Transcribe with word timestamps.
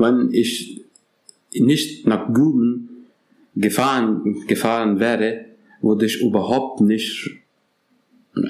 wenn 0.00 0.32
ich 0.32 0.82
nicht 1.52 2.06
nach 2.06 2.32
Guben 2.32 3.06
gefahren, 3.54 4.46
gefahren 4.46 4.98
wäre, 4.98 5.44
würde 5.82 6.06
ich 6.06 6.20
überhaupt 6.20 6.80
nicht 6.80 7.30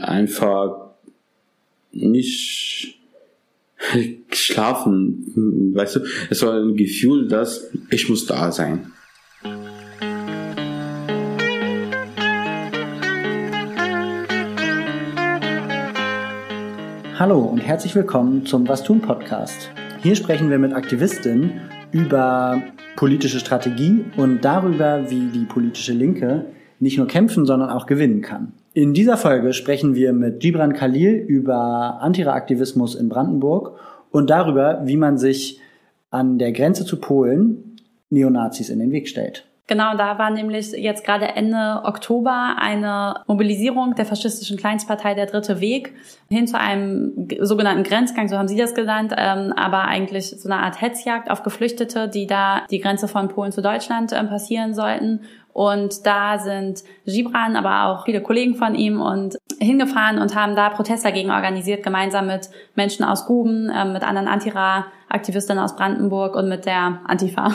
einfach 0.01 0.93
nicht 1.91 2.97
schlafen. 4.31 5.73
Weißt 5.75 5.97
du, 5.97 6.01
es 6.31 6.43
war 6.43 6.55
ein 6.55 6.77
Gefühl, 6.77 7.29
dass 7.29 7.71
ich 7.91 8.09
muss 8.09 8.27
da 8.27 8.53
sein. 8.53 8.93
Hallo 17.19 17.41
und 17.41 17.59
herzlich 17.59 17.95
willkommen 17.95 18.47
zum 18.47 18.67
Was 18.67 18.83
tun 18.83 19.03
Podcast. 19.03 19.71
Hier 20.03 20.17
sprechen 20.17 20.49
wir 20.49 20.59
mit 20.59 20.73
Aktivistinnen 20.73 21.61
über 21.93 22.63
politische 22.97 23.39
Strategie 23.39 24.07
und 24.17 24.43
darüber, 24.43 25.11
wie 25.11 25.27
die 25.27 25.45
politische 25.45 25.93
Linke 25.93 26.47
nicht 26.79 26.97
nur 26.97 27.07
kämpfen, 27.07 27.45
sondern 27.45 27.69
auch 27.69 27.85
gewinnen 27.85 28.23
kann. 28.23 28.55
In 28.73 28.95
dieser 28.95 29.19
Folge 29.19 29.53
sprechen 29.53 29.95
wir 29.95 30.15
mit 30.15 30.41
Gibran 30.41 30.73
Khalil 30.73 31.13
über 31.13 32.01
Antiraaktivismus 32.01 32.95
in 32.95 33.11
Brandenburg 33.11 33.79
und 34.11 34.31
darüber, 34.31 34.81
wie 34.87 34.97
man 34.97 35.19
sich 35.19 35.61
an 36.11 36.39
der 36.39 36.53
Grenze 36.53 36.87
zu 36.87 36.99
Polen 36.99 37.77
Neonazis 38.09 38.71
in 38.71 38.79
den 38.79 38.93
Weg 38.93 39.07
stellt. 39.07 39.50
Genau, 39.71 39.97
da 39.97 40.19
war 40.19 40.31
nämlich 40.31 40.73
jetzt 40.73 41.05
gerade 41.05 41.29
Ende 41.37 41.83
Oktober 41.85 42.57
eine 42.59 43.23
Mobilisierung 43.29 43.95
der 43.95 44.05
faschistischen 44.05 44.57
Kleinstpartei 44.57 45.15
Der 45.15 45.27
Dritte 45.27 45.61
Weg 45.61 45.95
hin 46.29 46.49
zu 46.49 46.59
einem 46.59 47.29
sogenannten 47.39 47.85
Grenzgang, 47.85 48.27
so 48.27 48.37
haben 48.37 48.49
Sie 48.49 48.57
das 48.57 48.75
genannt, 48.75 49.15
ähm, 49.17 49.53
aber 49.55 49.83
eigentlich 49.83 50.31
so 50.31 50.49
eine 50.49 50.61
Art 50.61 50.81
Hetzjagd 50.81 51.31
auf 51.31 51.45
Geflüchtete, 51.45 52.09
die 52.09 52.27
da 52.27 52.63
die 52.69 52.81
Grenze 52.81 53.07
von 53.07 53.29
Polen 53.29 53.53
zu 53.53 53.63
Deutschland 53.63 54.13
ähm, 54.13 54.29
passieren 54.29 54.75
sollten. 54.75 55.21
Und 55.53 56.05
da 56.05 56.39
sind 56.39 56.83
Gibran, 57.07 57.55
aber 57.55 57.85
auch 57.85 58.07
viele 58.07 58.23
Kollegen 58.23 58.57
von 58.57 58.75
ihm 58.75 59.01
und 59.01 59.39
hingefahren 59.61 60.19
und 60.19 60.35
haben 60.35 60.57
da 60.57 60.71
Protest 60.71 61.05
dagegen 61.05 61.31
organisiert, 61.31 61.85
gemeinsam 61.85 62.27
mit 62.27 62.51
Menschen 62.75 63.05
aus 63.05 63.25
Guben, 63.25 63.71
äh, 63.71 63.85
mit 63.85 64.03
anderen 64.03 64.27
Antira-Aktivistinnen 64.27 65.63
aus 65.63 65.77
Brandenburg 65.77 66.35
und 66.35 66.49
mit 66.49 66.67
der 66.67 67.03
Antifa. 67.07 67.53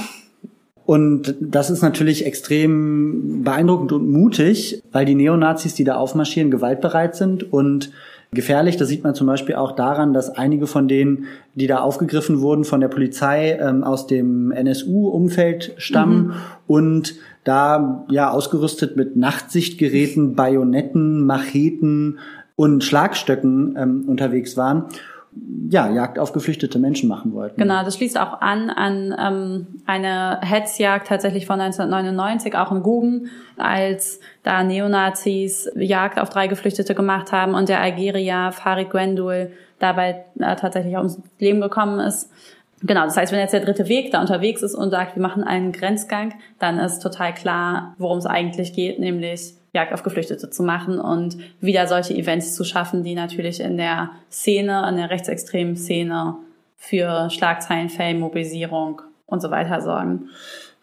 Und 0.85 1.35
das 1.39 1.69
ist 1.71 1.81
natürlich 1.81 2.25
extrem 2.25 3.43
beeindruckend 3.43 3.91
und 3.91 4.09
mutig, 4.09 4.83
weil 4.91 5.05
die 5.05 5.15
Neonazis, 5.15 5.73
die 5.73 5.83
da 5.83 5.95
aufmarschieren, 5.95 6.51
gewaltbereit 6.51 7.15
sind 7.15 7.51
und 7.51 7.91
gefährlich. 8.31 8.77
Das 8.77 8.89
sieht 8.89 9.03
man 9.03 9.15
zum 9.15 9.25
Beispiel 9.25 9.55
auch 9.55 9.71
daran, 9.71 10.13
dass 10.13 10.29
einige 10.29 10.67
von 10.67 10.87
denen, 10.87 11.25
die 11.55 11.65
da 11.65 11.79
aufgegriffen 11.79 12.41
wurden 12.41 12.65
von 12.65 12.81
der 12.81 12.89
Polizei, 12.89 13.57
ähm, 13.59 13.83
aus 13.83 14.05
dem 14.05 14.51
NSU-Umfeld 14.51 15.73
stammen 15.77 16.27
mhm. 16.27 16.33
und 16.67 17.15
da 17.43 18.05
ja 18.09 18.29
ausgerüstet 18.29 18.95
mit 18.95 19.15
Nachtsichtgeräten, 19.15 20.35
Bajonetten, 20.35 21.25
Macheten 21.25 22.19
und 22.55 22.83
Schlagstöcken 22.83 23.75
ähm, 23.77 24.03
unterwegs 24.07 24.55
waren 24.55 24.85
ja, 25.69 25.89
Jagd 25.89 26.19
auf 26.19 26.31
geflüchtete 26.31 26.79
Menschen 26.79 27.09
machen 27.09 27.33
wollten. 27.33 27.59
Genau, 27.59 27.83
das 27.83 27.95
schließt 27.95 28.17
auch 28.19 28.41
an 28.41 28.69
an 28.69 29.15
ähm, 29.19 29.67
eine 29.85 30.39
Hetzjagd 30.41 31.07
tatsächlich 31.07 31.45
von 31.45 31.59
1999, 31.61 32.55
auch 32.55 32.71
in 32.71 32.81
Guben, 32.81 33.29
als 33.57 34.19
da 34.43 34.63
Neonazis 34.63 35.69
Jagd 35.75 36.19
auf 36.19 36.29
drei 36.29 36.47
Geflüchtete 36.47 36.95
gemacht 36.95 37.31
haben 37.31 37.53
und 37.53 37.69
der 37.69 37.81
Algerier 37.81 38.51
Farid 38.51 38.89
Gwendul 38.89 39.51
dabei 39.79 40.25
äh, 40.39 40.55
tatsächlich 40.55 40.95
ums 40.95 41.21
Leben 41.39 41.61
gekommen 41.61 41.99
ist. 41.99 42.31
Genau, 42.81 43.03
das 43.03 43.17
heißt, 43.17 43.31
wenn 43.31 43.39
jetzt 43.39 43.53
der 43.53 43.61
dritte 43.61 43.87
Weg 43.87 44.11
da 44.11 44.21
unterwegs 44.21 44.61
ist 44.61 44.75
und 44.75 44.91
sagt, 44.91 45.15
wir 45.15 45.21
machen 45.21 45.43
einen 45.43 45.71
Grenzgang, 45.71 46.33
dann 46.59 46.77
ist 46.77 46.99
total 46.99 47.33
klar, 47.33 47.95
worum 47.97 48.17
es 48.17 48.25
eigentlich 48.25 48.73
geht, 48.73 48.99
nämlich 48.99 49.53
Jagd 49.73 49.93
auf 49.93 50.03
Geflüchtete 50.03 50.49
zu 50.49 50.63
machen 50.63 50.99
und 50.99 51.37
wieder 51.61 51.87
solche 51.87 52.13
Events 52.13 52.55
zu 52.55 52.63
schaffen, 52.63 53.03
die 53.03 53.15
natürlich 53.15 53.59
in 53.59 53.77
der 53.77 54.11
Szene, 54.31 54.87
in 54.89 54.97
der 54.97 55.09
rechtsextremen 55.09 55.75
Szene 55.75 56.35
für 56.77 57.29
Schlagzeilen, 57.29 57.89
Fame, 57.89 58.19
Mobilisierung 58.19 59.01
und 59.25 59.41
so 59.41 59.51
weiter 59.51 59.81
sorgen. 59.81 60.29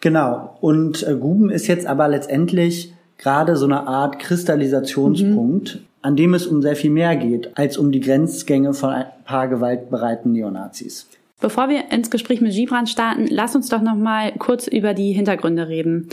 Genau. 0.00 0.56
Und 0.60 1.06
äh, 1.06 1.14
Guben 1.14 1.50
ist 1.50 1.66
jetzt 1.66 1.86
aber 1.86 2.08
letztendlich 2.08 2.92
gerade 3.18 3.56
so 3.56 3.66
eine 3.66 3.86
Art 3.86 4.18
Kristallisationspunkt, 4.18 5.76
mhm. 5.76 5.80
an 6.02 6.16
dem 6.16 6.34
es 6.34 6.46
um 6.46 6.60
sehr 6.60 6.76
viel 6.76 6.90
mehr 6.90 7.16
geht, 7.16 7.56
als 7.56 7.78
um 7.78 7.92
die 7.92 8.00
Grenzgänge 8.00 8.74
von 8.74 8.90
ein 8.90 9.06
paar 9.24 9.48
gewaltbereiten 9.48 10.32
Neonazis. 10.32 11.08
Bevor 11.40 11.68
wir 11.68 11.90
ins 11.90 12.10
Gespräch 12.10 12.40
mit 12.40 12.52
Gibran 12.52 12.86
starten, 12.86 13.26
lass 13.28 13.56
uns 13.56 13.68
doch 13.68 13.82
noch 13.82 13.96
mal 13.96 14.32
kurz 14.38 14.66
über 14.66 14.94
die 14.94 15.12
Hintergründe 15.12 15.68
reden. 15.68 16.08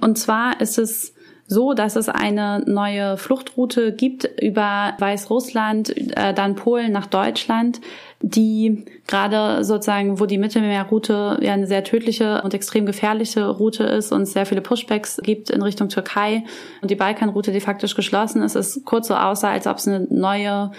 Und 0.00 0.18
zwar 0.18 0.60
ist 0.60 0.78
es 0.78 1.14
so, 1.46 1.74
dass 1.74 1.96
es 1.96 2.08
eine 2.08 2.64
neue 2.66 3.16
Fluchtroute 3.16 3.92
gibt 3.92 4.28
über 4.40 4.94
Weißrussland, 4.98 6.16
äh, 6.16 6.34
dann 6.34 6.54
Polen 6.54 6.92
nach 6.92 7.06
Deutschland, 7.06 7.80
die 8.26 8.86
gerade 9.06 9.64
sozusagen, 9.64 10.18
wo 10.18 10.24
die 10.24 10.38
Mittelmeerroute 10.38 11.38
ja 11.42 11.52
eine 11.52 11.66
sehr 11.66 11.84
tödliche 11.84 12.40
und 12.42 12.54
extrem 12.54 12.86
gefährliche 12.86 13.46
Route 13.48 13.84
ist 13.84 14.12
und 14.12 14.24
sehr 14.24 14.46
viele 14.46 14.62
Pushbacks 14.62 15.20
gibt 15.22 15.50
in 15.50 15.60
Richtung 15.60 15.90
Türkei 15.90 16.44
und 16.80 16.90
die 16.90 16.94
Balkanroute, 16.94 17.52
die 17.52 17.60
faktisch 17.60 17.94
geschlossen 17.94 18.42
ist, 18.42 18.54
ist 18.54 18.84
kurz 18.86 19.08
so 19.08 19.14
aussah, 19.14 19.50
als 19.50 19.66
ob 19.66 19.76
es 19.76 19.86
eine 19.86 20.06
neue 20.08 20.70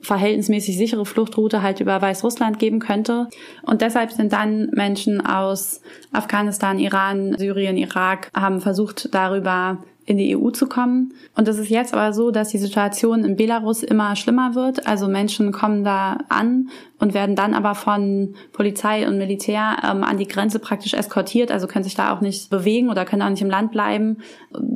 verhältnismäßig 0.00 0.76
sichere 0.76 1.04
Fluchtroute 1.04 1.62
halt 1.62 1.80
über 1.80 2.00
Weißrussland 2.00 2.58
geben 2.58 2.80
könnte. 2.80 3.28
Und 3.62 3.82
deshalb 3.82 4.10
sind 4.12 4.32
dann 4.32 4.70
Menschen 4.70 5.24
aus 5.24 5.82
Afghanistan, 6.12 6.78
Iran, 6.78 7.36
Syrien, 7.38 7.76
Irak, 7.76 8.30
haben 8.34 8.60
versucht, 8.60 9.14
darüber 9.14 9.78
in 10.06 10.16
die 10.16 10.36
EU 10.36 10.50
zu 10.50 10.66
kommen. 10.66 11.12
Und 11.34 11.48
es 11.48 11.58
ist 11.58 11.68
jetzt 11.68 11.92
aber 11.92 12.12
so, 12.12 12.30
dass 12.30 12.48
die 12.48 12.58
Situation 12.58 13.24
in 13.24 13.36
Belarus 13.36 13.82
immer 13.82 14.16
schlimmer 14.16 14.54
wird. 14.54 14.86
Also 14.86 15.08
Menschen 15.08 15.52
kommen 15.52 15.84
da 15.84 16.18
an 16.28 16.70
und 16.98 17.14
werden 17.14 17.36
dann 17.36 17.54
aber 17.54 17.74
von 17.74 18.34
Polizei 18.52 19.06
und 19.06 19.18
Militär 19.18 19.76
ähm, 19.84 20.02
an 20.02 20.16
die 20.16 20.26
Grenze 20.26 20.58
praktisch 20.58 20.94
eskortiert, 20.94 21.50
also 21.50 21.66
können 21.66 21.84
sich 21.84 21.94
da 21.94 22.14
auch 22.14 22.20
nicht 22.20 22.48
bewegen 22.48 22.88
oder 22.88 23.04
können 23.04 23.22
auch 23.22 23.28
nicht 23.28 23.42
im 23.42 23.50
Land 23.50 23.70
bleiben, 23.70 24.18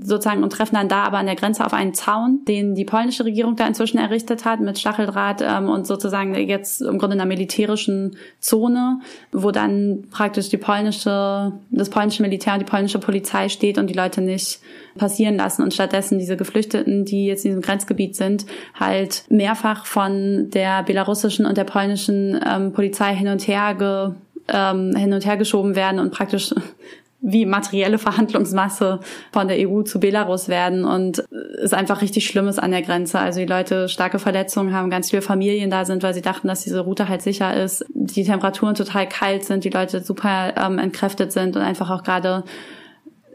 sozusagen 0.03 0.43
und 0.43 0.53
treffen 0.53 0.75
dann 0.75 0.89
da 0.89 1.05
aber 1.05 1.19
an 1.19 1.27
der 1.27 1.37
Grenze 1.37 1.65
auf 1.65 1.73
einen 1.73 1.95
Zaun, 1.95 2.45
den 2.47 2.75
die 2.75 2.85
polnische 2.85 3.25
Regierung 3.25 3.57
da 3.57 3.67
inzwischen 3.67 3.99
errichtet 3.99 4.45
hat 4.45 4.61
mit 4.61 4.79
Stacheldraht 4.79 5.43
ähm, 5.43 5.69
und 5.69 5.87
sozusagen 5.87 6.35
jetzt 6.35 6.83
im 6.83 6.99
Grunde 6.99 7.15
in 7.15 7.21
einer 7.21 7.29
militärischen 7.29 8.17
Zone, 8.39 9.01
wo 9.33 9.51
dann 9.51 10.05
praktisch 10.11 10.51
die 10.51 10.59
polnische, 10.59 11.53
das 11.71 11.89
polnische 11.89 12.23
Militär 12.23 12.55
und 12.55 12.61
die 12.61 12.67
polnische 12.67 12.99
Polizei 12.99 13.49
steht 13.49 13.79
und 13.79 13.89
die 13.89 13.95
Leute 13.95 14.21
nicht 14.21 14.61
passieren 14.99 15.37
lassen 15.37 15.63
und 15.63 15.73
stattdessen 15.73 16.19
diese 16.19 16.37
Geflüchteten, 16.37 17.05
die 17.05 17.27
jetzt 17.27 17.45
in 17.45 17.53
diesem 17.53 17.63
Grenzgebiet 17.63 18.17
sind, 18.17 18.45
halt 18.75 19.25
mehrfach 19.31 19.87
von 19.87 20.51
der 20.51 20.83
belarussischen 20.83 21.47
und 21.47 21.57
der 21.57 21.65
polnischen 21.65 22.10
deutschen 22.11 22.41
ähm, 22.47 22.73
Polizei 22.73 23.15
hin 23.15 23.29
und 23.29 23.47
her 23.47 23.75
ge, 23.75 24.11
ähm, 24.49 24.95
hin 24.97 25.13
und 25.13 25.25
her 25.25 25.37
geschoben 25.37 25.75
werden 25.75 26.01
und 26.01 26.13
praktisch 26.13 26.55
wie 27.23 27.45
materielle 27.45 27.99
Verhandlungsmasse 27.99 29.01
von 29.31 29.47
der 29.47 29.69
EU 29.69 29.83
zu 29.83 30.01
Belarus 30.01 30.49
werden 30.49 30.87
und 30.87 31.23
es 31.63 31.75
einfach 31.75 32.01
richtig 32.01 32.27
Schlimmes 32.27 32.59
an 32.59 32.71
der 32.71 32.81
Grenze. 32.81 33.19
Also 33.19 33.41
die 33.41 33.47
Leute 33.47 33.91
starke 33.91 34.19
Verletzungen 34.19 34.73
haben, 34.73 34.89
ganz 34.89 35.11
viele 35.11 35.21
Familien 35.21 35.69
da 35.69 35.85
sind, 35.85 36.03
weil 36.03 36.15
sie 36.15 36.23
dachten, 36.23 36.49
dass 36.49 36.65
diese 36.65 36.81
Route 36.81 37.11
halt 37.11 37.21
sicher 37.21 37.55
ist. 37.55 37.85
Die 37.93 38.25
Temperaturen 38.25 38.75
total 38.75 39.07
kalt 39.07 39.45
sind, 39.45 39.65
die 39.65 39.71
Leute 39.71 40.03
super 40.03 40.55
ähm, 40.57 40.79
entkräftet 40.79 41.31
sind 41.31 41.57
und 41.57 41.63
einfach 41.63 41.91
auch 41.91 42.05
gerade 42.05 42.43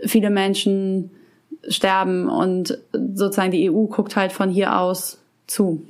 viele 0.04 0.32
Menschen 0.32 1.12
sterben 1.68 2.28
und 2.28 2.80
sozusagen 2.92 3.52
die 3.52 3.70
EU 3.70 3.86
guckt 3.86 4.16
halt 4.16 4.32
von 4.32 4.50
hier 4.50 4.80
aus 4.80 5.20
zu. 5.46 5.86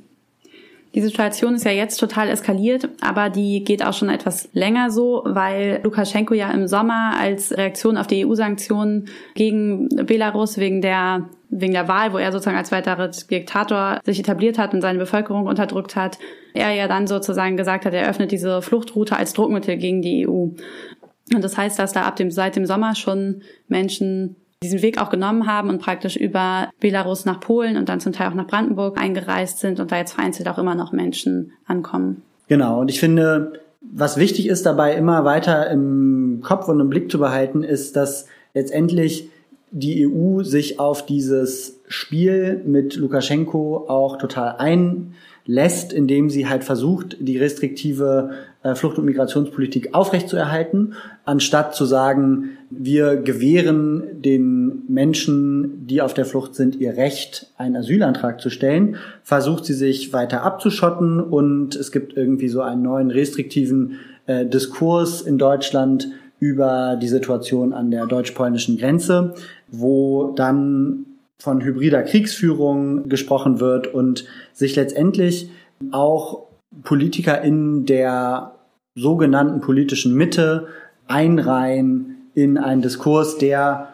Die 0.96 1.02
Situation 1.02 1.54
ist 1.54 1.66
ja 1.66 1.72
jetzt 1.72 1.98
total 1.98 2.30
eskaliert, 2.30 2.88
aber 3.02 3.28
die 3.28 3.62
geht 3.62 3.84
auch 3.84 3.92
schon 3.92 4.08
etwas 4.08 4.48
länger 4.54 4.90
so, 4.90 5.22
weil 5.26 5.80
Lukaschenko 5.84 6.32
ja 6.32 6.50
im 6.50 6.66
Sommer 6.66 7.12
als 7.20 7.52
Reaktion 7.52 7.98
auf 7.98 8.06
die 8.06 8.24
EU-Sanktionen 8.24 9.10
gegen 9.34 9.90
Belarus 10.06 10.56
wegen 10.56 10.80
der 10.80 11.28
wegen 11.50 11.74
der 11.74 11.86
Wahl, 11.86 12.14
wo 12.14 12.18
er 12.18 12.32
sozusagen 12.32 12.56
als 12.56 12.72
weiterer 12.72 13.08
Diktator 13.08 14.00
sich 14.04 14.18
etabliert 14.18 14.58
hat 14.58 14.72
und 14.72 14.80
seine 14.80 14.98
Bevölkerung 14.98 15.46
unterdrückt 15.46 15.96
hat, 15.96 16.18
er 16.54 16.72
ja 16.72 16.88
dann 16.88 17.06
sozusagen 17.06 17.58
gesagt 17.58 17.84
hat, 17.84 17.92
er 17.92 18.08
öffnet 18.08 18.32
diese 18.32 18.62
Fluchtroute 18.62 19.16
als 19.16 19.34
Druckmittel 19.34 19.76
gegen 19.76 20.00
die 20.00 20.26
EU. 20.26 20.30
Und 20.32 21.44
das 21.44 21.58
heißt, 21.58 21.78
dass 21.78 21.92
da 21.92 22.02
ab 22.02 22.16
dem, 22.16 22.30
seit 22.30 22.56
dem 22.56 22.64
Sommer 22.64 22.94
schon 22.94 23.42
Menschen 23.68 24.36
diesen 24.62 24.82
Weg 24.82 25.00
auch 25.00 25.10
genommen 25.10 25.46
haben 25.46 25.68
und 25.68 25.80
praktisch 25.80 26.16
über 26.16 26.70
Belarus 26.80 27.24
nach 27.24 27.40
Polen 27.40 27.76
und 27.76 27.88
dann 27.88 28.00
zum 28.00 28.12
Teil 28.12 28.30
auch 28.30 28.34
nach 28.34 28.46
Brandenburg 28.46 28.98
eingereist 28.98 29.58
sind 29.58 29.80
und 29.80 29.92
da 29.92 29.98
jetzt 29.98 30.12
vereinzelt 30.12 30.48
auch 30.48 30.58
immer 30.58 30.74
noch 30.74 30.92
Menschen 30.92 31.52
ankommen. 31.66 32.22
Genau, 32.48 32.80
und 32.80 32.90
ich 32.90 33.00
finde, 33.00 33.60
was 33.80 34.16
wichtig 34.16 34.48
ist 34.48 34.64
dabei 34.64 34.94
immer 34.94 35.24
weiter 35.24 35.68
im 35.70 36.40
Kopf 36.42 36.68
und 36.68 36.80
im 36.80 36.88
Blick 36.88 37.10
zu 37.10 37.18
behalten, 37.18 37.62
ist, 37.62 37.96
dass 37.96 38.26
letztendlich 38.54 39.28
die 39.70 40.06
EU 40.06 40.42
sich 40.42 40.80
auf 40.80 41.04
dieses 41.04 41.80
Spiel 41.88 42.62
mit 42.64 42.96
Lukaschenko 42.96 43.86
auch 43.88 44.16
total 44.16 44.56
einlässt, 44.56 45.92
indem 45.92 46.30
sie 46.30 46.48
halt 46.48 46.64
versucht, 46.64 47.16
die 47.20 47.36
restriktive 47.36 48.30
äh, 48.62 48.74
Flucht- 48.74 48.98
und 48.98 49.04
Migrationspolitik 49.04 49.92
aufrechtzuerhalten, 49.92 50.94
anstatt 51.24 51.74
zu 51.74 51.84
sagen, 51.84 52.55
wir 52.70 53.16
gewähren 53.16 54.22
den 54.22 54.82
Menschen, 54.88 55.86
die 55.86 56.02
auf 56.02 56.14
der 56.14 56.24
Flucht 56.24 56.54
sind, 56.54 56.76
ihr 56.76 56.96
Recht, 56.96 57.52
einen 57.56 57.76
Asylantrag 57.76 58.40
zu 58.40 58.50
stellen, 58.50 58.96
versucht 59.22 59.64
sie 59.64 59.74
sich 59.74 60.12
weiter 60.12 60.42
abzuschotten 60.42 61.20
und 61.20 61.76
es 61.76 61.92
gibt 61.92 62.16
irgendwie 62.16 62.48
so 62.48 62.62
einen 62.62 62.82
neuen 62.82 63.10
restriktiven 63.10 63.98
äh, 64.26 64.46
Diskurs 64.46 65.22
in 65.22 65.38
Deutschland 65.38 66.08
über 66.38 66.98
die 67.00 67.08
Situation 67.08 67.72
an 67.72 67.90
der 67.90 68.06
deutsch-polnischen 68.06 68.76
Grenze, 68.76 69.34
wo 69.68 70.32
dann 70.36 71.06
von 71.38 71.62
hybrider 71.62 72.02
Kriegsführung 72.02 73.08
gesprochen 73.08 73.60
wird 73.60 73.86
und 73.86 74.24
sich 74.52 74.76
letztendlich 74.76 75.50
auch 75.92 76.46
Politiker 76.82 77.40
in 77.42 77.86
der 77.86 78.52
sogenannten 78.94 79.60
politischen 79.60 80.14
Mitte 80.14 80.66
einreihen 81.06 82.15
in 82.36 82.58
einen 82.58 82.82
Diskurs, 82.82 83.38
der 83.38 83.88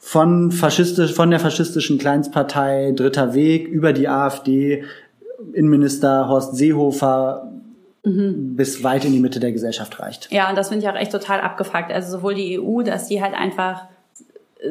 von 0.00 0.50
faschistisch, 0.50 1.14
von 1.14 1.30
der 1.30 1.38
faschistischen 1.38 1.98
Kleinstpartei 1.98 2.92
Dritter 2.94 3.34
Weg 3.34 3.68
über 3.68 3.92
die 3.92 4.08
AfD, 4.08 4.84
Innenminister 5.52 6.28
Horst 6.28 6.56
Seehofer 6.56 7.52
mhm. 8.04 8.56
bis 8.56 8.82
weit 8.82 9.04
in 9.04 9.12
die 9.12 9.20
Mitte 9.20 9.38
der 9.38 9.52
Gesellschaft 9.52 10.00
reicht. 10.00 10.30
Ja, 10.32 10.50
und 10.50 10.58
das 10.58 10.70
finde 10.70 10.84
ich 10.84 10.90
auch 10.90 10.96
echt 10.96 11.12
total 11.12 11.40
abgefuckt. 11.40 11.92
Also 11.92 12.18
sowohl 12.18 12.34
die 12.34 12.58
EU, 12.58 12.82
dass 12.82 13.06
die 13.06 13.22
halt 13.22 13.34
einfach 13.34 13.84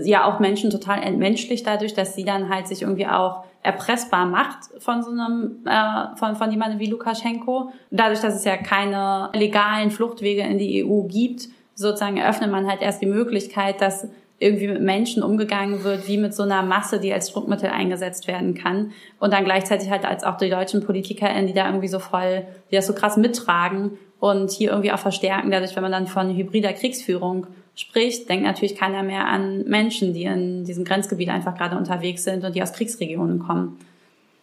ja 0.03 0.25
auch 0.25 0.41
Menschen 0.41 0.69
total 0.69 1.01
entmenschlicht 1.01 1.65
dadurch, 1.65 1.93
dass 1.93 2.13
sie 2.13 2.25
dann 2.25 2.49
halt 2.49 2.67
sich 2.67 2.81
irgendwie 2.81 3.07
auch 3.07 3.45
erpressbar 3.63 4.25
macht 4.25 4.57
von 4.79 5.01
so 5.01 5.11
einem 5.11 5.65
äh, 5.65 6.17
von 6.17 6.35
von 6.35 6.51
jemandem 6.51 6.79
wie 6.79 6.87
Lukaschenko. 6.87 7.71
Dadurch, 7.89 8.19
dass 8.19 8.35
es 8.35 8.43
ja 8.43 8.57
keine 8.57 9.29
legalen 9.33 9.91
Fluchtwege 9.91 10.41
in 10.41 10.57
die 10.57 10.83
EU 10.83 11.03
gibt, 11.03 11.47
sozusagen 11.77 12.17
eröffnet 12.17 12.51
man 12.51 12.67
halt 12.67 12.81
erst 12.81 13.01
die 13.01 13.05
Möglichkeit, 13.05 13.79
dass 13.81 14.07
irgendwie 14.39 14.67
mit 14.67 14.81
Menschen 14.81 15.23
umgegangen 15.23 15.83
wird, 15.83 16.07
wie 16.07 16.17
mit 16.17 16.33
so 16.33 16.43
einer 16.43 16.61
Masse, 16.61 16.99
die 16.99 17.13
als 17.13 17.31
Druckmittel 17.31 17.69
eingesetzt 17.69 18.27
werden 18.27 18.55
kann. 18.55 18.91
Und 19.19 19.31
dann 19.31 19.45
gleichzeitig 19.45 19.89
halt 19.89 20.05
als 20.05 20.23
auch 20.23 20.37
die 20.37 20.49
deutschen 20.49 20.83
PolitikerInnen, 20.83 21.47
die 21.47 21.53
da 21.53 21.67
irgendwie 21.67 21.87
so 21.87 21.99
voll, 21.99 22.45
die 22.69 22.75
das 22.75 22.87
so 22.87 22.93
krass 22.93 23.17
mittragen 23.17 23.91
und 24.19 24.51
hier 24.51 24.71
irgendwie 24.71 24.91
auch 24.91 24.99
verstärken, 24.99 25.49
dadurch, 25.51 25.75
wenn 25.75 25.83
man 25.83 25.91
dann 25.91 26.07
von 26.07 26.35
hybrider 26.35 26.73
Kriegsführung 26.73 27.47
spricht, 27.75 28.27
denkt 28.29 28.45
natürlich 28.45 28.75
keiner 28.75 29.03
mehr 29.03 29.27
an 29.27 29.63
Menschen, 29.65 30.13
die 30.13 30.23
in 30.23 30.65
diesem 30.65 30.83
Grenzgebiet 30.83 31.29
einfach 31.29 31.55
gerade 31.55 31.77
unterwegs 31.77 32.23
sind 32.23 32.43
und 32.43 32.55
die 32.55 32.61
aus 32.61 32.73
Kriegsregionen 32.73 33.39
kommen. 33.39 33.77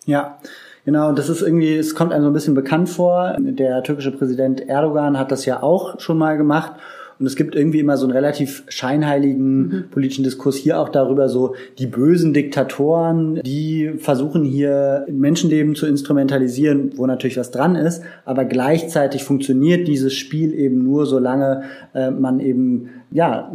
Ja, 0.06 0.38
Genau, 0.84 1.12
das 1.12 1.30
ist 1.30 1.40
irgendwie, 1.40 1.76
es 1.76 1.94
kommt 1.94 2.12
einem 2.12 2.24
so 2.24 2.30
ein 2.30 2.34
bisschen 2.34 2.54
bekannt 2.54 2.90
vor. 2.90 3.36
Der 3.38 3.82
türkische 3.82 4.10
Präsident 4.10 4.68
Erdogan 4.68 5.18
hat 5.18 5.32
das 5.32 5.46
ja 5.46 5.62
auch 5.62 5.98
schon 5.98 6.18
mal 6.18 6.36
gemacht 6.36 6.74
und 7.18 7.26
es 7.26 7.36
gibt 7.36 7.54
irgendwie 7.54 7.80
immer 7.80 7.96
so 7.96 8.06
einen 8.06 8.12
relativ 8.12 8.64
scheinheiligen 8.68 9.58
mhm. 9.58 9.84
politischen 9.90 10.24
Diskurs 10.24 10.56
hier 10.56 10.78
auch 10.78 10.88
darüber, 10.88 11.28
so 11.28 11.54
die 11.78 11.86
bösen 11.86 12.32
Diktatoren, 12.34 13.40
die 13.42 13.92
versuchen 13.98 14.44
hier 14.44 15.06
Menschenleben 15.10 15.74
zu 15.74 15.86
instrumentalisieren, 15.86 16.92
wo 16.96 17.06
natürlich 17.06 17.36
was 17.36 17.50
dran 17.50 17.76
ist, 17.76 18.02
aber 18.24 18.44
gleichzeitig 18.44 19.24
funktioniert 19.24 19.86
dieses 19.88 20.14
Spiel 20.14 20.54
eben 20.54 20.82
nur, 20.82 21.06
solange 21.06 21.62
äh, 21.94 22.10
man 22.10 22.40
eben 22.40 22.90
ja 23.10 23.52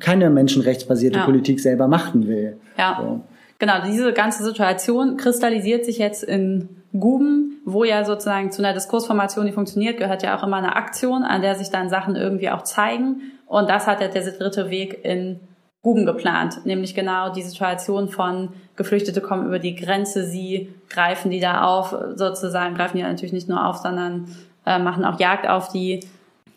keine 0.00 0.30
menschenrechtsbasierte 0.30 1.18
ja. 1.18 1.24
Politik 1.24 1.60
selber 1.60 1.88
machen 1.88 2.26
will. 2.26 2.56
Ja. 2.76 2.98
So. 3.00 3.20
Genau, 3.58 3.74
diese 3.84 4.12
ganze 4.12 4.44
Situation 4.44 5.16
kristallisiert 5.16 5.84
sich 5.84 5.98
jetzt 5.98 6.22
in 6.22 6.68
Guben, 6.92 7.60
wo 7.64 7.84
ja 7.84 8.04
sozusagen 8.04 8.50
zu 8.50 8.62
einer 8.62 8.72
Diskursformation, 8.72 9.46
die 9.46 9.52
funktioniert, 9.52 9.98
gehört 9.98 10.22
ja 10.22 10.38
auch 10.38 10.42
immer 10.42 10.56
eine 10.56 10.76
Aktion, 10.76 11.22
an 11.22 11.42
der 11.42 11.54
sich 11.54 11.70
dann 11.70 11.90
Sachen 11.90 12.16
irgendwie 12.16 12.50
auch 12.50 12.62
zeigen. 12.62 13.20
Und 13.46 13.68
das 13.68 13.86
hat 13.86 14.00
ja 14.00 14.08
der 14.08 14.22
dritte 14.22 14.70
Weg 14.70 15.04
in 15.04 15.40
Guben 15.82 16.06
geplant, 16.06 16.66
nämlich 16.66 16.94
genau 16.94 17.32
die 17.32 17.42
Situation 17.42 18.08
von 18.08 18.50
Geflüchtete 18.76 19.20
kommen 19.20 19.46
über 19.46 19.58
die 19.58 19.76
Grenze, 19.76 20.24
sie 20.24 20.74
greifen 20.88 21.30
die 21.30 21.40
da 21.40 21.62
auf, 21.62 21.94
sozusagen 22.14 22.74
greifen 22.74 22.96
die 22.96 23.02
natürlich 23.02 23.32
nicht 23.32 23.48
nur 23.48 23.64
auf, 23.64 23.76
sondern 23.76 24.28
äh, 24.66 24.78
machen 24.78 25.04
auch 25.04 25.20
Jagd 25.20 25.48
auf 25.48 25.68
die 25.68 26.00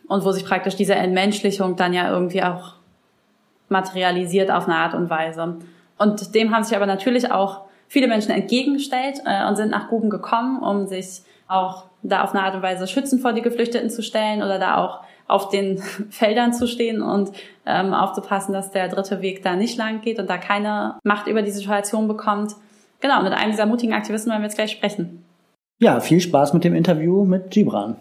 und 0.08 0.26
wo 0.26 0.32
sich 0.32 0.44
praktisch 0.44 0.76
diese 0.76 0.96
Entmenschlichung 0.96 1.76
dann 1.76 1.94
ja 1.94 2.12
irgendwie 2.12 2.44
auch 2.44 2.74
materialisiert 3.70 4.52
auf 4.52 4.66
eine 4.66 4.76
Art 4.76 4.96
und 4.96 5.10
Weise. 5.10 5.58
Und 5.98 6.36
dem 6.36 6.54
haben 6.54 6.64
sich 6.64 6.76
aber 6.76 6.88
natürlich 6.88 7.32
auch 7.32 7.62
viele 7.92 8.08
Menschen 8.08 8.32
entgegengestellt 8.32 9.22
äh, 9.26 9.46
und 9.50 9.58
sind 9.58 9.70
nach 9.70 9.90
Guben 9.90 10.10
gekommen, 10.10 10.64
um 10.64 10.88
sich 10.88 11.24
auch 11.50 11.88
da 12.04 12.24
auf 12.24 12.34
eine 12.34 12.42
Art 12.42 12.56
und 12.56 12.62
Weise 12.62 12.88
schützen 12.88 13.20
vor 13.20 13.34
die 13.34 13.42
Geflüchteten 13.42 13.90
zu 13.90 14.02
stellen 14.02 14.42
oder 14.42 14.60
da 14.60 14.78
auch 14.78 15.02
auf 15.28 15.50
den 15.50 15.78
Feldern 16.10 16.54
zu 16.54 16.68
stehen 16.68 17.02
und 17.02 17.32
ähm, 17.66 17.94
aufzupassen, 17.94 18.54
dass 18.54 18.72
der 18.72 18.88
dritte 18.88 19.22
Weg 19.22 19.44
da 19.44 19.58
nicht 19.58 19.78
lang 19.78 20.00
geht 20.00 20.20
und 20.20 20.30
da 20.30 20.38
keine 20.38 21.00
Macht 21.04 21.28
über 21.28 21.42
die 21.42 21.52
Situation 21.52 22.08
bekommt. 22.08 22.54
Genau, 23.02 23.22
mit 23.24 23.34
einem 23.34 23.52
dieser 23.52 23.66
mutigen 23.66 23.92
Aktivisten 23.92 24.32
wollen 24.32 24.42
wir 24.42 24.48
jetzt 24.48 24.56
gleich 24.56 24.72
sprechen. 24.72 25.26
Ja, 25.80 26.00
viel 26.00 26.22
Spaß 26.22 26.54
mit 26.54 26.64
dem 26.64 26.76
Interview 26.76 27.26
mit 27.26 27.52
Gibran. 27.52 27.98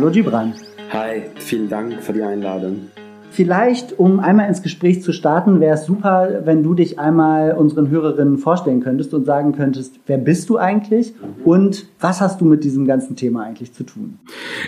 Hallo 0.00 0.10
Gibran. 0.10 0.54
Hi, 0.94 1.24
vielen 1.36 1.68
Dank 1.68 2.02
für 2.02 2.14
die 2.14 2.22
Einladung. 2.22 2.88
Vielleicht, 3.30 3.98
um 3.98 4.18
einmal 4.18 4.48
ins 4.48 4.62
Gespräch 4.62 5.02
zu 5.02 5.12
starten, 5.12 5.60
wäre 5.60 5.74
es 5.74 5.84
super, 5.84 6.40
wenn 6.46 6.62
du 6.62 6.72
dich 6.72 6.98
einmal 6.98 7.52
unseren 7.52 7.90
Hörerinnen 7.90 8.38
vorstellen 8.38 8.80
könntest 8.80 9.12
und 9.12 9.26
sagen 9.26 9.52
könntest, 9.52 10.00
wer 10.06 10.16
bist 10.16 10.48
du 10.48 10.56
eigentlich 10.56 11.12
und 11.44 11.86
was 12.00 12.22
hast 12.22 12.40
du 12.40 12.46
mit 12.46 12.64
diesem 12.64 12.86
ganzen 12.86 13.14
Thema 13.14 13.42
eigentlich 13.42 13.74
zu 13.74 13.84
tun? 13.84 14.18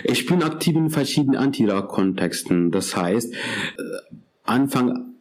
Ich 0.03 0.27
bin 0.27 0.43
aktiv 0.43 0.75
in 0.75 0.91
verschiedenen 0.91 1.37
Anti-Kontexten. 1.37 2.69
Das 2.69 2.95
heißt, 2.95 3.33
äh, 3.33 3.37
Anfang 4.43 5.12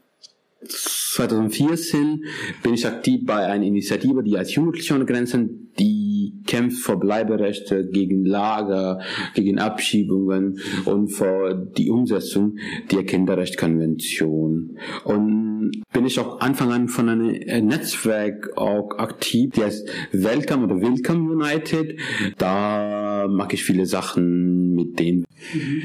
2014 0.68 2.24
bin 2.62 2.74
ich 2.74 2.86
aktiv 2.86 3.20
bei 3.24 3.46
einer 3.46 3.64
Initiative, 3.64 4.22
die 4.22 4.36
als 4.36 4.54
Jugendliche 4.54 4.94
ohne 4.94 5.04
Grenzen, 5.04 5.72
die 5.78 6.42
kämpft 6.46 6.78
vor 6.78 6.98
Bleiberechte, 6.98 7.88
gegen 7.90 8.24
Lager, 8.24 9.00
gegen 9.34 9.58
Abschiebungen 9.58 10.58
und 10.84 11.08
vor 11.08 11.54
die 11.54 11.90
Umsetzung 11.90 12.56
der 12.90 13.04
Kinderrechtskonvention. 13.04 14.78
Und 15.04 15.72
bin 15.92 16.06
ich 16.06 16.19
auch 16.19 16.40
Anfang 16.40 16.72
an 16.72 16.88
von 16.88 17.08
einem 17.08 17.31
äh, 17.31 17.60
Netzwerk 17.60 18.56
auch 18.56 18.98
aktiv, 18.98 19.50
die 19.52 19.64
heißt 19.64 19.88
Welcome 20.12 20.64
oder 20.64 20.81
Welcome 20.81 21.31
United. 21.31 21.98
Da 22.38 23.26
mache 23.28 23.54
ich 23.54 23.64
viele 23.64 23.86
Sachen 23.86 24.74
mit 24.74 24.98
denen. 24.98 25.24
Mhm. 25.54 25.82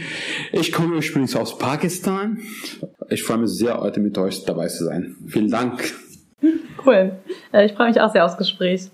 Ich 0.54 0.72
komme 0.72 0.96
ursprünglich 0.96 1.36
aus 1.36 1.58
Pakistan. 1.58 2.40
Ich 3.10 3.24
freue 3.24 3.38
mich 3.38 3.52
sehr, 3.52 3.80
heute 3.80 4.00
mit 4.00 4.18
euch 4.18 4.44
dabei 4.46 4.68
zu 4.68 4.84
sein. 4.84 5.16
Vielen 5.28 5.50
Dank. 5.50 5.94
Cool. 6.86 7.14
Äh, 7.54 7.66
ich 7.66 7.74
freue 7.74 7.88
mich 7.88 8.00
auch 8.00 8.12
sehr 8.12 8.26
aufs 8.26 8.38
Gespräch. 8.38 8.90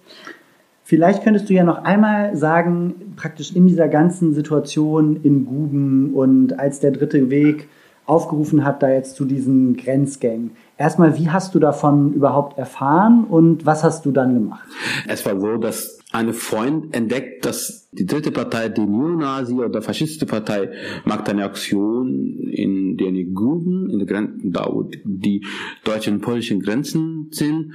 Vielleicht 0.84 1.24
könntest 1.24 1.50
du 1.50 1.54
ja 1.54 1.64
noch 1.64 1.84
einmal 1.84 2.36
sagen, 2.36 3.14
praktisch 3.16 3.56
in 3.56 3.68
dieser 3.68 3.88
ganzen 3.88 4.34
Situation 4.34 5.22
in 5.24 5.46
Guben 5.46 6.14
und 6.14 6.60
als 6.60 6.80
der 6.80 6.92
dritte 6.92 7.30
Weg 7.30 7.70
aufgerufen 8.06 8.66
hat, 8.66 8.84
da 8.84 8.90
jetzt 8.90 9.16
zu 9.16 9.26
diesen 9.26 9.78
Grenzgängen. 9.78 10.52
Erstmal, 10.78 11.18
wie 11.18 11.30
hast 11.30 11.56
du 11.56 11.60
davon 11.60 12.14
überhaupt 12.14 12.58
erfahren 12.58 13.24
und 13.24 13.66
was 13.66 13.84
hast 13.84 14.06
du 14.06 14.12
dann 14.12 14.34
gemacht? 14.34 14.68
Es 15.08 15.26
war 15.26 15.40
so, 15.40 15.58
dass 15.58 16.00
eine 16.14 16.34
Freund 16.34 16.96
entdeckt, 16.96 17.44
dass 17.44 17.90
die 17.92 18.06
dritte 18.06 18.32
Partei, 18.32 18.70
die 18.70 18.82
Neonazi 18.82 19.54
oder 19.54 19.82
faschistische 19.82 20.26
Partei, 20.26 20.70
macht 21.06 21.28
eine 21.28 21.44
Aktion 21.44 22.38
in 22.52 22.98
den 22.98 23.34
Gruben, 23.34 23.90
in 23.90 23.98
der 23.98 24.08
Grenzen, 24.08 24.52
da 24.52 24.68
wo 24.72 24.90
die 25.04 25.46
deutschen 25.84 26.16
und 26.16 26.22
polnischen 26.22 26.62
Grenzen 26.62 27.30
sind. 27.32 27.74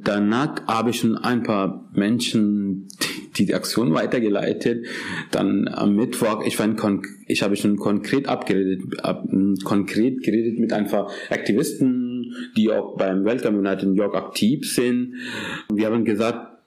Danach 0.00 0.66
habe 0.66 0.90
ich 0.90 1.00
schon 1.00 1.16
ein 1.16 1.42
paar 1.42 1.90
Menschen 1.94 2.88
die, 3.38 3.46
die 3.46 3.54
Aktion 3.54 3.94
weitergeleitet. 3.94 4.86
Dann 5.30 5.68
am 5.68 5.94
Mittwoch, 5.94 6.44
ich, 6.44 6.58
war 6.58 6.66
in 6.66 7.02
ich 7.26 7.42
habe 7.42 7.56
schon 7.56 7.76
konkret 7.76 8.28
abgeredet, 8.28 9.02
ab, 9.02 9.26
konkret 9.64 10.22
geredet 10.22 10.58
mit 10.58 10.72
ein 10.72 10.88
paar 10.88 11.10
Aktivisten, 11.30 12.34
die 12.56 12.70
auch 12.70 12.96
beim 12.96 13.24
Welcome 13.24 13.58
United 13.58 13.88
New 13.88 13.94
York 13.94 14.14
aktiv 14.14 14.70
sind. 14.70 15.14
Wir 15.72 15.86
haben 15.86 16.04
gesagt, 16.04 16.57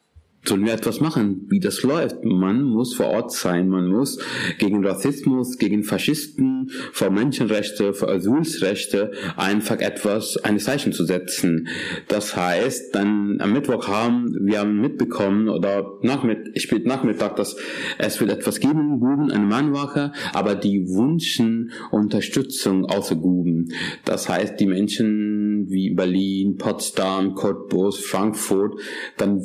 sollen 0.43 0.65
wir 0.65 0.73
etwas 0.73 0.99
machen, 0.99 1.45
wie 1.49 1.59
das 1.59 1.83
läuft. 1.83 2.23
Man 2.23 2.63
muss 2.63 2.95
vor 2.95 3.07
Ort 3.07 3.31
sein, 3.31 3.69
man 3.69 3.87
muss 3.87 4.19
gegen 4.57 4.85
Rassismus, 4.85 5.57
gegen 5.57 5.83
Faschisten, 5.83 6.69
für 6.91 7.11
Menschenrechte, 7.11 7.93
für 7.93 8.09
Asylsrechte 8.09 9.11
einfach 9.37 9.79
etwas, 9.79 10.37
ein 10.37 10.59
Zeichen 10.59 10.93
zu 10.93 11.05
setzen. 11.05 11.67
Das 12.07 12.35
heißt, 12.35 12.95
dann 12.95 13.39
am 13.39 13.53
Mittwoch 13.53 13.87
haben 13.87 14.35
wir 14.41 14.59
haben 14.59 14.81
mitbekommen 14.81 15.47
oder 15.47 15.99
Nachmittag, 16.01 16.59
spät 16.59 16.85
Nachmittag, 16.85 17.35
dass 17.35 17.55
es 17.97 18.19
wird 18.19 18.31
etwas 18.31 18.59
geben, 18.59 18.99
Guben, 18.99 19.31
eine 19.31 19.45
Mannwache, 19.45 20.11
aber 20.33 20.55
die 20.55 20.87
wünschen 20.87 21.71
Unterstützung 21.91 22.85
außer 22.85 23.15
Guben. 23.15 23.73
Das 24.05 24.27
heißt, 24.27 24.59
die 24.59 24.67
Menschen 24.67 25.67
wie 25.69 25.91
Berlin, 25.91 26.57
Potsdam, 26.57 27.35
Cottbus, 27.35 27.99
Frankfurt, 27.99 28.79
dann 29.17 29.41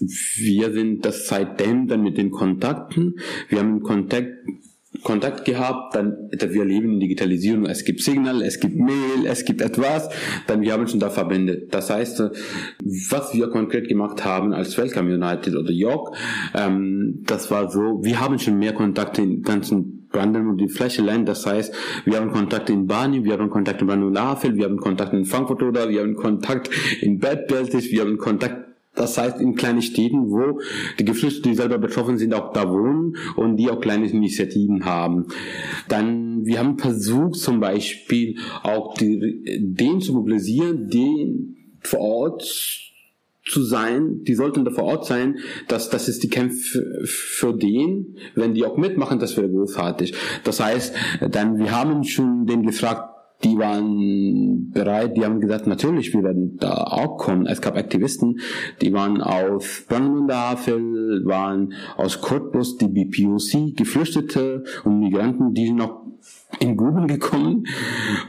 wir 0.00 0.72
sind 0.72 1.04
das 1.04 1.26
seitdem 1.26 1.86
dann 1.86 2.02
mit 2.02 2.18
den 2.18 2.30
Kontakten. 2.30 3.16
Wir 3.48 3.60
haben 3.60 3.82
Kontakt 3.82 4.32
Kontakt 5.02 5.44
gehabt, 5.44 5.94
dann 5.94 6.30
wir 6.30 6.64
leben 6.64 6.94
in 6.94 7.00
Digitalisierung, 7.00 7.66
es 7.66 7.84
gibt 7.84 8.00
Signal, 8.00 8.42
es 8.42 8.60
gibt 8.60 8.76
Mail, 8.76 9.26
es 9.26 9.44
gibt 9.44 9.60
etwas, 9.60 10.08
dann 10.46 10.62
wir 10.62 10.72
haben 10.72 10.86
schon 10.86 11.00
da 11.00 11.10
verbindet. 11.10 11.74
Das 11.74 11.90
heißt, 11.90 12.22
was 13.10 13.34
wir 13.34 13.48
konkret 13.48 13.88
gemacht 13.88 14.24
haben 14.24 14.52
als 14.52 14.78
Welcome 14.78 15.12
United 15.12 15.56
oder 15.56 15.70
York, 15.70 16.16
ähm, 16.54 17.22
das 17.26 17.50
war 17.50 17.70
so, 17.70 18.02
wir 18.02 18.20
haben 18.20 18.38
schon 18.38 18.58
mehr 18.58 18.72
Kontakte 18.72 19.22
in 19.22 19.42
ganzen 19.42 20.08
Brandenburg 20.08 20.58
die 20.58 20.68
Fläche 20.68 21.02
lernen. 21.02 21.26
Das 21.26 21.44
heißt, 21.44 21.74
wir 22.04 22.18
haben 22.18 22.30
Kontakte 22.30 22.72
in 22.72 22.86
Bani, 22.86 23.24
wir 23.24 23.32
haben 23.32 23.50
Kontakte 23.50 23.80
in 23.80 23.88
Brandenburg 23.88 24.42
wir 24.56 24.64
haben 24.64 24.78
Kontakte 24.78 25.16
in 25.16 25.24
Frankfurt 25.24 25.62
oder 25.62 25.88
wir 25.88 26.00
haben 26.00 26.14
Kontakt 26.14 26.70
in 27.02 27.18
Bad 27.18 27.48
Beltis, 27.48 27.90
wir 27.90 28.02
haben 28.02 28.16
Kontakt 28.16 28.73
das 28.94 29.18
heißt, 29.18 29.40
in 29.40 29.54
kleinen 29.54 29.82
Städten, 29.82 30.30
wo 30.30 30.60
die 30.98 31.04
Geflüchteten, 31.04 31.52
die 31.52 31.56
selber 31.56 31.78
betroffen 31.78 32.18
sind, 32.18 32.34
auch 32.34 32.52
da 32.52 32.70
wohnen 32.70 33.16
und 33.36 33.56
die 33.56 33.70
auch 33.70 33.80
kleine 33.80 34.08
Initiativen 34.08 34.84
haben. 34.84 35.26
Dann, 35.88 36.44
wir 36.44 36.58
haben 36.58 36.78
versucht, 36.78 37.36
zum 37.36 37.60
Beispiel 37.60 38.38
auch 38.62 38.94
die, 38.94 39.42
den 39.60 40.00
zu 40.00 40.12
mobilisieren, 40.12 40.88
den 40.88 41.56
vor 41.80 42.00
Ort 42.00 42.42
zu 43.46 43.62
sein, 43.62 44.22
die 44.22 44.34
sollten 44.34 44.64
da 44.64 44.70
vor 44.70 44.84
Ort 44.84 45.06
sein, 45.06 45.38
dass 45.68 45.90
das 45.90 46.08
ist 46.08 46.22
die 46.22 46.30
Kämpfe 46.30 47.02
für 47.04 47.52
den, 47.52 48.16
wenn 48.34 48.54
die 48.54 48.64
auch 48.64 48.78
mitmachen, 48.78 49.18
das 49.18 49.36
wäre 49.36 49.50
großartig. 49.50 50.14
Das 50.44 50.60
heißt, 50.60 50.94
dann 51.30 51.58
wir 51.58 51.72
haben 51.72 52.04
schon 52.04 52.46
den 52.46 52.62
gefragt, 52.62 53.13
die 53.44 53.58
waren 53.58 54.70
bereit, 54.72 55.16
die 55.16 55.24
haben 55.24 55.40
gesagt, 55.40 55.66
natürlich, 55.66 56.12
wir 56.14 56.22
werden 56.22 56.56
da 56.58 56.72
auch 56.72 57.18
kommen. 57.18 57.46
Es 57.46 57.60
gab 57.60 57.76
Aktivisten, 57.76 58.40
die 58.80 58.92
waren 58.92 59.20
aus 59.20 59.84
Brandenburger 59.88 60.50
Havel, 60.50 61.22
waren 61.26 61.74
aus 61.96 62.20
Cottbus, 62.20 62.78
die 62.78 62.88
BPOC, 62.88 63.76
Geflüchtete 63.76 64.64
und 64.84 65.00
Migranten, 65.00 65.52
die 65.52 65.72
noch 65.72 66.02
in 66.58 66.76
Gruben 66.76 67.06
gekommen. 67.06 67.66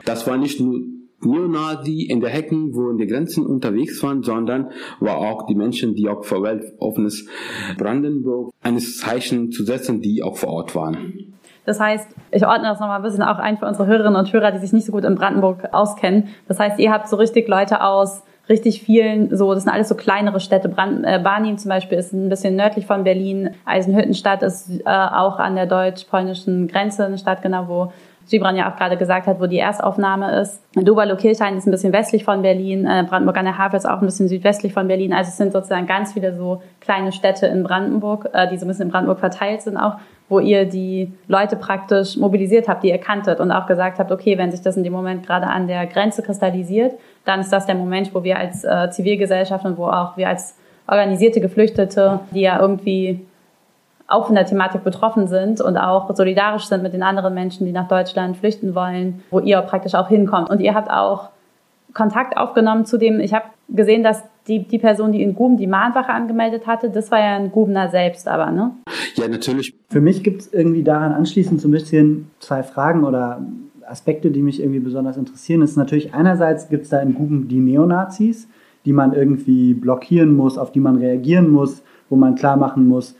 Das 0.03 0.27
war 0.27 0.37
nicht 0.37 0.59
nur 0.59 0.81
Neonazi 1.21 2.03
in 2.03 2.19
der 2.19 2.29
Hecken, 2.29 2.75
wo 2.75 2.89
in 2.89 2.97
den 2.97 3.07
Grenzen 3.07 3.45
unterwegs 3.45 4.03
waren, 4.03 4.21
sondern 4.21 4.69
war 4.99 5.17
auch 5.17 5.47
die 5.47 5.55
Menschen, 5.55 5.95
die 5.95 6.09
auch 6.09 6.23
für 6.23 6.43
weltoffenes 6.43 7.27
Brandenburg 7.77 8.51
eines 8.61 8.97
Zeichen 8.97 9.51
zu 9.51 9.63
setzen, 9.63 10.01
die 10.01 10.21
auch 10.21 10.37
vor 10.37 10.49
Ort 10.49 10.75
waren. 10.75 11.33
Das 11.65 11.79
heißt, 11.79 12.07
ich 12.31 12.45
ordne 12.45 12.67
das 12.67 12.79
nochmal 12.79 12.97
ein 12.97 13.03
bisschen 13.03 13.23
auch 13.23 13.39
ein 13.39 13.57
für 13.57 13.65
unsere 13.65 13.87
Hörerinnen 13.87 14.15
und 14.15 14.31
Hörer, 14.31 14.51
die 14.51 14.59
sich 14.59 14.73
nicht 14.73 14.85
so 14.85 14.91
gut 14.91 15.03
in 15.03 15.15
Brandenburg 15.15 15.73
auskennen. 15.73 16.29
Das 16.47 16.59
heißt, 16.59 16.79
ihr 16.79 16.91
habt 16.91 17.09
so 17.09 17.15
richtig 17.15 17.47
Leute 17.47 17.81
aus 17.81 18.23
richtig 18.47 18.81
vielen, 18.83 19.35
so, 19.35 19.53
das 19.53 19.63
sind 19.63 19.73
alles 19.73 19.89
so 19.89 19.95
kleinere 19.95 20.39
Städte. 20.39 20.69
Brand, 20.69 21.03
äh, 21.05 21.19
Barnim 21.19 21.57
zum 21.57 21.69
Beispiel 21.69 21.97
ist 21.97 22.13
ein 22.13 22.29
bisschen 22.29 22.55
nördlich 22.55 22.85
von 22.85 23.03
Berlin. 23.03 23.51
Eisenhüttenstadt 23.65 24.43
ist 24.43 24.81
äh, 24.81 24.83
auch 24.85 25.39
an 25.39 25.55
der 25.55 25.65
deutsch-polnischen 25.65 26.67
Grenze 26.67 27.05
eine 27.05 27.17
Stadt, 27.17 27.41
genau, 27.41 27.67
wo 27.67 27.93
Gibran 28.29 28.55
ja 28.55 28.71
auch 28.71 28.75
gerade 28.75 28.97
gesagt 28.97 29.27
hat, 29.27 29.39
wo 29.39 29.47
die 29.47 29.59
Erstaufnahme 29.59 30.39
ist. 30.39 30.61
Dobalo-Kirchhain 30.75 31.57
ist 31.57 31.67
ein 31.67 31.71
bisschen 31.71 31.93
westlich 31.93 32.23
von 32.23 32.41
Berlin, 32.41 32.85
äh, 32.85 33.05
Brandenburg 33.07 33.37
an 33.37 33.45
der 33.45 33.57
Havel 33.57 33.77
ist 33.77 33.85
auch 33.85 34.01
ein 34.01 34.05
bisschen 34.05 34.27
südwestlich 34.27 34.73
von 34.73 34.87
Berlin. 34.87 35.13
Also 35.13 35.29
es 35.29 35.37
sind 35.37 35.53
sozusagen 35.53 35.87
ganz 35.87 36.13
viele 36.13 36.33
so 36.33 36.61
kleine 36.79 37.11
Städte 37.11 37.47
in 37.47 37.63
Brandenburg, 37.63 38.29
äh, 38.33 38.49
die 38.49 38.57
so 38.57 38.65
ein 38.65 38.69
bisschen 38.69 38.87
in 38.87 38.91
Brandenburg 38.91 39.19
verteilt 39.19 39.61
sind 39.61 39.77
auch 39.77 39.95
wo 40.27 40.39
ihr 40.39 40.65
die 40.65 41.11
Leute 41.27 41.55
praktisch 41.55 42.17
mobilisiert 42.17 42.67
habt, 42.67 42.83
die 42.83 42.89
ihr 42.89 42.97
kanntet 42.97 43.39
und 43.39 43.51
auch 43.51 43.67
gesagt 43.67 43.99
habt, 43.99 44.11
okay, 44.11 44.37
wenn 44.37 44.51
sich 44.51 44.61
das 44.61 44.77
in 44.77 44.83
dem 44.83 44.93
Moment 44.93 45.25
gerade 45.25 45.47
an 45.47 45.67
der 45.67 45.85
Grenze 45.85 46.23
kristallisiert, 46.23 46.93
dann 47.25 47.41
ist 47.41 47.53
das 47.53 47.65
der 47.65 47.75
Moment, 47.75 48.13
wo 48.13 48.23
wir 48.23 48.37
als 48.37 48.63
äh, 48.63 48.89
Zivilgesellschaft 48.89 49.65
und 49.65 49.77
wo 49.77 49.85
auch 49.85 50.17
wir 50.17 50.29
als 50.29 50.57
organisierte 50.87 51.41
Geflüchtete, 51.41 52.21
die 52.31 52.41
ja 52.41 52.59
irgendwie 52.59 53.25
auch 54.07 54.27
von 54.27 54.35
der 54.35 54.45
Thematik 54.45 54.83
betroffen 54.83 55.27
sind 55.27 55.61
und 55.61 55.77
auch 55.77 56.13
solidarisch 56.15 56.65
sind 56.65 56.83
mit 56.83 56.93
den 56.93 57.03
anderen 57.03 57.33
Menschen, 57.33 57.65
die 57.65 57.71
nach 57.71 57.87
Deutschland 57.87 58.37
flüchten 58.37 58.75
wollen, 58.75 59.23
wo 59.31 59.39
ihr 59.39 59.61
praktisch 59.61 59.95
auch 59.95 60.09
hinkommt. 60.09 60.49
Und 60.49 60.59
ihr 60.59 60.75
habt 60.75 60.91
auch 60.91 61.29
Kontakt 61.93 62.37
aufgenommen 62.37 62.85
zu 62.85 62.97
dem, 62.97 63.19
ich 63.19 63.33
habe 63.33 63.45
gesehen, 63.69 64.03
dass 64.03 64.23
die, 64.47 64.67
die 64.67 64.77
Person, 64.77 65.11
die 65.11 65.23
in 65.23 65.33
Guben 65.33 65.57
die 65.57 65.65
Mahnwache 65.65 66.11
angemeldet 66.11 66.67
hatte, 66.67 66.89
das 66.89 67.09
war 67.09 67.19
ja 67.19 67.35
ein 67.35 67.51
Gubener 67.51 67.89
selbst 67.89 68.27
aber, 68.27 68.51
ne? 68.51 68.71
Ja, 69.15 69.27
natürlich. 69.27 69.73
Für 69.89 70.01
mich 70.01 70.23
gibt 70.23 70.41
es 70.41 70.53
irgendwie 70.53 70.83
daran 70.83 71.13
anschließend 71.13 71.61
so 71.61 71.67
ein 71.67 71.71
bisschen 71.71 72.29
zwei 72.39 72.61
Fragen 72.61 73.05
oder 73.05 73.41
Aspekte, 73.87 74.29
die 74.29 74.41
mich 74.41 74.59
irgendwie 74.59 74.79
besonders 74.79 75.17
interessieren. 75.17 75.61
Das 75.61 75.71
ist 75.71 75.77
natürlich 75.77 76.13
einerseits 76.13 76.69
gibt 76.69 76.83
es 76.83 76.89
da 76.89 76.99
in 76.99 77.15
Guben 77.15 77.47
die 77.47 77.59
Neonazis, 77.59 78.47
die 78.83 78.93
man 78.93 79.13
irgendwie 79.13 79.73
blockieren 79.73 80.35
muss, 80.35 80.57
auf 80.57 80.71
die 80.71 80.79
man 80.79 80.97
reagieren 80.97 81.49
muss, 81.49 81.81
wo 82.09 82.15
man 82.15 82.35
klar 82.35 82.57
machen 82.57 82.87
muss, 82.87 83.15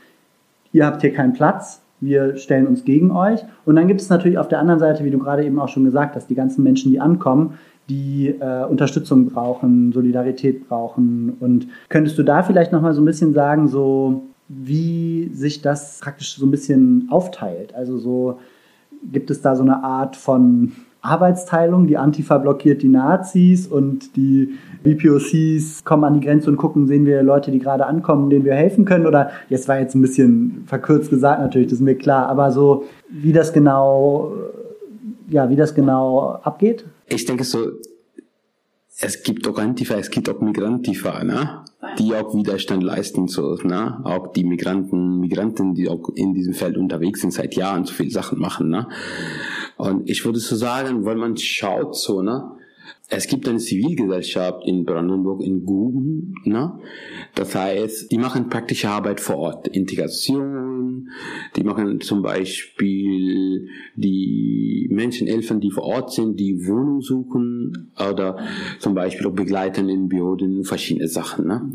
ihr 0.76 0.84
habt 0.84 1.00
hier 1.00 1.12
keinen 1.14 1.32
Platz, 1.32 1.80
wir 2.00 2.36
stellen 2.36 2.66
uns 2.66 2.84
gegen 2.84 3.10
euch. 3.10 3.40
Und 3.64 3.76
dann 3.76 3.88
gibt 3.88 4.02
es 4.02 4.10
natürlich 4.10 4.36
auf 4.36 4.48
der 4.48 4.58
anderen 4.58 4.78
Seite, 4.78 5.06
wie 5.06 5.10
du 5.10 5.18
gerade 5.18 5.42
eben 5.42 5.58
auch 5.58 5.70
schon 5.70 5.84
gesagt 5.84 6.14
hast, 6.14 6.28
die 6.28 6.34
ganzen 6.34 6.62
Menschen, 6.62 6.92
die 6.92 7.00
ankommen, 7.00 7.54
die 7.88 8.28
äh, 8.28 8.64
Unterstützung 8.64 9.26
brauchen, 9.26 9.92
Solidarität 9.92 10.68
brauchen. 10.68 11.38
Und 11.40 11.68
könntest 11.88 12.18
du 12.18 12.22
da 12.22 12.42
vielleicht 12.42 12.72
nochmal 12.72 12.92
so 12.92 13.00
ein 13.00 13.06
bisschen 13.06 13.32
sagen, 13.32 13.68
so 13.68 14.24
wie 14.48 15.30
sich 15.32 15.62
das 15.62 16.00
praktisch 16.00 16.36
so 16.36 16.44
ein 16.44 16.50
bisschen 16.50 17.08
aufteilt? 17.10 17.74
Also 17.74 17.96
so 17.96 18.38
gibt 19.10 19.30
es 19.30 19.40
da 19.40 19.56
so 19.56 19.62
eine 19.62 19.82
Art 19.82 20.14
von 20.14 20.72
Arbeitsteilung, 21.06 21.86
die 21.86 21.96
Antifa 21.96 22.38
blockiert 22.38 22.82
die 22.82 22.88
Nazis 22.88 23.66
und 23.66 24.16
die 24.16 24.58
BPOCs 24.82 25.84
kommen 25.84 26.04
an 26.04 26.14
die 26.14 26.26
Grenze 26.26 26.50
und 26.50 26.56
gucken, 26.56 26.86
sehen 26.86 27.06
wir 27.06 27.22
Leute, 27.22 27.50
die 27.50 27.58
gerade 27.58 27.86
ankommen, 27.86 28.30
denen 28.30 28.44
wir 28.44 28.54
helfen 28.54 28.84
können? 28.84 29.06
Oder 29.06 29.30
jetzt 29.48 29.68
war 29.68 29.78
jetzt 29.78 29.94
ein 29.94 30.02
bisschen 30.02 30.64
verkürzt 30.66 31.10
gesagt 31.10 31.40
natürlich, 31.40 31.68
das 31.68 31.78
ist 31.78 31.84
mir 31.84 31.96
klar, 31.96 32.28
aber 32.28 32.52
so 32.52 32.84
wie 33.08 33.32
das 33.32 33.52
genau, 33.52 34.32
ja, 35.28 35.48
wie 35.48 35.56
das 35.56 35.74
genau 35.74 36.38
abgeht? 36.42 36.84
Ich 37.08 37.24
denke 37.24 37.44
so, 37.44 37.70
es 38.98 39.22
gibt 39.22 39.46
auch 39.46 39.58
Antifa, 39.58 39.94
es 39.94 40.10
gibt 40.10 40.28
auch 40.28 40.40
Migrantifa, 40.40 41.22
ne? 41.22 41.64
die 41.98 42.14
auch 42.14 42.34
Widerstand 42.34 42.82
leisten, 42.82 43.28
so, 43.28 43.56
ne? 43.62 44.00
auch 44.04 44.32
die 44.32 44.44
Migranten, 44.44 45.20
Migranten, 45.20 45.74
die 45.74 45.88
auch 45.88 46.08
in 46.14 46.34
diesem 46.34 46.54
Feld 46.54 46.78
unterwegs 46.78 47.20
sind, 47.20 47.32
seit 47.32 47.54
Jahren 47.54 47.84
so 47.84 47.92
viele 47.92 48.10
Sachen 48.10 48.38
machen. 48.38 48.70
Ne? 48.70 48.88
Und 49.76 50.08
ich 50.08 50.24
würde 50.24 50.38
so 50.38 50.56
sagen, 50.56 51.04
weil 51.04 51.16
man 51.16 51.36
schaut 51.36 51.96
so, 51.96 52.22
ne? 52.22 52.56
es 53.08 53.28
gibt 53.28 53.48
eine 53.48 53.58
Zivilgesellschaft 53.58 54.66
in 54.66 54.84
Brandenburg, 54.84 55.42
in 55.42 55.64
Guben, 55.64 56.34
ne? 56.44 56.80
Das 57.34 57.54
heißt, 57.54 58.10
die 58.10 58.18
machen 58.18 58.48
praktische 58.48 58.88
Arbeit 58.88 59.20
vor 59.20 59.36
Ort, 59.36 59.68
Integration, 59.68 61.10
die 61.54 61.62
machen 61.62 62.00
zum 62.00 62.22
Beispiel 62.22 63.68
die 63.94 64.88
Menschenelfen, 64.90 65.60
die 65.60 65.70
vor 65.70 65.84
Ort 65.84 66.12
sind, 66.12 66.40
die 66.40 66.66
Wohnung 66.66 67.00
suchen 67.00 67.92
oder 67.96 68.38
zum 68.80 68.94
Beispiel 68.94 69.26
auch 69.28 69.34
begleiten 69.34 69.88
in 69.88 70.08
Bioden, 70.08 70.64
verschiedene 70.64 71.08
Sachen, 71.08 71.46
ne? 71.46 71.72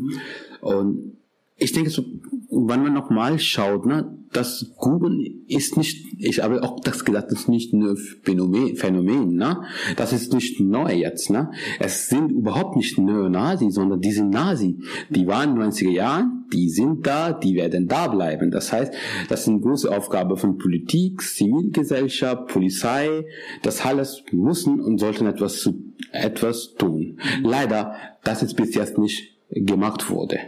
Und 0.60 1.16
ich 1.56 1.72
denke 1.72 1.90
so, 1.90 2.04
wenn 2.50 2.82
man 2.82 2.92
nochmal 2.92 3.38
schaut, 3.38 3.86
ne, 3.86 4.18
das 4.32 4.72
Googeln 4.78 5.44
ist 5.46 5.76
nicht, 5.76 6.06
ich 6.18 6.42
habe 6.42 6.62
auch 6.62 6.80
das 6.80 7.04
gesagt, 7.04 7.30
das 7.30 7.40
ist 7.40 7.48
nicht 7.48 7.72
ein 7.72 7.96
Phänomen, 8.22 8.76
Phänomen, 8.76 9.34
ne? 9.34 9.62
Das 9.96 10.12
ist 10.12 10.32
nicht 10.32 10.60
neu 10.60 10.92
jetzt, 10.92 11.30
ne? 11.30 11.50
Es 11.78 12.08
sind 12.08 12.30
überhaupt 12.30 12.76
nicht 12.76 12.98
Neonazi, 12.98 13.70
sondern 13.70 14.00
die 14.00 14.12
sind 14.12 14.30
Nazi. 14.30 14.78
Die 15.10 15.26
waren 15.26 15.50
in 15.50 15.60
den 15.60 15.70
90er 15.70 15.90
Jahren, 15.90 16.44
die 16.52 16.68
sind 16.68 17.06
da, 17.06 17.32
die 17.32 17.54
werden 17.54 17.88
da 17.88 18.08
bleiben. 18.08 18.50
Das 18.50 18.72
heißt, 18.72 18.92
das 19.28 19.48
eine 19.48 19.60
große 19.60 19.94
Aufgabe 19.94 20.36
von 20.36 20.58
Politik, 20.58 21.20
Zivilgesellschaft, 21.22 22.48
Polizei. 22.48 23.26
Das 23.62 23.84
alles 23.84 24.22
müssen 24.32 24.80
und 24.80 24.98
sollten 24.98 25.26
etwas, 25.26 25.70
etwas 26.12 26.74
tun. 26.74 27.18
Leider, 27.42 27.94
das 28.24 28.42
ist 28.42 28.54
bis 28.54 28.74
jetzt 28.74 28.98
nicht 28.98 29.32
gemacht 29.50 30.08
wurde. 30.10 30.38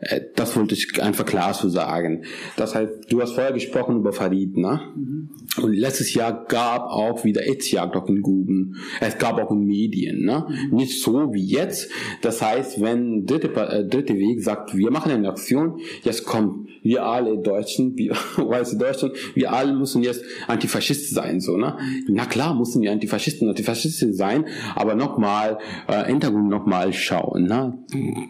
Äh, 0.00 0.22
das 0.34 0.56
wollte 0.56 0.74
ich 0.74 1.02
einfach 1.02 1.26
klar 1.26 1.52
zu 1.52 1.68
sagen. 1.68 2.24
Das 2.56 2.74
heißt, 2.74 3.10
du 3.10 3.20
hast 3.20 3.32
vorher 3.32 3.52
gesprochen 3.52 3.96
über 3.96 4.12
Farid, 4.12 4.56
ne? 4.56 4.80
Mhm. 4.96 5.30
Und 5.62 5.74
letztes 5.74 6.14
Jahr 6.14 6.44
gab 6.46 6.84
auch 6.84 7.24
wieder 7.24 7.46
Etzjagd 7.46 7.96
auch 7.96 8.08
in 8.08 8.22
Guben. 8.22 8.76
Es 9.00 9.18
gab 9.18 9.38
auch 9.38 9.50
in 9.50 9.64
Medien, 9.64 10.24
ne? 10.24 10.46
Mhm. 10.48 10.76
Nicht 10.76 11.02
so 11.02 11.32
wie 11.32 11.44
jetzt. 11.44 11.90
Das 12.22 12.40
heißt, 12.42 12.80
wenn 12.80 13.26
dritte, 13.26 13.48
äh, 13.54 13.86
dritte 13.86 14.14
Weg 14.14 14.42
sagt, 14.42 14.76
wir 14.76 14.90
machen 14.90 15.12
eine 15.12 15.28
Aktion, 15.28 15.80
jetzt 16.02 16.24
kommt 16.24 16.70
wir 16.82 17.04
alle 17.04 17.38
Deutschen, 17.38 17.96
wir 17.96 18.12
weiße 18.36 18.78
Deutschen, 18.78 19.12
wir 19.34 19.52
alle 19.52 19.72
müssen 19.72 20.02
jetzt 20.02 20.24
Antifaschisten 20.46 21.14
sein, 21.14 21.40
so, 21.40 21.56
ne? 21.56 21.76
Na 22.08 22.24
klar, 22.26 22.54
müssen 22.54 22.82
wir 22.82 22.92
Antifaschisten, 22.92 23.48
Antifaschisten 23.48 24.12
sein, 24.14 24.46
aber 24.74 24.94
nochmal, 24.94 25.58
äh, 25.88 26.04
Hintergrund 26.06 26.48
nochmal 26.48 26.92
schauen, 26.92 27.44
ne? 27.44 27.78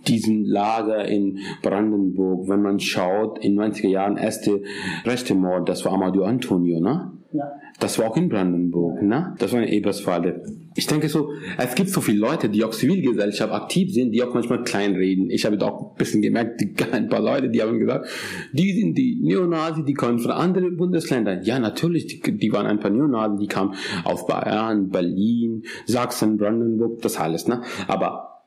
Diesen 0.06 0.44
Lager 0.44 1.06
in 1.06 1.38
Brandenburg, 1.62 2.48
wenn 2.48 2.62
man 2.62 2.80
schaut, 2.80 3.42
in 3.44 3.58
90er 3.58 3.88
Jahren 3.88 4.16
erste 4.16 4.62
rechte 5.04 5.34
Mord, 5.34 5.68
das 5.68 5.84
war 5.84 5.92
Amadeo 5.92 6.24
Antonio, 6.24 6.80
ne? 6.80 7.12
Ja. 7.32 7.44
Das 7.78 7.98
war 7.98 8.10
auch 8.10 8.16
in 8.16 8.28
Brandenburg, 8.28 9.02
ne? 9.02 9.34
Das 9.38 9.52
war 9.52 9.60
eine 9.60 9.72
Eberswalde. 9.72 10.42
Ich 10.74 10.86
denke 10.86 11.08
so, 11.08 11.30
es 11.58 11.74
gibt 11.74 11.90
so 11.90 12.00
viele 12.00 12.18
Leute, 12.18 12.48
die 12.48 12.64
auch 12.64 12.72
Zivilgesellschaft 12.72 13.52
aktiv 13.52 13.92
sind, 13.92 14.12
die 14.12 14.22
auch 14.22 14.34
manchmal 14.34 14.64
klein 14.64 14.94
reden. 14.96 15.30
Ich 15.30 15.44
habe 15.44 15.64
auch 15.64 15.92
ein 15.92 15.96
bisschen 15.96 16.22
gemerkt, 16.22 16.60
die, 16.60 16.74
ein 16.92 17.08
paar 17.08 17.20
Leute, 17.20 17.48
die 17.48 17.62
haben 17.62 17.78
gesagt, 17.78 18.08
die 18.52 18.72
sind 18.72 18.98
die 18.98 19.20
Neonazi, 19.22 19.84
die 19.84 19.94
kommen 19.94 20.18
von 20.18 20.32
anderen 20.32 20.76
Bundesländern. 20.76 21.42
Ja, 21.42 21.58
natürlich, 21.58 22.06
die, 22.06 22.36
die 22.36 22.52
waren 22.52 22.66
ein 22.66 22.80
paar 22.80 22.90
Neonazi, 22.90 23.38
die 23.38 23.48
kamen 23.48 23.74
aus 24.04 24.26
Bayern, 24.26 24.90
Berlin, 24.90 25.62
Sachsen, 25.86 26.36
Brandenburg, 26.36 27.00
das 27.02 27.16
alles, 27.16 27.46
ne? 27.46 27.62
Aber 27.86 28.39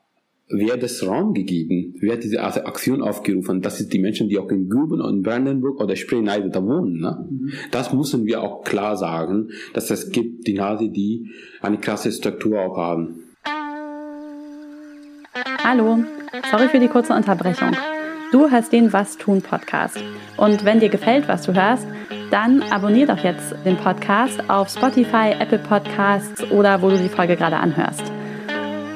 wer 0.48 0.76
das 0.76 1.06
Raum 1.06 1.32
gegeben, 1.32 1.94
wer 2.00 2.14
hat 2.14 2.24
diese 2.24 2.42
Aktion 2.42 3.02
aufgerufen, 3.02 3.62
das 3.62 3.80
ist 3.80 3.92
die 3.92 3.98
Menschen, 3.98 4.28
die 4.28 4.38
auch 4.38 4.50
in 4.50 4.68
Guben 4.68 5.00
und 5.00 5.22
Brandenburg 5.22 5.80
oder 5.80 5.96
Spree-Neide 5.96 6.50
da 6.50 6.62
wohnen. 6.62 7.00
Ne? 7.00 7.26
Mhm. 7.30 7.52
Das 7.70 7.92
müssen 7.92 8.26
wir 8.26 8.42
auch 8.42 8.62
klar 8.62 8.96
sagen, 8.96 9.48
dass 9.72 9.90
es 9.90 10.10
gibt 10.10 10.46
die 10.46 10.54
Nase, 10.54 10.90
die 10.90 11.30
eine 11.62 11.78
krasse 11.78 12.12
Struktur 12.12 12.60
auch 12.60 12.76
haben. 12.76 13.20
Hallo, 15.64 16.04
sorry 16.50 16.68
für 16.68 16.78
die 16.78 16.88
kurze 16.88 17.14
Unterbrechung. 17.14 17.72
Du 18.30 18.50
hörst 18.50 18.72
den 18.72 18.92
Was 18.92 19.16
tun 19.16 19.42
Podcast. 19.42 19.98
Und 20.36 20.64
wenn 20.64 20.80
dir 20.80 20.88
gefällt, 20.88 21.28
was 21.28 21.42
du 21.42 21.54
hörst, 21.54 21.86
dann 22.30 22.62
abonnier 22.62 23.06
doch 23.06 23.22
jetzt 23.22 23.54
den 23.64 23.76
Podcast 23.76 24.50
auf 24.50 24.68
Spotify, 24.68 25.32
Apple 25.38 25.60
Podcasts 25.60 26.42
oder 26.50 26.82
wo 26.82 26.90
du 26.90 26.98
die 26.98 27.08
Folge 27.08 27.36
gerade 27.36 27.56
anhörst. 27.56 28.12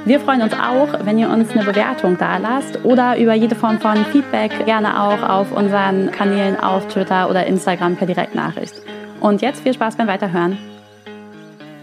Wir 0.05 0.21
freuen 0.21 0.43
uns 0.43 0.55
auch, 0.55 1.05
wenn 1.05 1.19
ihr 1.19 1.29
uns 1.29 1.51
eine 1.51 1.65
Bewertung 1.65 2.17
da 2.19 2.39
lasst 2.39 2.85
oder 2.85 3.19
über 3.19 3.35
jede 3.35 3.55
Form 3.55 3.79
von 3.79 3.97
Feedback 4.13 4.65
gerne 4.65 5.03
auch 5.03 5.23
auf 5.29 5.53
unseren 5.57 6.11
Kanälen 6.11 6.59
auf 6.59 6.87
Twitter 6.89 7.29
oder 7.29 7.47
Instagram 7.47 7.97
per 7.97 8.07
Direktnachricht. 8.07 8.81
Und 9.21 9.43
jetzt 9.43 9.61
viel 9.61 9.75
Spaß 9.75 9.97
beim 9.97 10.07
Weiterhören. 10.07 10.57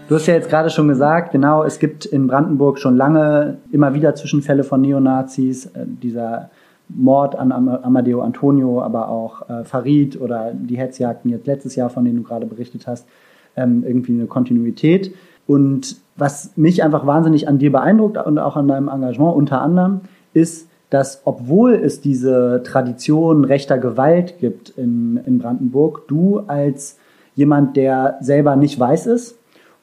Du 0.08 0.14
hast 0.14 0.26
ja 0.26 0.34
jetzt 0.34 0.48
gerade 0.48 0.70
schon 0.70 0.88
gesagt, 0.88 1.32
genau, 1.32 1.64
es 1.64 1.78
gibt 1.78 2.04
in 2.06 2.26
Brandenburg 2.26 2.78
schon 2.78 2.96
lange 2.96 3.58
immer 3.72 3.92
wieder 3.94 4.14
Zwischenfälle 4.14 4.64
von 4.64 4.80
Neonazis. 4.80 5.66
Äh, 5.66 5.84
dieser 5.86 6.50
Mord 6.88 7.34
an 7.36 7.50
Amadeo 7.50 8.22
Antonio, 8.22 8.80
aber 8.80 9.08
auch 9.08 9.48
äh, 9.48 9.64
Farid 9.64 10.20
oder 10.20 10.52
die 10.54 10.78
Hetzjagden 10.78 11.30
jetzt 11.30 11.46
letztes 11.46 11.74
Jahr, 11.74 11.90
von 11.90 12.04
denen 12.04 12.18
du 12.18 12.22
gerade 12.22 12.46
berichtet 12.46 12.86
hast, 12.86 13.08
ähm, 13.56 13.82
irgendwie 13.84 14.12
eine 14.12 14.26
Kontinuität. 14.26 15.12
Und 15.46 15.96
was 16.16 16.56
mich 16.56 16.82
einfach 16.82 17.06
wahnsinnig 17.06 17.48
an 17.48 17.58
dir 17.58 17.72
beeindruckt 17.72 18.18
und 18.18 18.38
auch 18.38 18.56
an 18.56 18.68
deinem 18.68 18.88
Engagement 18.88 19.36
unter 19.36 19.60
anderem, 19.60 20.00
ist, 20.32 20.68
dass 20.90 21.22
obwohl 21.24 21.74
es 21.74 22.00
diese 22.00 22.62
Tradition 22.64 23.44
rechter 23.44 23.78
Gewalt 23.78 24.38
gibt 24.38 24.70
in, 24.70 25.20
in 25.26 25.38
Brandenburg, 25.38 26.06
du 26.08 26.40
als 26.46 26.98
jemand, 27.34 27.76
der 27.76 28.18
selber 28.20 28.56
nicht 28.56 28.78
weiß 28.78 29.06
ist 29.06 29.36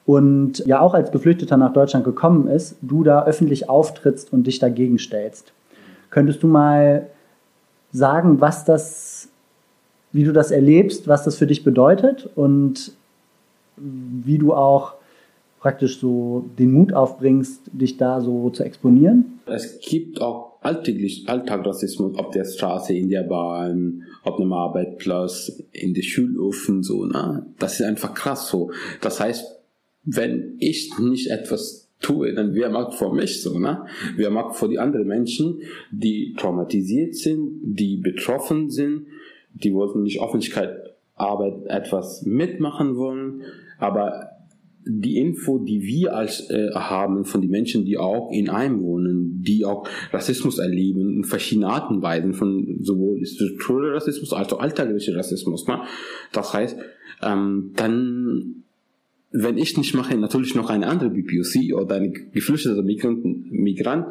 und 0.06 0.66
ja 0.66 0.80
auch 0.80 0.94
als 0.94 1.12
Geflüchteter 1.12 1.58
nach 1.58 1.74
Deutschland 1.74 2.06
gekommen 2.06 2.48
ist, 2.48 2.78
du 2.82 3.04
da 3.04 3.26
öffentlich 3.26 3.70
auftrittst 3.70 4.34
und 4.34 4.48
dich 4.48 4.60
dagegen 4.60 4.98
stellst. 4.98 5.54
Könntest 6.10 6.44
du 6.44 6.48
mal 6.48 7.08
sagen, 7.92 8.42
was 8.42 8.66
das, 8.66 9.30
wie 10.12 10.24
du 10.24 10.34
das 10.34 10.52
erlebst, 10.52 11.08
was 11.08 11.24
das 11.24 11.38
für 11.38 11.48
dich 11.48 11.64
bedeutet 11.64 12.30
und 12.36 12.94
wie 13.78 14.38
du 14.38 14.54
auch 14.54 14.94
praktisch 15.64 15.98
so 15.98 16.44
den 16.60 16.74
Mut 16.74 16.92
aufbringst, 16.92 17.72
dich 17.72 17.96
da 17.96 18.20
so 18.20 18.50
zu 18.50 18.64
exponieren? 18.64 19.40
Es 19.46 19.80
gibt 19.80 20.22
auch 20.22 20.58
alltäglich 20.60 21.24
Alltagrassismus 21.28 22.18
auf 22.18 22.32
der 22.32 22.44
Straße, 22.44 22.94
in 22.94 23.10
der 23.10 23.24
Bahn, 23.24 24.04
auf 24.24 24.38
einem 24.38 24.52
Arbeitsplatz, 24.52 25.64
in 25.72 25.94
der 25.94 26.02
Schulöfen, 26.02 26.84
so, 26.84 27.06
ne? 27.06 27.46
Das 27.60 27.80
ist 27.80 27.86
einfach 27.86 28.14
krass 28.14 28.50
so. 28.50 28.72
Das 29.00 29.22
heißt, 29.22 29.58
wenn 30.04 30.58
ich 30.60 30.92
nicht 31.00 31.30
etwas 31.30 31.88
tue, 32.02 32.34
dann 32.34 32.54
wer 32.56 32.70
macht 32.70 32.96
vor 32.96 33.16
mich 33.16 33.42
so, 33.42 33.58
ne? 33.58 33.86
Wer 34.18 34.32
macht 34.32 34.58
vor 34.58 34.68
die 34.68 34.80
anderen 34.80 35.08
Menschen, 35.08 35.62
die 35.92 36.34
traumatisiert 36.38 37.16
sind, 37.16 37.62
die 37.64 37.96
betroffen 37.96 38.70
sind, 38.70 39.06
die 39.54 39.74
wollten 39.74 40.04
nicht 40.04 40.22
Öffentlichkeit 40.22 40.94
Arbeit 41.16 41.68
etwas 41.68 42.26
mitmachen 42.26 42.98
wollen, 42.98 43.44
aber 43.78 44.33
die 44.86 45.18
Info, 45.18 45.60
die 45.60 45.82
wir 45.82 46.16
als 46.16 46.50
äh, 46.50 46.72
haben 46.74 47.26
von 47.26 47.42
den 47.42 47.50
Menschen, 47.50 47.86
die 47.86 47.98
auch 47.98 48.32
in 48.32 48.50
einem 48.50 48.82
wohnen, 48.82 49.42
die 49.42 49.66
auch 49.66 49.88
Rassismus 50.12 50.60
erleben, 50.60 51.18
in 51.18 51.24
verschiedenen 51.24 51.70
Arten 51.70 51.96
und 51.96 52.02
Weisen, 52.02 52.34
von 52.34 52.80
sowohl 52.82 53.26
struktureller 53.26 53.96
Rassismus 53.96 54.34
als 54.34 54.52
auch 54.52 54.60
alltäglicher 54.60 55.16
Rassismus. 55.16 55.68
Ne? 55.68 55.82
Das 56.32 56.54
heißt, 56.54 56.78
ähm, 57.22 57.72
dann, 57.76 58.64
wenn 59.32 59.58
ich 59.58 59.78
nicht 59.78 59.94
mache, 59.94 60.18
natürlich 60.18 60.56
noch 60.56 60.70
eine 60.70 60.88
andere 60.88 61.10
BPOC 61.10 61.76
oder 61.76 61.96
eine 61.96 62.12
geflüchtete 62.12 62.84
Migranten, 62.84 63.48
Migrant 63.52 64.08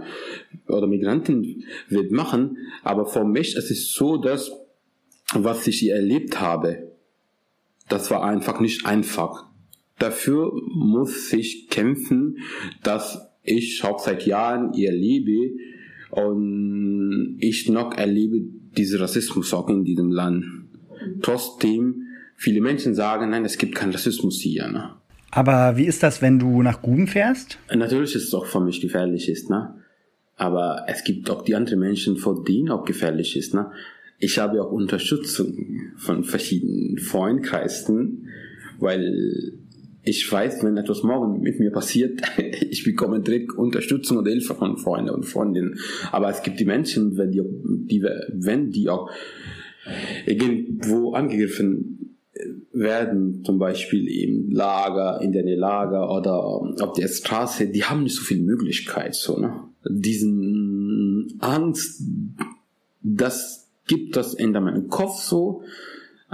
oder 0.68 0.86
Migrantin 0.86 1.64
wird 1.88 2.12
machen, 2.12 2.56
aber 2.82 3.06
für 3.06 3.24
mich 3.24 3.56
es 3.56 3.70
ist 3.70 3.94
so, 3.94 4.16
dass 4.16 4.52
was 5.34 5.66
ich 5.66 5.78
hier 5.78 5.94
erlebt 5.94 6.40
habe, 6.40 6.92
das 7.88 8.10
war 8.10 8.24
einfach 8.24 8.60
nicht 8.60 8.86
einfach 8.86 9.51
Dafür 10.02 10.52
muss 10.66 11.32
ich 11.32 11.68
kämpfen, 11.68 12.38
dass 12.82 13.20
ich 13.44 13.84
auch 13.84 14.00
seit 14.00 14.26
Jahren 14.26 14.72
ihr 14.74 14.90
lebe 14.90 15.54
und 16.10 17.36
ich 17.38 17.68
noch 17.68 17.96
erlebe 17.96 18.40
diesen 18.76 18.98
Rassismus 18.98 19.54
auch 19.54 19.68
in 19.68 19.84
diesem 19.84 20.10
Land. 20.10 20.44
Trotzdem, 21.22 22.02
viele 22.34 22.60
Menschen 22.60 22.96
sagen, 22.96 23.30
nein, 23.30 23.44
es 23.44 23.58
gibt 23.58 23.76
keinen 23.76 23.92
Rassismus 23.92 24.40
hier. 24.40 24.66
Ne? 24.66 24.90
Aber 25.30 25.76
wie 25.76 25.86
ist 25.86 26.02
das, 26.02 26.20
wenn 26.20 26.40
du 26.40 26.62
nach 26.62 26.82
Guben 26.82 27.06
fährst? 27.06 27.60
Natürlich 27.72 28.16
ist 28.16 28.24
es 28.24 28.34
auch 28.34 28.46
für 28.46 28.58
mich 28.60 28.80
gefährlich 28.80 29.28
ist, 29.28 29.50
ne? 29.50 29.76
Aber 30.34 30.86
es 30.88 31.04
gibt 31.04 31.30
auch 31.30 31.42
die 31.42 31.54
anderen 31.54 31.78
Menschen, 31.78 32.16
vor 32.16 32.42
denen 32.42 32.70
auch 32.70 32.84
gefährlich 32.84 33.36
ist, 33.36 33.54
ne? 33.54 33.70
Ich 34.18 34.40
habe 34.40 34.60
auch 34.64 34.72
Unterstützung 34.72 35.92
von 35.96 36.24
verschiedenen 36.24 36.98
Freundkreisen, 36.98 38.26
weil 38.80 39.61
ich 40.04 40.30
weiß, 40.30 40.64
wenn 40.64 40.76
etwas 40.76 41.02
morgen 41.02 41.40
mit 41.40 41.60
mir 41.60 41.70
passiert, 41.70 42.20
ich 42.70 42.84
bekomme 42.84 43.20
direkt 43.20 43.52
Unterstützung 43.52 44.18
und 44.18 44.26
Hilfe 44.26 44.54
von 44.54 44.76
Freunden 44.76 45.10
und 45.10 45.24
Freundinnen. 45.24 45.78
Aber 46.10 46.28
es 46.28 46.42
gibt 46.42 46.58
die 46.58 46.64
Menschen, 46.64 47.16
wenn 47.16 47.30
die, 47.30 47.42
die 47.42 48.02
wenn 48.02 48.70
die 48.70 48.88
auch 48.88 49.10
irgendwo 50.26 51.12
angegriffen 51.12 52.16
werden, 52.72 53.44
zum 53.44 53.58
Beispiel 53.58 54.08
im 54.08 54.50
Lager, 54.50 55.20
in 55.20 55.32
der 55.32 55.44
Lager 55.44 56.10
oder 56.10 56.34
auf 56.42 56.92
der 56.96 57.08
Straße, 57.08 57.68
die 57.68 57.84
haben 57.84 58.04
nicht 58.04 58.16
so 58.16 58.22
viel 58.22 58.42
Möglichkeit, 58.42 59.14
so, 59.14 59.38
ne? 59.38 59.52
Diesen 59.84 61.34
Angst, 61.40 62.02
das 63.02 63.68
gibt 63.86 64.16
das 64.16 64.34
in 64.34 64.52
meinem 64.52 64.88
Kopf 64.88 65.20
so, 65.20 65.62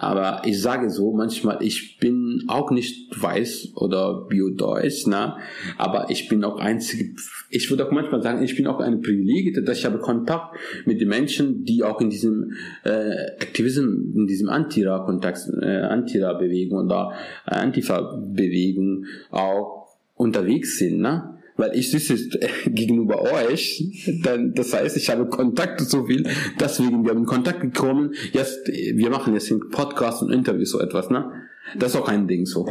aber 0.00 0.42
ich 0.44 0.62
sage 0.62 0.90
so, 0.90 1.12
manchmal, 1.12 1.58
ich 1.61 1.98
bin 1.98 2.44
auch 2.46 2.70
nicht 2.70 3.11
weiß 3.20 3.72
oder 3.74 4.26
biodeutsch, 4.28 5.08
ne? 5.08 5.34
aber 5.76 6.08
ich 6.08 6.28
bin 6.28 6.44
auch 6.44 6.61
einzige, 6.61 7.16
ich 7.50 7.68
würde 7.68 7.84
auch 7.84 7.90
manchmal 7.90 8.22
sagen, 8.22 8.44
ich 8.44 8.54
bin 8.54 8.68
auch 8.68 8.78
eine 8.78 8.98
Privilegierte, 8.98 9.62
dass 9.64 9.78
ich 9.78 9.84
habe 9.84 9.98
Kontakt 9.98 10.56
mit 10.87 11.00
den 11.00 11.08
Menschen, 11.08 11.64
die 11.64 11.82
auch 11.82 12.00
in 12.00 12.11
diesem 12.11 12.52
äh, 12.84 13.32
Aktivismus, 13.40 13.87
in 14.14 14.28
diesem 14.28 14.48
Antira-Kontakt, 14.48 15.40
äh, 15.61 15.66
Antira-Bewegung 15.66 16.84
oder 16.84 17.14
Antifa-Bewegung 17.46 19.04
auch 19.32 19.88
unterwegs 20.14 20.78
sind. 20.78 21.00
Ne? 21.00 21.38
Weil 21.59 21.77
ich 21.77 21.90
sitze 21.90 22.16
gegenüber 22.66 23.21
euch, 23.21 23.85
dann, 24.23 24.55
das 24.55 24.73
heißt, 24.73 24.97
ich 24.97 25.11
habe 25.11 25.27
Kontakte 25.27 25.85
so 25.85 26.07
viel, 26.07 26.27
deswegen, 26.59 27.05
wir 27.05 27.11
haben 27.11 27.18
in 27.18 27.27
Kontakt 27.27 27.61
gekommen, 27.61 28.14
jetzt, 28.33 28.66
wir 28.68 29.11
machen 29.11 29.35
jetzt 29.35 29.51
einen 29.51 29.68
Podcast 29.68 30.23
und 30.23 30.33
Interviews 30.33 30.71
so 30.71 30.81
etwas, 30.81 31.11
ne? 31.11 31.31
Das 31.79 31.94
ist 31.94 32.01
auch 32.01 32.09
ein 32.09 32.27
Ding 32.27 32.47
so. 32.47 32.64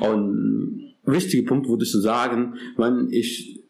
Und 0.00 0.94
wichtiger 1.04 1.48
Punkt 1.48 1.68
würde 1.68 1.84
ich 1.84 1.90
sagen, 1.90 2.54
wenn 2.76 3.08
ich 3.10 3.64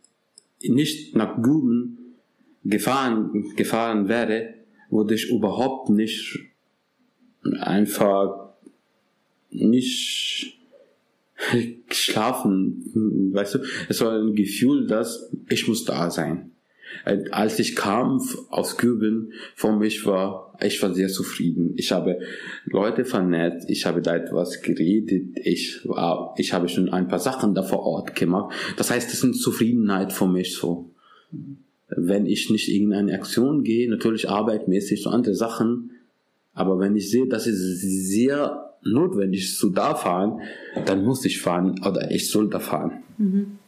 nicht 0.60 1.16
nach 1.16 1.40
Guben 1.40 2.16
gefahren, 2.64 3.54
gefahren 3.56 4.08
wäre, 4.08 4.54
wurde 4.90 5.14
ich 5.14 5.30
überhaupt 5.30 5.90
nicht 5.90 6.40
einfach 7.60 8.50
nicht 9.50 10.55
schlafen, 11.90 13.30
weißt 13.32 13.56
du, 13.56 13.58
es 13.88 14.00
war 14.00 14.18
ein 14.18 14.34
Gefühl, 14.34 14.86
dass 14.86 15.30
ich 15.48 15.68
muss 15.68 15.84
da 15.84 16.10
sein. 16.10 16.52
Als 17.30 17.58
ich 17.58 17.76
kam 17.76 18.20
aus 18.48 18.78
Küben, 18.78 19.32
für 19.54 19.72
mich 19.72 20.06
war, 20.06 20.56
ich 20.60 20.82
war 20.82 20.94
sehr 20.94 21.08
zufrieden. 21.08 21.74
Ich 21.76 21.92
habe 21.92 22.18
Leute 22.64 23.04
vernetzt, 23.04 23.68
ich 23.68 23.86
habe 23.86 24.00
da 24.00 24.16
etwas 24.16 24.62
geredet, 24.62 25.38
ich 25.44 25.80
war, 25.84 26.34
ich 26.38 26.52
habe 26.52 26.68
schon 26.68 26.88
ein 26.88 27.08
paar 27.08 27.18
Sachen 27.18 27.54
da 27.54 27.62
vor 27.62 27.80
Ort 27.80 28.14
gemacht. 28.14 28.54
Das 28.76 28.90
heißt, 28.90 29.12
das 29.12 29.22
ist 29.22 29.42
Zufriedenheit 29.42 30.12
für 30.12 30.26
mich 30.26 30.54
so. 30.54 30.90
Wenn 31.88 32.26
ich 32.26 32.50
nicht 32.50 32.68
in 32.68 32.92
eine 32.92 33.14
Aktion 33.14 33.62
gehe, 33.62 33.90
natürlich 33.90 34.28
arbeitmäßig, 34.28 35.02
so 35.02 35.10
andere 35.10 35.34
Sachen, 35.34 35.90
aber 36.52 36.78
wenn 36.78 36.96
ich 36.96 37.10
sehe, 37.10 37.28
dass 37.28 37.46
es 37.46 37.80
sehr 37.80 38.65
notwendig 38.92 39.44
ist, 39.44 39.58
zu 39.58 39.70
da 39.70 39.94
fahren, 39.94 40.40
dann 40.84 41.04
muss 41.04 41.24
ich 41.24 41.40
fahren 41.40 41.80
oder 41.86 42.10
ich 42.10 42.30
soll 42.30 42.48
da 42.48 42.58
fahren. 42.58 43.02
Mhm. 43.18 43.58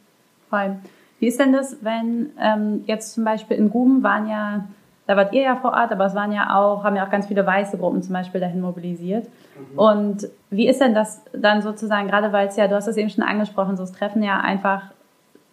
Voll. 0.49 0.77
Wie 1.19 1.27
ist 1.27 1.39
denn 1.39 1.53
das, 1.53 1.77
wenn 1.81 2.29
ähm, 2.39 2.83
jetzt 2.85 3.13
zum 3.13 3.25
Beispiel 3.25 3.57
in 3.57 3.69
Guben 3.69 4.03
waren 4.03 4.27
ja, 4.27 4.67
da 5.05 5.17
wart 5.17 5.33
ihr 5.33 5.41
ja 5.41 5.55
vor 5.55 5.73
Ort, 5.73 5.91
aber 5.91 6.05
es 6.05 6.15
waren 6.15 6.31
ja 6.31 6.55
auch, 6.55 6.83
haben 6.83 6.95
ja 6.95 7.05
auch 7.05 7.11
ganz 7.11 7.27
viele 7.27 7.45
weiße 7.45 7.77
Gruppen 7.77 8.01
zum 8.01 8.13
Beispiel 8.13 8.39
dahin 8.39 8.61
mobilisiert. 8.61 9.25
Mhm. 9.25 9.79
Und 9.79 10.29
wie 10.49 10.67
ist 10.67 10.79
denn 10.79 10.93
das 10.93 11.21
dann 11.33 11.61
sozusagen, 11.61 12.07
gerade 12.07 12.31
weil 12.31 12.47
es 12.47 12.55
ja, 12.55 12.67
du 12.67 12.75
hast 12.75 12.87
es 12.87 12.97
eben 12.97 13.09
schon 13.09 13.23
angesprochen, 13.23 13.75
so 13.75 13.83
es 13.83 13.91
treffen 13.91 14.23
ja 14.23 14.39
einfach 14.39 14.83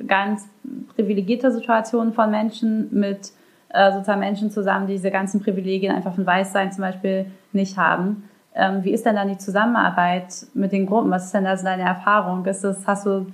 ganz 0.07 0.49
privilegierte 0.95 1.51
Situationen 1.51 2.13
von 2.13 2.31
Menschen 2.31 2.89
mit 2.93 3.33
äh, 3.71 3.93
sozusagen 3.93 4.21
Menschen 4.21 4.51
zusammen, 4.51 4.87
die 4.87 4.95
diese 4.95 5.11
ganzen 5.11 5.41
Privilegien 5.41 5.95
einfach 5.95 6.15
von 6.15 6.27
Weißsein 6.27 6.73
zum 6.73 6.83
Beispiel 6.83 7.27
nicht 7.53 7.77
haben. 7.77 8.29
Ähm, 8.57 8.83
wie 8.85 8.93
ist 8.93 9.05
denn 9.05 9.17
dann 9.17 9.29
die 9.29 9.39
Zusammenarbeit 9.39 10.47
mit 10.55 10.73
den 10.73 10.87
Gruppen? 10.87 11.11
Was 11.11 11.27
ist 11.27 11.35
denn 11.35 11.45
da 11.45 11.57
so 11.57 11.65
deine 11.65 11.83
Erfahrung? 11.83 12.45
Ist 12.47 12.65
das, 12.65 12.87
hast 12.87 13.05
du 13.05 13.27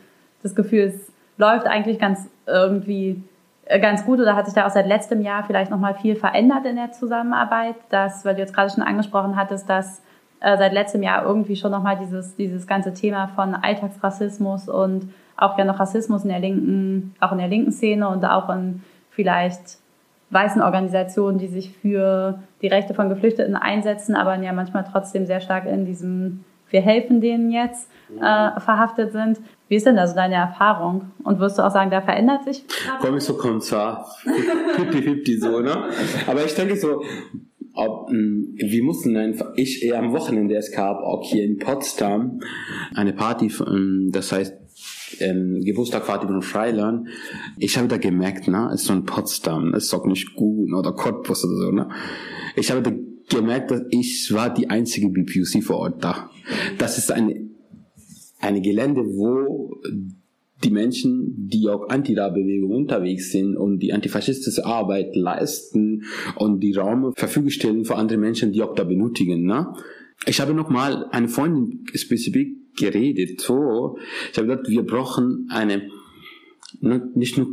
das 0.43 0.55
Gefühl, 0.55 0.81
es 0.81 1.13
läuft 1.39 1.67
eigentlich 1.67 1.99
ganz 1.99 2.29
irgendwie 2.47 3.23
äh, 3.67 3.79
ganz 3.79 4.05
gut 4.05 4.19
oder 4.19 4.35
hat 4.35 4.47
sich 4.47 4.55
da 4.55 4.67
auch 4.67 4.71
seit 4.71 4.87
letztem 4.87 5.21
Jahr 5.21 5.45
vielleicht 5.45 5.71
nochmal 5.71 5.95
viel 5.95 6.17
verändert 6.17 6.67
in 6.67 6.77
der 6.77 6.91
Zusammenarbeit? 6.91 7.77
Das, 7.91 8.25
weil 8.25 8.35
du 8.35 8.41
jetzt 8.41 8.55
gerade 8.55 8.71
schon 8.71 8.83
angesprochen 8.83 9.37
hattest, 9.37 9.71
dass 9.71 10.03
äh, 10.41 10.59
seit 10.59 10.73
letztem 10.73 11.05
Jahr 11.05 11.25
irgendwie 11.25 11.55
schon 11.55 11.71
nochmal 11.71 11.97
dieses, 11.99 12.35
dieses 12.35 12.67
ganze 12.67 12.93
Thema 12.93 13.29
von 13.29 13.55
Alltagsrassismus 13.55 14.69
und 14.69 15.13
auch 15.37 15.57
ja 15.57 15.65
noch 15.65 15.79
Rassismus 15.79 16.25
in 16.25 16.31
der 16.31 16.41
linken, 16.41 17.15
auch 17.21 17.31
in 17.31 17.39
der 17.39 17.49
linken 17.49 17.71
Szene 17.71 18.09
und 18.09 18.25
auch 18.25 18.49
in 18.51 18.83
vielleicht 19.11 19.79
weißen 20.33 20.63
Organisationen, 20.63 21.39
die 21.39 21.49
sich 21.49 21.77
für 21.77 22.41
die 22.63 22.69
Rechte 22.69 22.95
von 22.95 23.09
Geflüchteten 23.09 23.55
einsetzen, 23.55 24.15
aber 24.15 24.37
ja 24.37 24.53
manchmal 24.53 24.85
trotzdem 24.91 25.27
sehr 25.27 25.41
stark 25.41 25.67
in 25.67 25.85
diesem 25.85 26.45
wir 26.73 26.81
helfen 26.81 27.21
denen 27.21 27.51
jetzt 27.51 27.89
äh, 28.17 28.61
verhaftet 28.61 29.13
sind. 29.13 29.39
Wie 29.69 29.77
ist 29.77 29.87
denn 29.87 29.97
da 29.97 30.07
so 30.07 30.15
deine 30.15 30.37
Erfahrung? 30.37 31.13
Und 31.23 31.39
wirst 31.39 31.59
du 31.59 31.63
auch 31.63 31.71
sagen, 31.71 31.91
da 31.91 32.01
verändert 32.01 32.45
sich? 32.45 32.65
Komm 33.01 33.17
ich 33.17 33.25
so 33.25 33.37
Kommissar. 33.37 34.07
50-50 34.25 35.41
so, 35.41 35.61
ne? 35.61 35.85
Aber 36.27 36.45
ich 36.45 36.55
denke 36.55 36.77
so, 36.77 37.03
ob, 37.75 38.11
hm, 38.11 38.55
wir 38.57 38.85
mussten 38.85 39.17
einfach, 39.17 39.53
ich 39.57 39.83
eher 39.83 39.99
am 39.99 40.13
Wochenende, 40.13 40.57
es 40.57 40.73
gab 40.73 40.99
auch 41.03 41.23
hier 41.25 41.45
in 41.45 41.59
Potsdam 41.59 42.41
eine 42.95 43.13
Party, 43.13 43.49
hm, 43.49 44.11
das 44.13 44.33
heißt 44.33 44.62
ähm, 45.21 45.61
Geburtstagparty 45.65 46.27
von 46.27 46.43
Freiland, 46.43 47.09
ich 47.59 47.77
habe 47.77 47.89
da 47.89 47.97
gemerkt, 47.97 48.49
ne, 48.49 48.71
ist 48.73 48.85
so 48.85 48.93
ein 48.93 49.05
Potsdam, 49.05 49.75
ist 49.75 49.93
doch 49.93 50.07
nicht 50.07 50.35
gut 50.35 50.73
oder 50.73 50.93
Cottbus 50.93 51.45
oder 51.45 51.57
so, 51.57 51.71
ne. 51.71 51.89
Ich 52.57 52.71
habe 52.71 52.83
da 52.83 52.93
gemerkt, 53.29 53.71
dass 53.71 53.83
ich 53.91 54.31
war 54.33 54.53
die 54.53 54.69
einzige 54.71 55.09
BPUC 55.09 55.63
vor 55.63 55.79
Ort 55.79 56.05
da. 56.05 56.31
Das 56.79 56.99
ist 56.99 57.11
eine, 57.11 57.49
eine 58.41 58.61
Gelände, 58.61 59.03
wo 59.03 59.81
die 60.65 60.71
Menschen, 60.71 61.49
die 61.49 61.69
auch 61.69 61.89
Anti-Ra-Bewegung 61.89 62.71
unterwegs 62.71 63.33
sind 63.33 63.57
und 63.57 63.81
die 63.81 63.93
antifaschistische 63.93 64.65
Arbeit 64.65 65.17
leisten 65.17 66.05
und 66.37 66.61
die 66.61 66.73
Räume 66.73 67.13
verfügung 67.17 67.51
stellen 67.51 67.85
für 67.85 67.97
andere 67.97 68.19
Menschen, 68.19 68.53
die 68.53 68.63
auch 68.63 68.75
da 68.75 68.85
benötigen. 68.85 69.45
Ne? 69.45 69.73
Ich 70.27 70.41
habe 70.41 70.55
noch 70.55 70.71
mal 70.71 71.07
eine 71.11 71.29
Freundin 71.29 71.85
spezifisch 71.95 72.62
geredet. 72.77 73.41
So, 73.41 73.99
ich 74.31 74.39
habe 74.39 74.49
gesagt, 74.49 74.69
wir 74.69 74.85
brauchen 74.85 75.49
eine 75.51 75.91
nicht 77.15 77.39
nur 77.39 77.49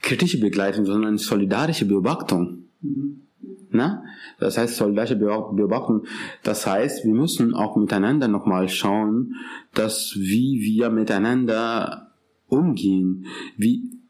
kritische 0.00 0.40
Begleitung, 0.40 0.86
sondern 0.86 1.08
eine 1.08 1.18
solidarische 1.18 1.86
Beobachtung. 1.86 2.64
Mhm. 2.80 3.22
Na? 3.70 4.02
Das 4.38 4.58
heißt, 4.58 4.76
solidarische 4.76 5.16
Beobachtung. 5.16 6.04
Das 6.42 6.66
heißt, 6.66 7.04
wir 7.04 7.14
müssen 7.14 7.54
auch 7.54 7.76
miteinander 7.76 8.26
nochmal 8.28 8.68
schauen, 8.68 9.34
dass 9.74 10.14
wie 10.16 10.60
wir 10.62 10.90
miteinander 10.90 12.12
umgehen, 12.48 13.26
wie 13.56 14.00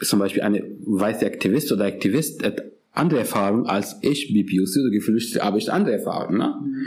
zum 0.00 0.18
Beispiel 0.18 0.42
eine 0.42 0.62
weiße 0.84 1.26
Aktivist 1.26 1.72
oder 1.72 1.86
Aktivist 1.86 2.44
hat 2.44 2.62
andere 2.92 3.20
Erfahrung 3.20 3.66
als 3.66 3.98
ich, 4.02 4.32
BPUC 4.32 4.82
oder 4.82 4.90
Geflüchtete, 4.90 5.42
aber 5.42 5.56
ich 5.56 5.72
andere 5.72 5.94
Erfahrung. 5.94 6.36
Ne? 6.36 6.54
Mhm. 6.60 6.86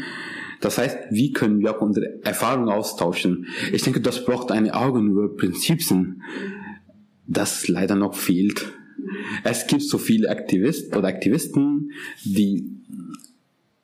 Das 0.61 0.77
heißt, 0.77 0.97
wie 1.09 1.33
können 1.33 1.59
wir 1.59 1.75
auch 1.75 1.81
unsere 1.81 2.23
Erfahrungen 2.23 2.69
austauschen? 2.69 3.47
Ich 3.73 3.81
denke, 3.81 3.99
das 3.99 4.23
braucht 4.23 4.51
eine 4.51 4.73
Augen 4.73 5.09
über 5.09 5.35
Prinzipien, 5.35 6.21
das 7.27 7.67
leider 7.67 7.95
noch 7.95 8.15
fehlt. 8.15 8.71
Es 9.43 9.67
gibt 9.67 9.81
so 9.81 9.97
viele 9.97 10.29
Aktivisten 10.29 10.97
oder 10.97 11.07
Aktivisten, 11.07 11.91
die 12.23 12.77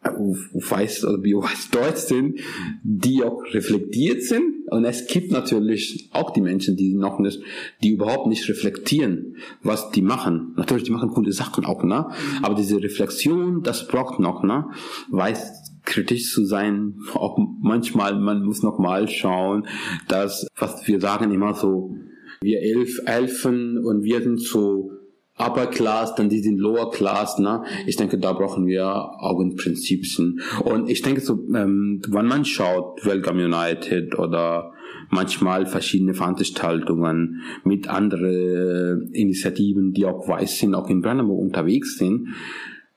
weiß 0.04 1.06
oder 1.06 1.22
weiß 1.22 1.70
Deutsch 1.72 2.02
sind, 2.02 2.40
die 2.84 3.24
auch 3.24 3.44
reflektiert 3.54 4.24
sind. 4.24 4.68
Und 4.70 4.86
es 4.86 5.08
gibt 5.08 5.32
natürlich 5.32 6.10
auch 6.12 6.32
die 6.32 6.42
Menschen, 6.42 6.76
die 6.78 6.94
noch 6.94 7.20
nicht, 7.20 7.42
die 7.84 7.92
überhaupt 7.92 8.28
nicht 8.28 8.48
reflektieren, 8.48 9.38
was 9.64 9.92
die 9.92 10.02
machen. 10.02 10.54
Natürlich, 10.56 10.84
die 10.84 10.92
machen 10.92 11.10
coole 11.10 11.32
Sachen 11.32 11.66
auch, 11.66 11.84
ne? 11.84 12.10
Aber 12.42 12.56
diese 12.56 12.82
Reflexion, 12.82 13.64
das 13.64 13.88
braucht 13.88 14.20
noch, 14.20 14.44
ne? 14.44 14.70
Weiß 15.10 15.67
kritisch 15.88 16.32
zu 16.32 16.46
sein, 16.46 17.00
auch 17.14 17.40
manchmal, 17.62 18.20
man 18.20 18.44
muss 18.44 18.62
noch 18.62 18.78
mal 18.78 19.08
schauen, 19.08 19.66
dass, 20.08 20.46
was 20.58 20.88
wir 20.88 21.00
sagen 21.00 21.32
immer 21.32 21.56
so, 21.56 21.96
wir 22.42 22.62
elf, 22.62 23.00
Elfen 23.06 23.84
und 23.84 24.04
wir 24.04 24.22
sind 24.22 24.40
so 24.40 24.92
Upper 25.40 25.68
Class, 25.68 26.16
dann 26.16 26.30
die 26.30 26.40
sind 26.40 26.58
Lower 26.58 26.92
Class, 26.92 27.38
ne? 27.40 27.64
Ich 27.86 27.96
denke, 27.96 28.18
da 28.18 28.34
brauchen 28.34 28.66
wir 28.66 28.86
Augenprinzipien. 29.20 30.42
Und 30.64 30.90
ich 30.90 31.04
denke 31.04 31.22
so, 31.22 31.40
ähm, 31.56 32.02
wenn 32.08 32.26
man 32.26 32.44
schaut, 32.44 33.06
Welcome 33.06 33.46
United 33.46 34.18
oder 34.18 34.74
manchmal 35.10 35.68
verschiedene 35.68 36.16
Veranstaltungen 36.16 37.42
mit 37.64 37.88
anderen 37.88 39.10
Initiativen, 39.14 39.94
die 39.94 40.06
auch 40.06 40.28
weiß 40.28 40.60
sind, 40.60 40.76
auch 40.76 40.90
in 40.90 41.02
Brandenburg 41.02 41.40
unterwegs 41.40 41.98
sind, 41.98 42.30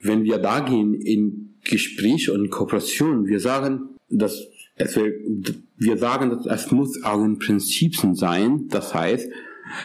wenn 0.01 0.25
wir 0.25 0.39
da 0.39 0.61
gehen 0.61 0.95
in 0.95 1.50
Gespräch 1.65 2.31
und 2.31 2.51
Kooperation, 2.51 3.27
wir 3.27 3.41
sagen, 3.41 3.91
dass 4.09 4.47
es, 4.77 4.99
wir 5.77 5.99
sagen, 5.99 6.31
dass 6.31 6.47
es 6.47 6.71
muss 6.71 7.03
Augenprinzipien 7.03 8.15
sein, 8.15 8.69
das 8.69 8.95
heißt, 8.95 9.29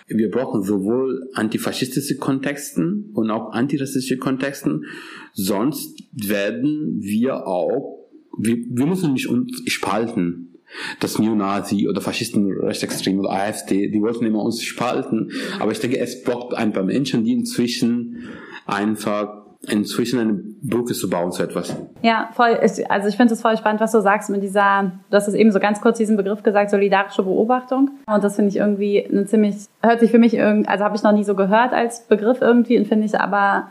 wir 0.08 0.32
brauchen 0.32 0.64
sowohl 0.64 1.30
antifaschistische 1.34 2.18
Kontexten 2.18 3.12
und 3.14 3.30
auch 3.30 3.52
antirassistische 3.52 4.18
Kontexten, 4.18 4.86
sonst 5.34 6.04
werden 6.12 6.98
wir 7.02 7.46
auch, 7.46 8.08
wir, 8.38 8.58
wir 8.58 8.86
müssen 8.86 9.14
nicht 9.14 9.28
uns 9.28 9.62
spalten. 9.68 10.52
Das 11.00 11.20
Neonazi 11.20 11.88
oder 11.88 12.02
Faschisten, 12.02 12.52
Rechtsextrem 12.52 13.20
oder 13.20 13.30
AfD, 13.30 13.88
die 13.88 14.02
wollten 14.02 14.26
immer 14.26 14.44
uns 14.44 14.62
spalten. 14.64 15.32
Aber 15.60 15.72
ich 15.72 15.80
denke, 15.80 16.00
es 16.00 16.24
braucht 16.24 16.56
ein 16.56 16.74
paar 16.74 16.84
Menschen, 16.84 17.24
die 17.24 17.34
inzwischen 17.34 18.24
einfach 18.66 19.45
inzwischen 19.62 20.20
eine 20.20 20.34
Brücke 20.62 20.94
zu 20.94 21.10
bauen 21.10 21.32
zu 21.32 21.44
etwas. 21.44 21.76
Ja, 22.02 22.30
voll. 22.34 22.60
Also 22.90 23.08
ich 23.08 23.18
finde 23.18 23.34
es 23.34 23.42
voll 23.42 23.58
spannend, 23.58 23.82
was 23.82 23.92
du 23.92 24.02
sagst 24.02 24.30
mit 24.30 24.44
dieser, 24.44 24.92
du 25.10 25.16
hast 25.16 25.28
es 25.28 25.34
eben 25.34 25.52
so 25.52 25.60
ganz 25.60 25.82
kurz 25.82 25.98
diesen 25.98 26.18
Begriff 26.18 26.44
gesagt, 26.44 26.70
solidarische 26.70 27.24
Beobachtung. 27.24 27.92
Und 28.06 28.24
das 28.24 28.36
finde 28.36 28.50
ich 28.50 28.58
irgendwie 28.58 29.06
eine 29.06 29.26
ziemlich, 29.26 29.56
hört 29.82 30.00
sich 30.00 30.12
für 30.12 30.20
mich 30.20 30.34
irgendwie, 30.34 30.68
also 30.68 30.84
habe 30.84 30.96
ich 30.96 31.04
noch 31.04 31.14
nie 31.14 31.24
so 31.24 31.36
gehört 31.36 31.74
als 31.74 32.02
Begriff 32.02 32.42
irgendwie 32.42 32.78
und 32.78 32.88
finde 32.88 33.06
ich 33.06 33.20
aber 33.20 33.70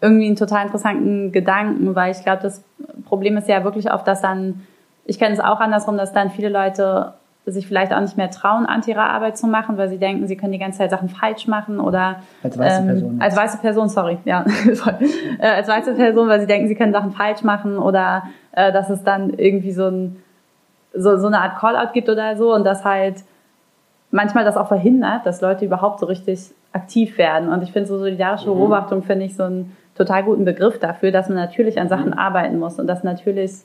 irgendwie 0.00 0.26
einen 0.26 0.36
total 0.36 0.66
interessanten 0.66 1.32
Gedanken, 1.32 1.94
weil 1.94 2.12
ich 2.12 2.22
glaube, 2.22 2.42
das 2.42 2.62
Problem 3.06 3.36
ist 3.36 3.48
ja 3.48 3.64
wirklich 3.64 3.92
oft, 3.92 4.06
dass 4.06 4.20
dann, 4.20 4.60
ich 5.06 5.18
kenne 5.18 5.34
es 5.34 5.40
auch 5.40 5.60
andersrum, 5.60 5.96
dass 5.96 6.12
dann 6.12 6.30
viele 6.30 6.48
Leute 6.48 7.14
sich 7.46 7.66
vielleicht 7.66 7.92
auch 7.92 8.00
nicht 8.00 8.16
mehr 8.16 8.30
trauen, 8.30 8.64
Antira-Arbeit 8.64 9.36
zu 9.36 9.46
machen, 9.46 9.76
weil 9.76 9.88
sie 9.88 9.98
denken, 9.98 10.26
sie 10.26 10.36
können 10.36 10.52
die 10.52 10.58
ganze 10.58 10.78
Zeit 10.78 10.90
Sachen 10.90 11.10
falsch 11.10 11.46
machen 11.46 11.78
oder 11.78 12.16
als 12.42 12.58
weiße 12.58 12.80
ähm, 12.80 12.86
Person. 12.86 13.16
Als 13.20 13.36
weiße 13.36 13.58
Person, 13.58 13.88
sorry, 13.88 14.18
ja, 14.24 14.44
äh, 15.38 15.46
als 15.46 15.68
weiße 15.68 15.94
Person, 15.94 16.28
weil 16.28 16.40
sie 16.40 16.46
denken, 16.46 16.68
sie 16.68 16.74
können 16.74 16.92
Sachen 16.92 17.12
falsch 17.12 17.42
machen 17.42 17.78
oder 17.78 18.24
äh, 18.52 18.72
dass 18.72 18.88
es 18.88 19.02
dann 19.04 19.30
irgendwie 19.30 19.72
so, 19.72 19.88
ein, 19.88 20.16
so, 20.94 21.18
so 21.18 21.26
eine 21.26 21.40
Art 21.40 21.58
Call-out 21.58 21.92
gibt 21.92 22.08
oder 22.08 22.36
so 22.36 22.54
und 22.54 22.64
das 22.64 22.84
halt 22.84 23.16
manchmal 24.10 24.44
das 24.44 24.56
auch 24.56 24.68
verhindert, 24.68 25.26
dass 25.26 25.42
Leute 25.42 25.66
überhaupt 25.66 26.00
so 26.00 26.06
richtig 26.06 26.50
aktiv 26.72 27.18
werden. 27.18 27.50
Und 27.50 27.62
ich 27.62 27.72
finde 27.72 27.88
so 27.88 27.98
solidarische 27.98 28.48
mhm. 28.48 28.54
Beobachtung 28.54 29.02
finde 29.02 29.26
ich 29.26 29.36
so 29.36 29.42
ein 29.42 29.76
total 29.96 30.22
guten 30.24 30.44
Begriff 30.44 30.78
dafür, 30.78 31.12
dass 31.12 31.28
man 31.28 31.36
natürlich 31.36 31.78
an 31.78 31.88
Sachen 31.88 32.14
arbeiten 32.14 32.58
muss 32.58 32.78
und 32.78 32.86
dass 32.86 33.04
natürlich 33.04 33.64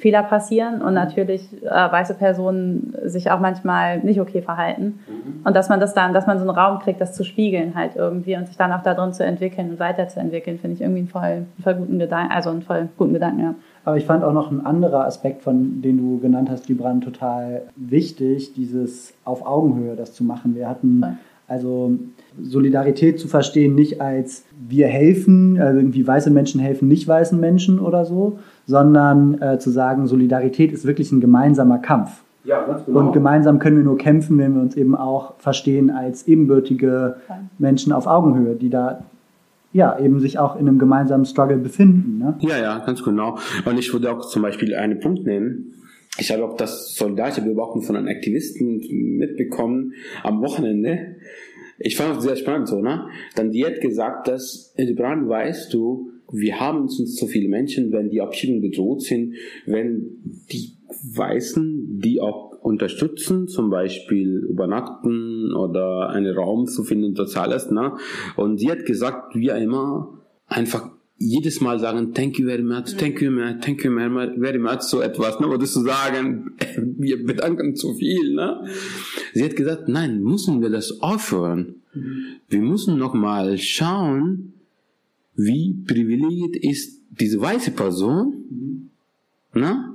Fehler 0.00 0.22
passieren 0.22 0.80
und 0.80 0.94
natürlich 0.94 1.42
äh, 1.62 1.68
weiße 1.68 2.14
Personen 2.14 2.94
sich 3.04 3.30
auch 3.30 3.38
manchmal 3.38 3.98
nicht 3.98 4.20
okay 4.20 4.40
verhalten. 4.40 4.98
Mhm. 5.06 5.42
Und 5.44 5.54
dass 5.54 5.68
man 5.68 5.78
das 5.78 5.92
dann, 5.92 6.14
dass 6.14 6.26
man 6.26 6.38
so 6.38 6.48
einen 6.48 6.56
Raum 6.56 6.78
kriegt, 6.78 7.00
das 7.00 7.12
zu 7.12 7.22
spiegeln 7.22 7.74
halt 7.74 7.96
irgendwie 7.96 8.34
und 8.34 8.46
sich 8.46 8.56
dann 8.56 8.72
auch 8.72 8.82
darin 8.82 9.12
zu 9.12 9.24
entwickeln 9.24 9.70
und 9.70 9.78
weiterzuentwickeln, 9.78 10.58
finde 10.58 10.74
ich 10.74 10.80
irgendwie 10.80 11.00
einen 11.00 11.08
voll, 11.08 11.22
einen 11.22 11.46
voll 11.62 11.74
guten 11.74 11.98
Gedanken, 11.98 12.32
also 12.32 12.48
einen 12.48 12.62
voll 12.62 12.88
guten 12.96 13.12
Gedanken, 13.12 13.40
ja. 13.40 13.54
Aber 13.84 13.96
ich 13.96 14.06
fand 14.06 14.24
auch 14.24 14.32
noch 14.32 14.50
ein 14.50 14.64
anderer 14.64 15.06
Aspekt, 15.06 15.42
von 15.42 15.82
den 15.82 15.98
du 15.98 16.18
genannt 16.18 16.50
hast, 16.50 16.66
Gibran, 16.66 17.00
total 17.00 17.62
wichtig, 17.76 18.54
dieses 18.54 19.14
auf 19.24 19.46
Augenhöhe 19.46 19.96
das 19.96 20.14
zu 20.14 20.24
machen. 20.24 20.54
Wir 20.54 20.68
hatten 20.68 21.18
also 21.50 21.98
Solidarität 22.40 23.18
zu 23.18 23.26
verstehen, 23.26 23.74
nicht 23.74 24.00
als 24.00 24.44
wir 24.68 24.86
helfen, 24.86 25.60
also 25.60 25.80
irgendwie 25.80 26.06
weiße 26.06 26.30
Menschen 26.30 26.60
helfen 26.60 26.86
nicht 26.86 27.08
weißen 27.08 27.38
Menschen 27.38 27.80
oder 27.80 28.04
so, 28.04 28.38
sondern 28.70 29.42
äh, 29.42 29.58
zu 29.58 29.70
sagen, 29.70 30.06
Solidarität 30.06 30.70
ist 30.70 30.86
wirklich 30.86 31.10
ein 31.10 31.20
gemeinsamer 31.20 31.78
Kampf. 31.78 32.22
Ja, 32.44 32.64
ganz 32.64 32.86
genau. 32.86 33.00
Und 33.00 33.12
gemeinsam 33.12 33.58
können 33.58 33.76
wir 33.76 33.84
nur 33.84 33.98
kämpfen, 33.98 34.38
wenn 34.38 34.54
wir 34.54 34.62
uns 34.62 34.76
eben 34.76 34.94
auch 34.94 35.34
verstehen 35.38 35.90
als 35.90 36.28
ebenbürtige 36.28 37.16
Menschen 37.58 37.92
auf 37.92 38.06
Augenhöhe, 38.06 38.54
die 38.54 38.70
da 38.70 39.02
ja, 39.72 39.98
eben 39.98 40.20
sich 40.20 40.38
auch 40.38 40.54
in 40.54 40.66
einem 40.66 40.78
gemeinsamen 40.78 41.24
Struggle 41.24 41.58
befinden. 41.58 42.18
Ne? 42.18 42.36
Ja, 42.40 42.58
ja, 42.58 42.78
ganz 42.78 43.04
genau. 43.04 43.38
Und 43.64 43.78
ich 43.78 43.92
würde 43.92 44.10
auch 44.10 44.20
zum 44.28 44.42
Beispiel 44.42 44.74
einen 44.74 45.00
Punkt 45.00 45.24
nennen. 45.24 45.74
Ich 46.18 46.32
habe 46.32 46.44
auch 46.44 46.56
das 46.56 46.94
solidarische 46.94 47.42
Beobachten 47.42 47.82
von 47.82 47.96
einem 47.96 48.08
Aktivisten 48.08 48.80
mitbekommen 49.18 49.94
am 50.24 50.42
Wochenende. 50.42 51.16
Ich 51.78 51.96
fand 51.96 52.18
es 52.18 52.24
sehr 52.24 52.36
spannend 52.36 52.68
so, 52.68 52.80
ne? 52.80 53.06
Dann 53.36 53.52
die 53.52 53.64
hat 53.64 53.80
gesagt, 53.80 54.26
dass, 54.28 54.74
Brand, 54.96 55.28
weißt 55.28 55.72
du, 55.72 56.10
wir 56.32 56.60
haben 56.60 56.82
uns 56.82 57.16
so 57.16 57.26
viele 57.26 57.48
Menschen, 57.48 57.92
wenn 57.92 58.10
die 58.10 58.20
Abschiebungen 58.20 58.62
bedroht 58.62 59.02
sind, 59.02 59.34
wenn 59.66 60.18
die 60.50 60.72
Weißen, 61.14 62.00
die 62.00 62.20
auch 62.20 62.50
unterstützen, 62.62 63.48
zum 63.48 63.70
Beispiel 63.70 64.44
übernachten 64.48 65.54
oder 65.54 66.10
einen 66.10 66.34
Raum 66.34 66.66
zu 66.66 66.84
finden, 66.84 67.14
alles, 67.34 67.70
ne? 67.70 67.96
Und 68.36 68.58
sie 68.58 68.70
hat 68.70 68.84
gesagt, 68.84 69.34
wir 69.34 69.56
immer 69.56 70.20
einfach 70.46 70.90
jedes 71.16 71.60
Mal 71.60 71.78
sagen, 71.78 72.14
thank 72.14 72.38
you 72.38 72.46
very 72.46 72.62
much, 72.62 72.96
thank 72.96 73.20
you, 73.20 73.30
much, 73.30 73.60
thank 73.60 73.84
you 73.84 73.92
very 73.92 74.58
much, 74.58 74.80
so 74.80 75.00
etwas, 75.00 75.38
ne? 75.40 75.48
Oder 75.48 75.64
zu 75.64 75.80
sagen, 75.80 76.52
wir 76.98 77.24
bedanken 77.24 77.76
zu 77.76 77.94
viel, 77.94 78.34
ne? 78.34 78.64
Sie 79.32 79.44
hat 79.44 79.56
gesagt, 79.56 79.88
nein, 79.88 80.22
müssen 80.22 80.60
wir 80.60 80.70
das 80.70 81.00
aufhören. 81.00 81.76
Wir 82.48 82.60
müssen 82.60 82.98
nochmal 82.98 83.58
schauen, 83.58 84.54
wie 85.44 85.84
privilegiert 85.86 86.56
ist 86.56 87.00
diese 87.10 87.40
weiße 87.40 87.72
Person, 87.72 88.90
ne? 89.54 89.94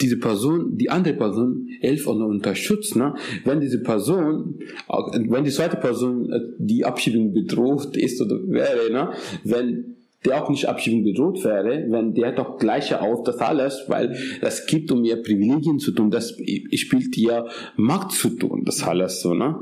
diese 0.00 0.18
Person, 0.18 0.76
die 0.76 0.90
andere 0.90 1.14
Person 1.14 1.68
hilft 1.80 2.06
und 2.06 2.22
unterstützt. 2.22 2.96
Ne? 2.96 3.14
Wenn 3.44 3.60
diese 3.60 3.82
Person, 3.82 4.58
wenn 4.88 5.44
die 5.44 5.50
zweite 5.50 5.76
Person 5.76 6.30
äh, 6.32 6.40
die 6.58 6.84
Abschiebung 6.84 7.32
bedroht 7.32 7.96
ist 7.96 8.20
oder 8.20 8.36
wäre, 8.48 8.92
ne? 8.92 9.12
wenn 9.44 9.96
der 10.24 10.42
auch 10.42 10.50
nicht 10.50 10.66
Abschiebung 10.66 11.04
bedroht 11.04 11.44
wäre, 11.44 11.86
wenn 11.88 12.14
der 12.14 12.32
doch 12.32 12.58
gleiche 12.58 13.00
auf 13.00 13.24
das 13.24 13.38
alles, 13.38 13.84
weil 13.88 14.16
das 14.40 14.66
gibt 14.66 14.92
um 14.92 15.04
ihr 15.04 15.22
Privilegien 15.22 15.78
zu 15.78 15.92
tun, 15.92 16.10
das 16.10 16.36
spielt 16.74 17.16
ihr 17.16 17.46
Macht 17.76 18.12
zu 18.12 18.30
tun, 18.30 18.62
das 18.64 18.82
alles 18.82 19.20
so, 19.20 19.34
ne? 19.34 19.56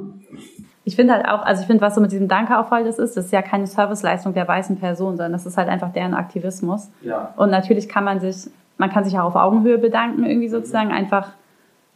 Ich 0.84 0.96
finde 0.96 1.14
halt 1.14 1.28
auch, 1.28 1.42
also 1.42 1.60
ich 1.60 1.66
finde, 1.66 1.82
was 1.82 1.94
so 1.94 2.00
mit 2.00 2.10
diesem 2.10 2.28
Danke 2.28 2.58
aufhalt 2.58 2.86
ist, 2.86 2.98
das 2.98 3.16
ist 3.16 3.32
ja 3.32 3.42
keine 3.42 3.66
Serviceleistung 3.66 4.32
der 4.32 4.48
weißen 4.48 4.78
Person, 4.78 5.16
sondern 5.16 5.32
das 5.32 5.46
ist 5.46 5.56
halt 5.56 5.68
einfach 5.68 5.92
deren 5.92 6.14
Aktivismus. 6.14 6.90
Ja. 7.02 7.34
Und 7.36 7.50
natürlich 7.50 7.88
kann 7.88 8.04
man 8.04 8.20
sich, 8.20 8.50
man 8.78 8.90
kann 8.90 9.04
sich 9.04 9.18
auch 9.18 9.24
auf 9.24 9.36
Augenhöhe 9.36 9.78
bedanken, 9.78 10.24
irgendwie 10.24 10.48
sozusagen. 10.48 10.90
Einfach 10.90 11.28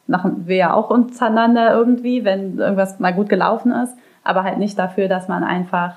machen 0.07 0.47
wir 0.47 0.57
ja 0.57 0.75
auch 0.75 0.91
untereinander 0.91 1.73
irgendwie, 1.73 2.25
wenn 2.25 2.59
irgendwas 2.59 3.01
mal 3.01 3.15
gut 3.15 3.29
gelaufen 3.29 3.73
ist, 3.73 3.97
aber 4.23 4.45
halt 4.45 4.59
nicht 4.59 4.79
dafür, 4.79 5.09
dass 5.09 5.29
man 5.29 5.45
einfach 5.45 5.97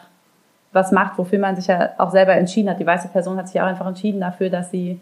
was 0.72 0.92
macht, 0.92 1.18
wofür 1.18 1.40
man 1.40 1.56
sich 1.56 1.68
ja 1.68 1.90
auch 1.98 2.12
selber 2.12 2.34
entschieden 2.34 2.70
hat. 2.70 2.80
Die 2.80 2.86
weiße 2.86 3.10
Person 3.10 3.38
hat 3.38 3.48
sich 3.48 3.60
auch 3.62 3.66
einfach 3.66 3.88
entschieden 3.88 4.22
dafür, 4.22 4.50
dass 4.50 4.72
sie 4.72 5.00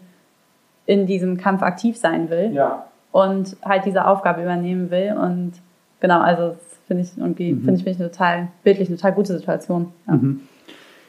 in 0.86 1.06
diesem 1.06 1.36
Kampf 1.36 1.62
aktiv 1.62 1.96
sein 1.96 2.30
will 2.30 2.52
ja. 2.52 2.84
und 3.12 3.56
halt 3.64 3.84
diese 3.84 4.06
Aufgabe 4.06 4.42
übernehmen 4.42 4.90
will. 4.90 5.16
Und 5.20 5.54
genau, 6.00 6.20
also 6.20 6.56
finde 6.86 7.02
ich 7.02 7.16
irgendwie, 7.16 7.52
mhm. 7.52 7.62
finde 7.62 7.74
ich, 7.74 7.84
finde 7.84 8.04
ich 8.04 8.12
total 8.12 8.48
bildlich, 8.62 8.88
eine 8.88 8.96
total 8.96 9.12
gute 9.12 9.36
Situation. 9.36 9.88
Ja. 10.06 10.14
Mhm. 10.14 10.40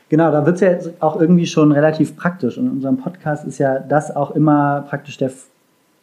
Genau, 0.09 0.31
da 0.31 0.45
wird 0.45 0.55
es 0.55 0.61
ja 0.61 0.71
jetzt 0.71 1.01
auch 1.01 1.19
irgendwie 1.19 1.45
schon 1.45 1.71
relativ 1.71 2.15
praktisch. 2.15 2.57
Und 2.57 2.67
in 2.67 2.71
unserem 2.71 2.97
Podcast 2.97 3.45
ist 3.45 3.57
ja 3.57 3.79
das 3.79 4.15
auch 4.15 4.31
immer 4.31 4.85
praktisch 4.87 5.17
der, 5.17 5.31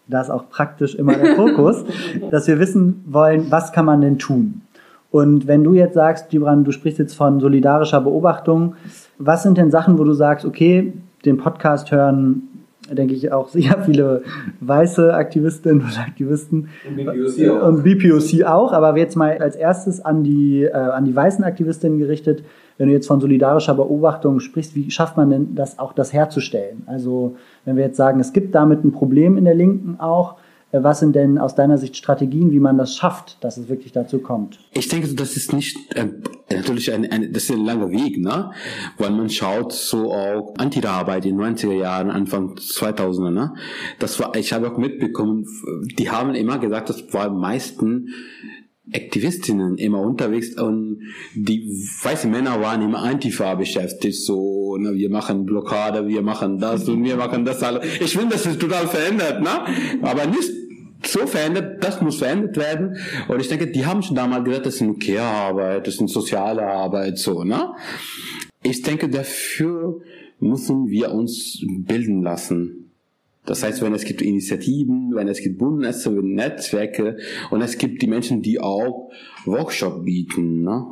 das 0.09 0.29
auch 0.29 0.51
praktisch 0.51 0.95
immer 0.95 1.15
der 1.15 1.35
Fokus, 1.37 1.85
dass 2.31 2.47
wir 2.47 2.59
wissen 2.59 3.03
wollen, 3.07 3.51
was 3.51 3.73
kann 3.73 3.87
man 3.87 4.03
denn 4.03 4.19
tun? 4.19 4.61
Und 5.11 5.47
wenn 5.47 5.65
du 5.65 5.75
jetzt 5.75 5.95
sagst, 5.95 6.29
Gibran, 6.29 6.65
du 6.65 6.73
sprichst 6.73 6.99
jetzt 6.99 7.15
von 7.15 7.41
solidarischer 7.41 8.01
Beobachtung, 8.01 8.75
was 9.19 9.45
sind 9.45 9.57
denn 9.57 9.71
Sachen, 9.71 9.97
wo 9.99 10.05
du 10.05 10.13
sagst, 10.13 10.45
okay, 10.45 10.93
den 11.25 11.39
Podcast 11.39 11.91
hören 11.91 12.43
denke 12.91 13.15
ich, 13.15 13.33
auch 13.33 13.49
sehr 13.49 13.83
viele 13.85 14.23
weiße 14.61 15.15
Aktivistinnen 15.15 15.83
und 15.83 15.99
Aktivisten. 15.99 16.69
Und 16.89 16.97
BPOC 16.97 17.51
auch. 17.51 17.69
Und 17.69 17.83
BPOC 17.85 18.45
auch, 18.45 18.73
aber 18.73 18.97
jetzt 18.97 19.17
mal 19.17 19.39
als 19.39 19.57
erstes 19.57 20.01
an 20.01 20.23
die, 20.23 20.65
äh, 20.65 20.73
an 20.73 21.05
die 21.05 21.15
weißen 21.15 21.45
Aktivistinnen 21.45 21.99
gerichtet. 21.99 22.45
Wenn 22.77 22.89
du 22.89 22.95
jetzt 22.95 23.07
von 23.07 23.21
solidarischer 23.21 23.75
Beobachtung 23.75 24.41
sprichst, 24.41 24.75
wie 24.75 24.91
schafft 24.91 25.17
man 25.17 25.31
denn 25.31 25.55
das 25.55 25.79
auch, 25.79 25.93
das 25.93 26.13
herzustellen? 26.13 26.83
Also, 26.87 27.37
wenn 27.65 27.77
wir 27.77 27.85
jetzt 27.85 27.97
sagen, 27.97 28.19
es 28.19 28.33
gibt 28.33 28.55
damit 28.55 28.85
ein 28.85 28.91
Problem 28.91 29.37
in 29.37 29.45
der 29.45 29.55
Linken 29.55 30.01
auch, 30.01 30.37
was 30.83 31.01
sind 31.01 31.15
denn 31.15 31.39
aus 31.39 31.55
deiner 31.55 31.79
Sicht 31.79 31.97
Strategien, 31.97 32.51
wie 32.51 32.61
man 32.61 32.79
das 32.79 32.97
schafft, 32.97 33.43
dass 33.43 33.57
es 33.57 33.69
wirklich 33.69 33.93
dazu 33.93 34.19
kommt? 34.19 34.59
Ich 34.73 34.89
denke, 34.89 35.13
das 35.15 35.37
ist 35.37 35.53
nicht 35.53 35.77
äh, 35.95 36.09
natürlich 36.51 36.93
ein, 36.93 37.11
ein, 37.11 37.33
das 37.33 37.45
ist 37.45 37.53
ein 37.53 37.65
langer 37.65 37.91
Weg, 37.91 38.19
ne? 38.19 38.51
Weil 38.99 39.11
man 39.11 39.31
schaut 39.31 39.73
so 39.73 40.13
auch 40.13 40.55
Antira-Arbeit 40.59 41.27
in 41.27 41.37
90er 41.37 41.75
Jahren, 41.75 42.11
Anfang 42.11 42.55
2000er, 42.55 43.31
ne? 43.31 43.55
Das 43.99 44.19
war, 44.19 44.35
ich 44.37 44.53
habe 44.53 44.71
auch 44.71 44.79
mitbekommen, 44.79 45.47
die 45.99 46.11
haben 46.11 46.35
immer 46.35 46.59
gesagt, 46.59 46.89
das 46.89 47.13
war 47.13 47.31
meisten 47.31 48.09
Aktivistinnen 48.93 49.79
immer 49.79 50.01
unterwegs 50.01 50.61
und 50.61 51.01
die 51.35 51.67
weißen 52.03 52.31
Männer 52.31 52.61
waren 52.61 52.83
immer 52.83 53.03
Antifa 53.03 53.55
beschäftigt, 53.55 54.17
so, 54.17 54.77
ne, 54.77 54.93
wir 54.93 55.09
machen 55.09 55.47
Blockade, 55.47 56.07
wir 56.07 56.21
machen 56.21 56.59
das 56.59 56.87
und 56.87 57.03
wir 57.03 57.17
machen 57.17 57.47
das 57.47 57.63
alles. 57.63 57.87
Ich 58.01 58.15
finde, 58.15 58.35
das 58.35 58.45
ist 58.45 58.61
total 58.61 58.87
verändert, 58.87 59.41
ne? 59.41 59.65
Aber 60.03 60.27
nicht 60.27 60.51
so 61.07 61.27
verändert, 61.27 61.83
das 61.83 62.01
muss 62.01 62.19
verändert 62.19 62.57
werden. 62.57 62.97
Und 63.29 63.41
ich 63.41 63.49
denke, 63.49 63.67
die 63.67 63.87
haben 63.87 64.03
schon 64.03 64.17
damals 64.17 64.45
gesagt, 64.45 64.67
das 64.67 64.81
ist 64.81 65.01
Care-Arbeit, 65.01 65.87
das 65.87 66.01
ist 66.01 66.09
soziale 66.09 66.63
Arbeit, 66.63 67.19
so, 67.19 67.45
ne? 67.45 67.73
Ich 68.63 68.83
denke, 68.83 69.09
dafür 69.09 70.01
müssen 70.41 70.89
wir 70.89 71.13
uns 71.13 71.63
bilden 71.87 72.23
lassen. 72.23 72.91
Das 73.47 73.63
heißt, 73.63 73.83
wenn 73.83 73.93
es 73.93 74.05
gibt 74.05 74.23
Initiativen, 74.23 75.15
wenn 75.15 75.29
es 75.29 75.43
gibt 75.43 75.59
Bundesnetze, 75.59 76.11
Netzwerke 76.11 77.19
und 77.51 77.61
es 77.61 77.77
gibt 77.77 78.01
die 78.01 78.07
Menschen, 78.07 78.41
die 78.41 78.59
auch 78.59 79.11
Workshop 79.45 80.05
bieten, 80.05 80.63
ne? 80.63 80.87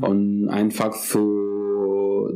Und 0.00 0.48
einfach 0.48 0.94
für 0.94 1.55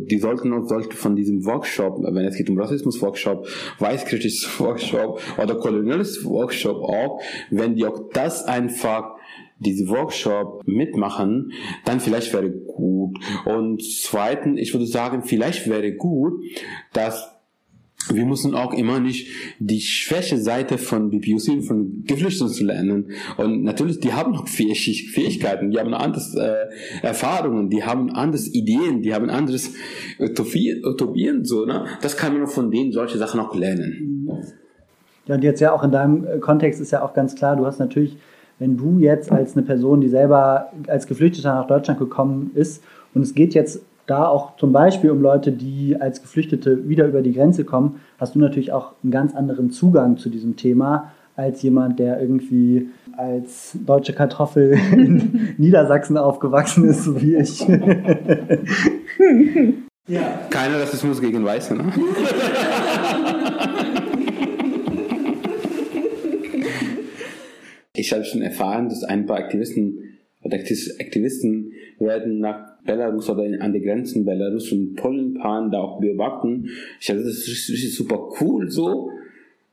die 0.06 0.18
sollten 0.18 0.52
uns 0.52 0.68
sollte 0.68 0.96
von 0.96 1.16
diesem 1.16 1.44
Workshop, 1.44 1.98
wenn 2.02 2.24
es 2.24 2.36
geht 2.36 2.50
um 2.50 2.58
Rassismus-Workshop, 2.58 3.46
weißkritisches 3.78 4.48
Workshop 4.60 5.20
oder 5.42 5.54
koloniales 5.56 6.24
Workshop 6.24 6.82
auch, 6.82 7.20
wenn 7.50 7.74
die 7.74 7.86
auch 7.86 8.10
das 8.12 8.44
einfach 8.44 9.16
diese 9.58 9.88
Workshop 9.88 10.62
mitmachen, 10.66 11.52
dann 11.84 12.00
vielleicht 12.00 12.32
wäre 12.32 12.50
gut. 12.50 13.18
Und 13.44 13.82
zweitens, 13.82 14.58
ich 14.58 14.72
würde 14.72 14.86
sagen, 14.86 15.22
vielleicht 15.22 15.68
wäre 15.68 15.92
gut, 15.92 16.32
dass 16.92 17.39
wir 18.08 18.24
müssen 18.24 18.54
auch 18.54 18.72
immer 18.72 18.98
nicht 18.98 19.28
die 19.58 19.80
schwäche 19.80 20.38
Seite 20.38 20.78
von 20.78 21.10
BPUC, 21.10 21.62
von 21.64 22.04
Geflüchteten 22.06 22.48
zu 22.52 22.64
lernen. 22.64 23.10
Und 23.36 23.62
natürlich, 23.62 24.00
die 24.00 24.12
haben 24.12 24.32
noch 24.32 24.48
Fähigkeiten, 24.48 25.70
die 25.70 25.78
haben 25.78 25.92
anderes 25.94 26.34
äh, 26.34 26.66
Erfahrungen, 27.02 27.70
die 27.70 27.84
haben 27.84 28.10
anderes 28.10 28.52
Ideen, 28.52 29.02
die 29.02 29.14
haben 29.14 29.30
anderes 29.30 29.74
Utopie, 30.18 30.82
Utopien, 30.84 31.44
so, 31.44 31.66
ne? 31.66 31.84
Das 32.00 32.16
kann 32.16 32.36
man 32.36 32.46
von 32.48 32.70
denen 32.70 32.92
solche 32.92 33.18
Sachen 33.18 33.40
auch 33.40 33.54
lernen. 33.54 34.28
Ja, 35.26 35.34
und 35.34 35.44
jetzt 35.44 35.60
ja 35.60 35.72
auch 35.72 35.84
in 35.84 35.92
deinem 35.92 36.40
Kontext 36.40 36.80
ist 36.80 36.90
ja 36.90 37.02
auch 37.02 37.14
ganz 37.14 37.34
klar, 37.34 37.56
du 37.56 37.66
hast 37.66 37.78
natürlich, 37.78 38.16
wenn 38.58 38.76
du 38.76 38.98
jetzt 38.98 39.30
als 39.30 39.56
eine 39.56 39.64
Person, 39.64 40.00
die 40.00 40.08
selber 40.08 40.72
als 40.86 41.06
Geflüchteter 41.06 41.54
nach 41.54 41.66
Deutschland 41.66 42.00
gekommen 42.00 42.50
ist, 42.54 42.82
und 43.12 43.22
es 43.22 43.34
geht 43.34 43.54
jetzt 43.54 43.82
da 44.10 44.26
auch 44.26 44.56
zum 44.56 44.72
Beispiel 44.72 45.10
um 45.10 45.22
Leute, 45.22 45.52
die 45.52 45.96
als 45.98 46.20
Geflüchtete 46.20 46.88
wieder 46.88 47.06
über 47.06 47.22
die 47.22 47.32
Grenze 47.32 47.64
kommen, 47.64 48.00
hast 48.18 48.34
du 48.34 48.40
natürlich 48.40 48.72
auch 48.72 48.94
einen 49.02 49.12
ganz 49.12 49.36
anderen 49.36 49.70
Zugang 49.70 50.16
zu 50.16 50.28
diesem 50.30 50.56
Thema 50.56 51.12
als 51.36 51.62
jemand, 51.62 52.00
der 52.00 52.20
irgendwie 52.20 52.88
als 53.16 53.78
deutsche 53.86 54.12
Kartoffel 54.12 54.76
in 54.92 55.54
Niedersachsen 55.58 56.16
aufgewachsen 56.16 56.88
ist, 56.88 57.04
so 57.04 57.22
wie 57.22 57.36
ich. 57.36 57.64
Ja. 60.06 60.40
Keiner 60.50 60.80
Rassismus 60.80 61.20
gegen 61.20 61.44
Weiße, 61.44 61.76
ne? 61.76 61.84
ich 67.94 68.12
habe 68.12 68.24
schon 68.24 68.42
erfahren, 68.42 68.88
dass 68.88 69.04
ein 69.04 69.26
paar 69.26 69.36
Aktivisten 69.36 70.18
oder 70.42 70.56
Aktivisten 70.56 71.70
werden 72.00 72.40
nach 72.40 72.69
Belarus 72.84 73.28
oder 73.28 73.44
an 73.60 73.72
die 73.72 73.80
Grenzen 73.80 74.24
Belarus 74.24 74.72
und 74.72 74.96
Polen 74.96 75.38
fahren, 75.40 75.70
da 75.70 75.78
auch 75.78 76.00
beobachten. 76.00 76.68
Ich 77.00 77.06
dachte, 77.06 77.22
das 77.22 77.46
ist 77.46 77.68
richtig 77.70 77.94
super 77.94 78.28
cool 78.40 78.70
so, 78.70 79.10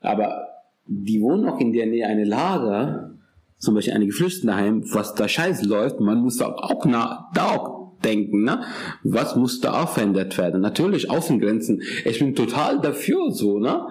aber 0.00 0.48
die 0.86 1.20
wohnen 1.20 1.46
auch 1.46 1.60
in 1.60 1.72
der 1.72 1.86
Nähe 1.86 2.06
eine 2.06 2.24
Lager, 2.24 3.14
zum 3.58 3.74
Beispiel 3.74 3.94
eine 3.94 4.06
Geflüchtetenheim, 4.06 4.82
was 4.92 5.14
da 5.14 5.28
scheiße 5.28 5.66
läuft, 5.66 6.00
man 6.00 6.20
muss 6.20 6.36
da 6.36 6.46
auch, 6.46 6.84
na, 6.86 7.28
da 7.34 7.56
auch 7.56 7.78
denken, 8.04 8.44
ne? 8.44 8.62
Was 9.02 9.36
muss 9.36 9.60
da 9.60 9.82
auch 9.82 9.88
verändert 9.88 10.38
werden? 10.38 10.60
Natürlich 10.60 11.10
Außengrenzen. 11.10 11.82
Ich 12.04 12.20
bin 12.20 12.34
total 12.34 12.80
dafür 12.80 13.32
so, 13.32 13.58
ne? 13.58 13.88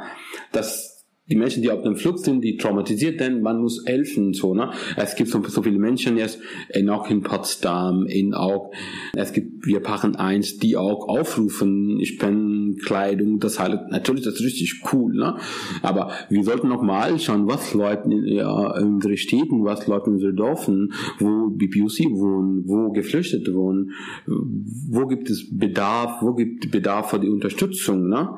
Dass 0.52 0.97
die 1.30 1.36
Menschen, 1.36 1.62
die 1.62 1.72
auf 1.72 1.82
dem 1.84 1.98
Flug 1.98 2.20
sind, 2.20 2.42
die 2.42 2.56
traumatisiert 2.56 3.20
sind, 3.20 3.42
man 3.42 3.60
muss 3.60 3.84
helfen, 3.86 4.34
so, 4.34 4.54
ne? 4.54 4.72
Es 4.96 5.16
gibt 5.16 5.30
so, 5.30 5.44
so 5.44 5.62
viele 5.62 5.78
Menschen 5.78 6.18
jetzt, 6.18 6.40
in, 6.70 6.90
auch 6.90 7.10
in 7.10 7.22
Potsdam, 7.22 8.06
in 8.06 8.34
auch, 8.34 8.72
es 9.14 9.34
gibt, 9.34 9.66
wir 9.66 9.82
packen 9.82 10.16
eins, 10.16 10.58
die 10.58 10.78
auch 10.78 11.10
aufrufen, 11.10 12.00
ich 12.00 12.18
bin 12.18 12.78
Kleidung, 12.84 13.40
das 13.40 13.60
halt, 13.60 13.92
natürlich, 13.92 14.24
das 14.24 14.36
ist 14.36 14.46
richtig 14.46 14.82
cool, 14.94 15.14
ne? 15.14 15.36
Aber 15.82 16.12
wir 16.30 16.44
sollten 16.46 16.70
noch 16.70 16.82
mal 16.82 17.20
schauen, 17.20 17.48
was 17.48 17.74
läuft 17.74 18.06
in, 18.06 18.24
ja, 18.26 18.78
in 18.78 18.96
unsere 18.96 19.18
Städten, 19.18 19.66
was 19.66 19.86
läuft 19.88 20.08
in 20.08 20.14
unsere 20.14 20.34
Dörfern, 20.34 20.94
wo 21.20 21.50
BPUC 21.50 22.12
wohnen, 22.12 22.64
wo 22.66 22.92
Geflüchtete 22.92 23.54
wohnen, 23.54 23.92
wo 24.26 25.08
gibt 25.08 25.30
es 25.30 25.46
Bedarf, 25.52 26.22
wo 26.22 26.34
gibt 26.36 26.72
Bedarf 26.72 27.10
für 27.10 27.20
die 27.20 27.30
Unterstützung, 27.30 28.08
ne? 28.08 28.30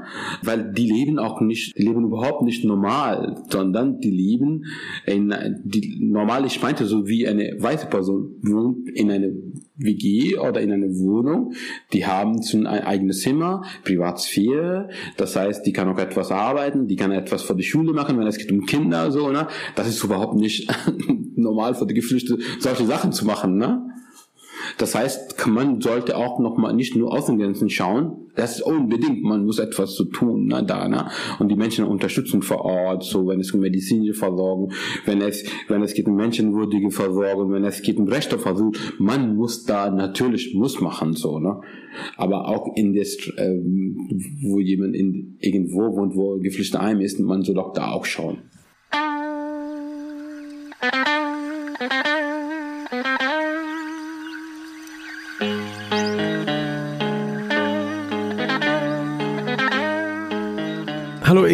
Weil 0.41 0.73
die 0.73 0.89
leben 0.89 1.19
auch 1.19 1.39
nicht, 1.39 1.77
leben 1.77 2.05
überhaupt 2.05 2.41
nicht 2.41 2.65
normal 2.65 2.78
normal, 2.79 3.43
sondern 3.49 3.99
die 3.99 4.09
leben 4.09 4.65
in, 5.05 5.33
die, 5.63 5.97
normal, 5.99 6.45
ich 6.45 6.61
meinte 6.61 6.85
so 6.85 7.07
wie 7.07 7.27
eine 7.27 7.55
weiße 7.59 7.87
Person 7.87 8.35
wohnt 8.41 8.89
in 8.89 9.11
einer 9.11 9.29
WG 9.75 10.37
oder 10.37 10.61
in 10.61 10.71
einer 10.71 10.87
Wohnung, 10.87 11.53
die 11.93 12.05
haben 12.05 12.39
ein 12.53 12.67
eigenes 12.67 13.21
Zimmer, 13.21 13.63
Privatsphäre, 13.83 14.89
das 15.17 15.35
heißt, 15.35 15.65
die 15.65 15.73
kann 15.73 15.89
auch 15.89 15.99
etwas 15.99 16.31
arbeiten, 16.31 16.87
die 16.87 16.95
kann 16.95 17.11
etwas 17.11 17.43
für 17.43 17.55
die 17.55 17.63
Schule 17.63 17.93
machen, 17.93 18.17
wenn 18.17 18.27
es 18.27 18.37
geht 18.37 18.51
um 18.51 18.65
Kinder, 18.65 19.11
so, 19.11 19.29
ne, 19.29 19.47
das 19.75 19.87
ist 19.87 20.03
überhaupt 20.03 20.35
nicht 20.35 20.71
normal 21.35 21.75
für 21.75 21.85
die 21.85 21.93
Geflüchteten, 21.93 22.43
solche 22.59 22.85
Sachen 22.85 23.11
zu 23.11 23.25
machen, 23.25 23.57
ne. 23.57 23.85
Das 24.77 24.95
heißt, 24.95 25.47
man 25.47 25.81
sollte 25.81 26.17
auch 26.17 26.39
noch 26.39 26.57
mal 26.57 26.73
nicht 26.73 26.95
nur 26.95 27.11
Außengrenzen 27.13 27.69
schauen. 27.69 28.27
Das 28.35 28.55
ist 28.55 28.61
unbedingt, 28.61 29.23
man 29.23 29.45
muss 29.45 29.59
etwas 29.59 29.95
zu 29.95 30.05
tun 30.05 30.45
ne, 30.45 30.63
da, 30.63 30.87
ne? 30.87 31.09
Und 31.39 31.49
die 31.49 31.55
Menschen 31.55 31.85
unterstützen 31.85 32.41
vor 32.41 32.61
Ort, 32.63 33.03
so 33.03 33.27
wenn 33.27 33.39
es 33.39 33.51
um 33.51 33.59
medizinische 33.59 34.13
Versorgung, 34.13 34.71
wenn 35.05 35.21
es, 35.21 35.43
wenn 35.67 35.81
es 35.81 35.93
geht 35.93 36.07
um 36.07 36.15
menschenwürdige 36.15 36.91
Versorgung, 36.91 37.51
wenn 37.51 37.63
es 37.65 37.81
geht 37.81 37.97
um 37.97 38.07
Rechteversuch, 38.07 38.73
man 38.97 39.35
muss 39.35 39.65
da 39.65 39.89
natürlich 39.89 40.53
muss 40.55 40.79
machen, 40.79 41.13
so, 41.13 41.39
ne? 41.39 41.61
Aber 42.15 42.47
auch 42.47 42.75
in 42.75 42.93
das, 42.93 43.17
ähm, 43.37 43.97
wo 44.43 44.59
jemand 44.59 44.95
in, 44.95 45.37
irgendwo 45.39 45.95
wohnt, 45.95 46.15
wo 46.15 46.37
geflüchtet 46.37 46.79
einem 46.79 47.01
ist, 47.01 47.19
man 47.19 47.43
soll 47.43 47.55
doch 47.55 47.73
da 47.73 47.91
auch 47.91 48.05
schauen. 48.05 48.37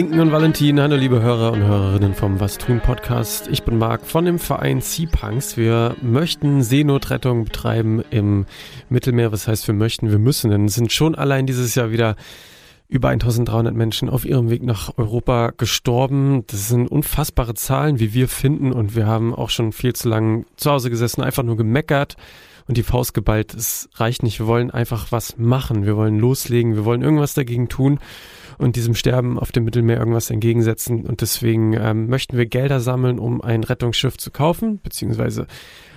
Hallo 0.05 0.13
Inken 0.13 0.27
und 0.27 0.31
Valentin, 0.31 0.79
hallo 0.79 0.95
liebe 0.97 1.19
Hörer 1.19 1.51
und 1.51 1.63
Hörerinnen 1.63 2.13
vom 2.13 2.39
Was 2.39 2.59
tun 2.59 2.79
Podcast. 2.79 3.47
Ich 3.47 3.63
bin 3.63 3.79
Marc 3.79 4.05
von 4.05 4.23
dem 4.25 4.37
Verein 4.37 4.79
Sea 4.79 5.09
Punks. 5.11 5.57
Wir 5.57 5.95
möchten 5.99 6.61
Seenotrettung 6.61 7.45
betreiben 7.45 8.03
im 8.11 8.45
Mittelmeer. 8.87 9.31
Was 9.31 9.47
heißt 9.47 9.65
wir 9.65 9.73
möchten? 9.73 10.11
Wir 10.11 10.19
müssen, 10.19 10.51
denn 10.51 10.65
es 10.65 10.75
sind 10.75 10.91
schon 10.91 11.15
allein 11.15 11.47
dieses 11.47 11.73
Jahr 11.73 11.89
wieder 11.89 12.17
über 12.87 13.09
1300 13.09 13.73
Menschen 13.73 14.07
auf 14.07 14.25
ihrem 14.25 14.51
Weg 14.51 14.61
nach 14.61 14.95
Europa 14.95 15.51
gestorben. 15.57 16.43
Das 16.47 16.67
sind 16.67 16.87
unfassbare 16.87 17.55
Zahlen, 17.55 17.99
wie 17.99 18.13
wir 18.13 18.27
finden. 18.27 18.73
Und 18.73 18.95
wir 18.95 19.07
haben 19.07 19.33
auch 19.33 19.49
schon 19.49 19.71
viel 19.71 19.93
zu 19.93 20.07
lange 20.07 20.45
zu 20.55 20.69
Hause 20.69 20.91
gesessen, 20.91 21.23
einfach 21.23 21.41
nur 21.41 21.57
gemeckert 21.57 22.15
und 22.67 22.77
die 22.77 22.83
Faust 22.83 23.15
geballt. 23.15 23.55
Es 23.55 23.89
reicht 23.95 24.21
nicht. 24.21 24.37
Wir 24.37 24.45
wollen 24.45 24.69
einfach 24.69 25.11
was 25.11 25.35
machen. 25.39 25.83
Wir 25.87 25.97
wollen 25.97 26.19
loslegen. 26.19 26.75
Wir 26.75 26.85
wollen 26.85 27.01
irgendwas 27.01 27.33
dagegen 27.33 27.69
tun 27.69 27.99
und 28.57 28.75
diesem 28.75 28.95
Sterben 28.95 29.39
auf 29.39 29.51
dem 29.51 29.63
Mittelmeer 29.63 29.97
irgendwas 29.97 30.29
entgegensetzen. 30.29 31.05
Und 31.05 31.21
deswegen 31.21 31.73
ähm, 31.73 32.07
möchten 32.07 32.37
wir 32.37 32.45
Gelder 32.45 32.79
sammeln, 32.79 33.19
um 33.19 33.41
ein 33.41 33.63
Rettungsschiff 33.63 34.17
zu 34.17 34.31
kaufen, 34.31 34.79
beziehungsweise 34.81 35.47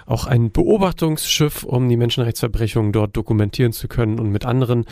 auch 0.07 0.27
ein 0.27 0.51
Beobachtungsschiff, 0.51 1.65
um 1.65 1.89
die 1.89 1.97
Menschenrechtsverbrechungen 1.97 2.93
dort 2.93 3.17
dokumentieren 3.17 3.73
zu 3.73 3.89
können 3.89 4.19
und 4.19 4.31
mit 4.31 4.45
anderen 4.47 4.87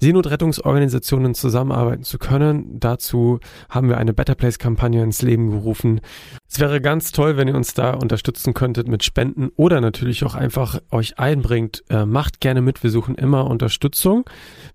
Seenotrettungsorganisationen 0.00 1.34
zusammenarbeiten 1.34 2.02
zu 2.02 2.18
können. 2.18 2.80
Dazu 2.80 3.38
haben 3.68 3.88
wir 3.88 3.98
eine 3.98 4.14
Better 4.14 4.34
Place 4.34 4.58
Kampagne 4.58 5.02
ins 5.02 5.22
Leben 5.22 5.50
gerufen. 5.50 6.00
Es 6.48 6.58
wäre 6.58 6.80
ganz 6.80 7.12
toll, 7.12 7.36
wenn 7.36 7.48
ihr 7.48 7.54
uns 7.54 7.74
da 7.74 7.92
unterstützen 7.92 8.54
könntet 8.54 8.88
mit 8.88 9.04
Spenden 9.04 9.50
oder 9.56 9.80
natürlich 9.80 10.24
auch 10.24 10.34
einfach 10.34 10.80
euch 10.90 11.18
einbringt. 11.18 11.84
Äh, 11.90 12.06
macht 12.06 12.40
gerne 12.40 12.62
mit. 12.62 12.82
Wir 12.82 12.90
suchen 12.90 13.14
immer 13.14 13.46
Unterstützung. 13.46 14.24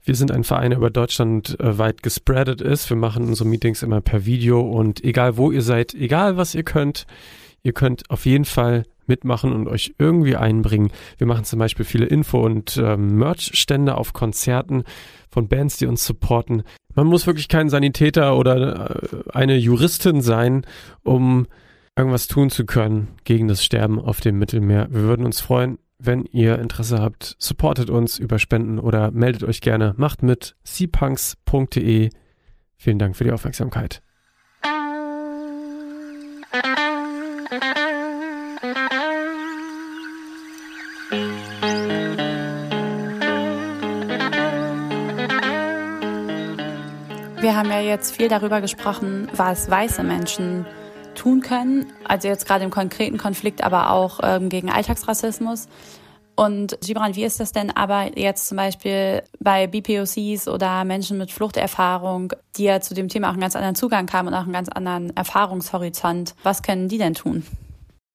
Wir 0.03 0.15
sind 0.15 0.31
ein 0.31 0.43
Verein, 0.43 0.69
der 0.69 0.77
über 0.77 0.91
Deutschland 0.91 1.59
äh, 1.59 1.77
weit 1.77 2.03
gespreadet 2.03 2.61
ist. 2.61 2.89
Wir 2.89 2.97
machen 2.97 3.27
unsere 3.27 3.49
Meetings 3.49 3.83
immer 3.83 4.01
per 4.01 4.25
Video 4.25 4.61
und 4.61 5.03
egal 5.03 5.37
wo 5.37 5.51
ihr 5.51 5.63
seid, 5.63 5.93
egal 5.95 6.37
was 6.37 6.55
ihr 6.55 6.63
könnt, 6.63 7.07
ihr 7.63 7.73
könnt 7.73 8.09
auf 8.11 8.25
jeden 8.25 8.45
Fall 8.45 8.85
mitmachen 9.07 9.53
und 9.53 9.67
euch 9.67 9.95
irgendwie 9.97 10.35
einbringen. 10.35 10.91
Wir 11.17 11.27
machen 11.27 11.45
zum 11.45 11.59
Beispiel 11.59 11.85
viele 11.85 12.05
Info- 12.05 12.43
und 12.43 12.77
äh, 12.77 12.97
Merch-Stände 12.97 13.95
auf 13.95 14.13
Konzerten 14.13 14.83
von 15.29 15.47
Bands, 15.47 15.77
die 15.77 15.85
uns 15.85 16.05
supporten. 16.05 16.63
Man 16.93 17.07
muss 17.07 17.27
wirklich 17.27 17.47
kein 17.47 17.69
Sanitäter 17.69 18.37
oder 18.37 18.91
äh, 18.91 19.29
eine 19.31 19.57
Juristin 19.57 20.21
sein, 20.21 20.65
um 21.03 21.47
irgendwas 21.97 22.27
tun 22.27 22.49
zu 22.49 22.65
können 22.65 23.09
gegen 23.23 23.47
das 23.47 23.63
Sterben 23.63 23.99
auf 23.99 24.21
dem 24.21 24.37
Mittelmeer. 24.37 24.87
Wir 24.91 25.01
würden 25.01 25.25
uns 25.25 25.39
freuen, 25.39 25.77
wenn 25.97 26.25
ihr 26.25 26.59
Interesse 26.59 26.99
habt, 26.99 27.35
supportet 27.39 27.89
uns 27.89 28.19
über 28.19 28.39
Spenden 28.39 28.79
oder 28.79 29.11
meldet 29.11 29.43
euch 29.43 29.61
gerne. 29.61 29.93
Macht 29.97 30.23
mit 30.23 30.55
cpunks.de. 30.63 32.09
Vielen 32.77 32.99
Dank 32.99 33.15
für 33.15 33.23
die 33.23 33.31
Aufmerksamkeit. 33.31 34.01
Wir 47.55 47.59
haben 47.61 47.71
ja 47.71 47.79
jetzt 47.79 48.13
viel 48.13 48.27
darüber 48.27 48.59
gesprochen, 48.59 49.29
was 49.33 49.71
weiße 49.71 50.03
Menschen 50.03 50.65
tun 51.15 51.39
können. 51.39 51.85
Also 52.03 52.27
jetzt 52.27 52.45
gerade 52.45 52.65
im 52.65 52.69
konkreten 52.69 53.17
Konflikt, 53.17 53.63
aber 53.63 53.91
auch 53.91 54.19
ähm, 54.23 54.49
gegen 54.49 54.69
Alltagsrassismus. 54.69 55.69
Und 56.35 56.77
Gibran, 56.81 57.15
wie 57.15 57.23
ist 57.23 57.39
das 57.39 57.53
denn 57.53 57.71
aber 57.71 58.19
jetzt 58.19 58.49
zum 58.49 58.57
Beispiel 58.57 59.23
bei 59.39 59.67
BPOCs 59.67 60.49
oder 60.49 60.83
Menschen 60.83 61.17
mit 61.17 61.31
Fluchterfahrung, 61.31 62.33
die 62.57 62.65
ja 62.65 62.81
zu 62.81 62.93
dem 62.93 63.07
Thema 63.07 63.27
auch 63.27 63.31
einen 63.31 63.39
ganz 63.39 63.55
anderen 63.55 63.75
Zugang 63.75 64.11
haben 64.11 64.27
und 64.27 64.33
auch 64.33 64.43
einen 64.43 64.51
ganz 64.51 64.67
anderen 64.67 65.15
Erfahrungshorizont? 65.15 66.35
Was 66.43 66.61
können 66.61 66.89
die 66.89 66.97
denn 66.97 67.13
tun? 67.13 67.45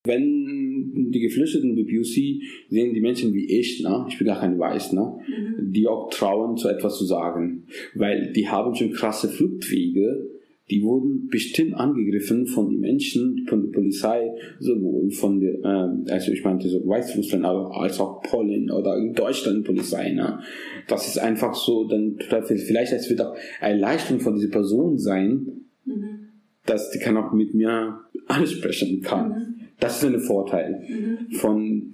Wenn 0.05 1.11
die 1.11 1.21
Geflüchteten 1.21 1.75
BPOC 1.75 2.43
sehen 2.71 2.95
die 2.95 3.01
Menschen 3.01 3.35
wie 3.35 3.47
ich, 3.59 3.83
ne? 3.83 4.07
ich 4.09 4.17
bin 4.17 4.27
gar 4.27 4.41
kein 4.41 4.59
Weiß, 4.59 4.93
ne? 4.93 5.19
Mhm. 5.29 5.73
die 5.73 5.87
auch 5.87 6.09
trauen, 6.11 6.57
so 6.57 6.69
etwas 6.69 6.97
zu 6.97 7.05
sagen. 7.05 7.65
Weil 7.95 8.33
die 8.33 8.49
haben 8.49 8.75
schon 8.75 8.93
krasse 8.93 9.29
Fluchtwege, 9.29 10.31
die 10.71 10.83
wurden 10.83 11.29
bestimmt 11.29 11.75
angegriffen 11.75 12.47
von 12.47 12.71
den 12.71 12.81
Menschen, 12.81 13.45
von 13.49 13.63
der 13.63 13.73
Polizei, 13.73 14.31
sowohl 14.61 15.11
von 15.11 15.41
der, 15.41 15.55
äh, 15.65 16.13
also 16.13 16.33
ich 16.33 16.45
meinte 16.45 16.69
so 16.69 16.87
Weißrussland, 16.87 17.45
als 17.45 17.99
auch 18.01 18.23
Polen 18.23 18.71
oder 18.71 18.97
in 18.97 19.13
Deutschland 19.13 19.65
Polizei. 19.65 20.13
Ne? 20.13 20.39
Das 20.87 21.09
ist 21.09 21.19
einfach 21.19 21.55
so, 21.55 21.89
dann 21.89 22.19
vielleicht 22.57 22.93
es 22.93 23.11
wird 23.11 23.21
auch 23.21 23.37
Erleichterung 23.61 24.21
von 24.21 24.37
dieser 24.37 24.51
Person 24.51 24.97
sein, 24.97 25.65
mhm. 25.85 26.29
dass 26.65 26.91
die 26.91 27.01
kann 27.01 27.17
auch 27.17 27.33
mit 27.33 27.53
mir 27.53 27.99
ansprechen 28.29 29.01
kann. 29.01 29.29
Mhm. 29.29 29.60
Das 29.81 30.03
ist 30.03 30.09
ein 30.09 30.21
Vorteil 30.21 30.83
mhm. 30.89 31.33
von, 31.33 31.93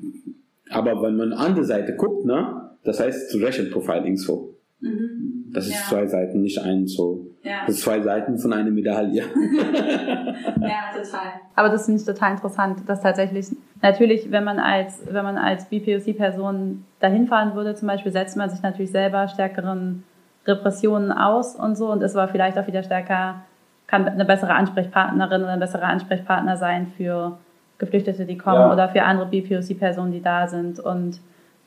aber 0.71 1.03
wenn 1.03 1.17
man 1.17 1.33
an 1.33 1.55
der 1.55 1.65
Seite 1.65 1.95
guckt, 1.97 2.27
ne, 2.27 2.71
das 2.85 3.01
heißt 3.01 3.31
zu 3.31 3.39
Racial 3.39 3.67
Profiling 3.67 4.17
so. 4.17 4.55
Mhm. 4.81 5.51
Das 5.53 5.67
ist 5.67 5.75
ja. 5.75 5.89
zwei 5.89 6.07
Seiten, 6.07 6.43
nicht 6.43 6.61
ein 6.61 6.87
so. 6.87 7.27
Ja. 7.43 7.61
Das 7.67 7.77
sind 7.77 7.85
zwei 7.85 8.01
Seiten 8.01 8.39
von 8.39 8.53
einer 8.53 8.71
Medaille. 8.71 9.23
ja, 9.23 10.93
total. 10.93 11.33
Aber 11.55 11.69
das 11.69 11.87
finde 11.87 12.01
ich 12.01 12.07
total 12.07 12.33
interessant, 12.33 12.81
dass 12.87 13.01
tatsächlich, 13.01 13.47
natürlich, 13.81 14.31
wenn 14.31 14.45
man 14.45 14.59
als, 14.59 15.01
wenn 15.09 15.25
man 15.25 15.39
als 15.39 15.67
BPOC-Person 15.67 16.85
dahin 17.01 17.27
fahren 17.27 17.55
würde, 17.55 17.75
zum 17.75 17.89
Beispiel, 17.89 18.13
setzt 18.13 18.37
man 18.37 18.51
sich 18.51 18.63
natürlich 18.63 18.91
selber 18.91 19.29
stärkeren 19.29 20.05
Repressionen 20.47 21.13
aus 21.13 21.57
und 21.57 21.77
so 21.77 21.91
und 21.91 22.03
ist 22.03 22.17
aber 22.17 22.31
vielleicht 22.31 22.59
auch 22.59 22.67
wieder 22.67 22.83
stärker, 22.83 23.43
kann 23.87 24.07
eine 24.07 24.25
bessere 24.25 24.55
Ansprechpartnerin 24.55 25.43
oder 25.43 25.53
ein 25.53 25.61
besserer 25.61 25.85
Ansprechpartner 25.85 26.57
sein 26.57 26.89
für 26.97 27.39
Geflüchtete, 27.79 28.27
die 28.27 28.39
kommen 28.39 28.57
ja. 28.57 28.73
oder 28.73 28.89
für 28.89 29.03
andere 29.03 29.29
BPOC-Personen, 29.29 30.13
die 30.13 30.23
da 30.23 30.49
sind 30.49 30.81
und 30.81 31.21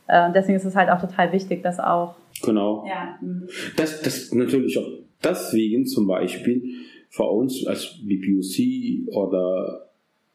äh, 0.08 0.32
deswegen 0.34 0.58
ist 0.58 0.66
es 0.66 0.76
halt 0.76 0.90
auch 0.90 1.00
total 1.00 1.32
wichtig, 1.32 1.62
dass 1.64 1.80
auch 1.80 2.16
Genau. 2.44 2.86
Ja. 2.88 3.18
Mhm. 3.22 3.48
Das, 3.76 4.02
das 4.02 4.34
natürlich 4.34 4.78
auch 4.78 4.88
deswegen 5.24 5.86
zum 5.86 6.08
Beispiel 6.08 6.64
für 7.10 7.24
uns 7.24 7.66
als 7.66 8.00
BPUC 8.04 9.14
oder 9.14 9.90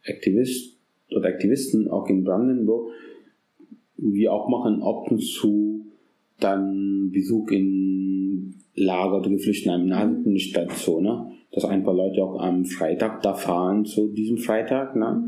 Aktivist 0.06 0.76
oder 1.10 1.28
Aktivisten 1.28 1.88
auch 1.88 2.08
in 2.08 2.24
Brandenburg, 2.24 2.90
wir 3.96 4.32
auch 4.32 4.48
machen 4.48 4.82
ab 4.82 5.10
und 5.10 5.20
zu 5.20 5.86
dann 6.40 7.10
Besuch 7.12 7.50
in 7.50 8.56
Lager 8.74 9.18
oder 9.18 9.30
Geflüchtetenheim, 9.30 10.22
nicht 10.24 10.56
dazu, 10.56 11.00
ne? 11.00 11.30
Dass 11.54 11.64
ein 11.64 11.84
paar 11.84 11.94
Leute 11.94 12.22
auch 12.22 12.40
am 12.40 12.64
Freitag 12.64 13.22
da 13.22 13.34
fahren 13.34 13.84
zu 13.84 14.08
diesem 14.08 14.38
Freitag, 14.38 14.96
ne? 14.96 15.24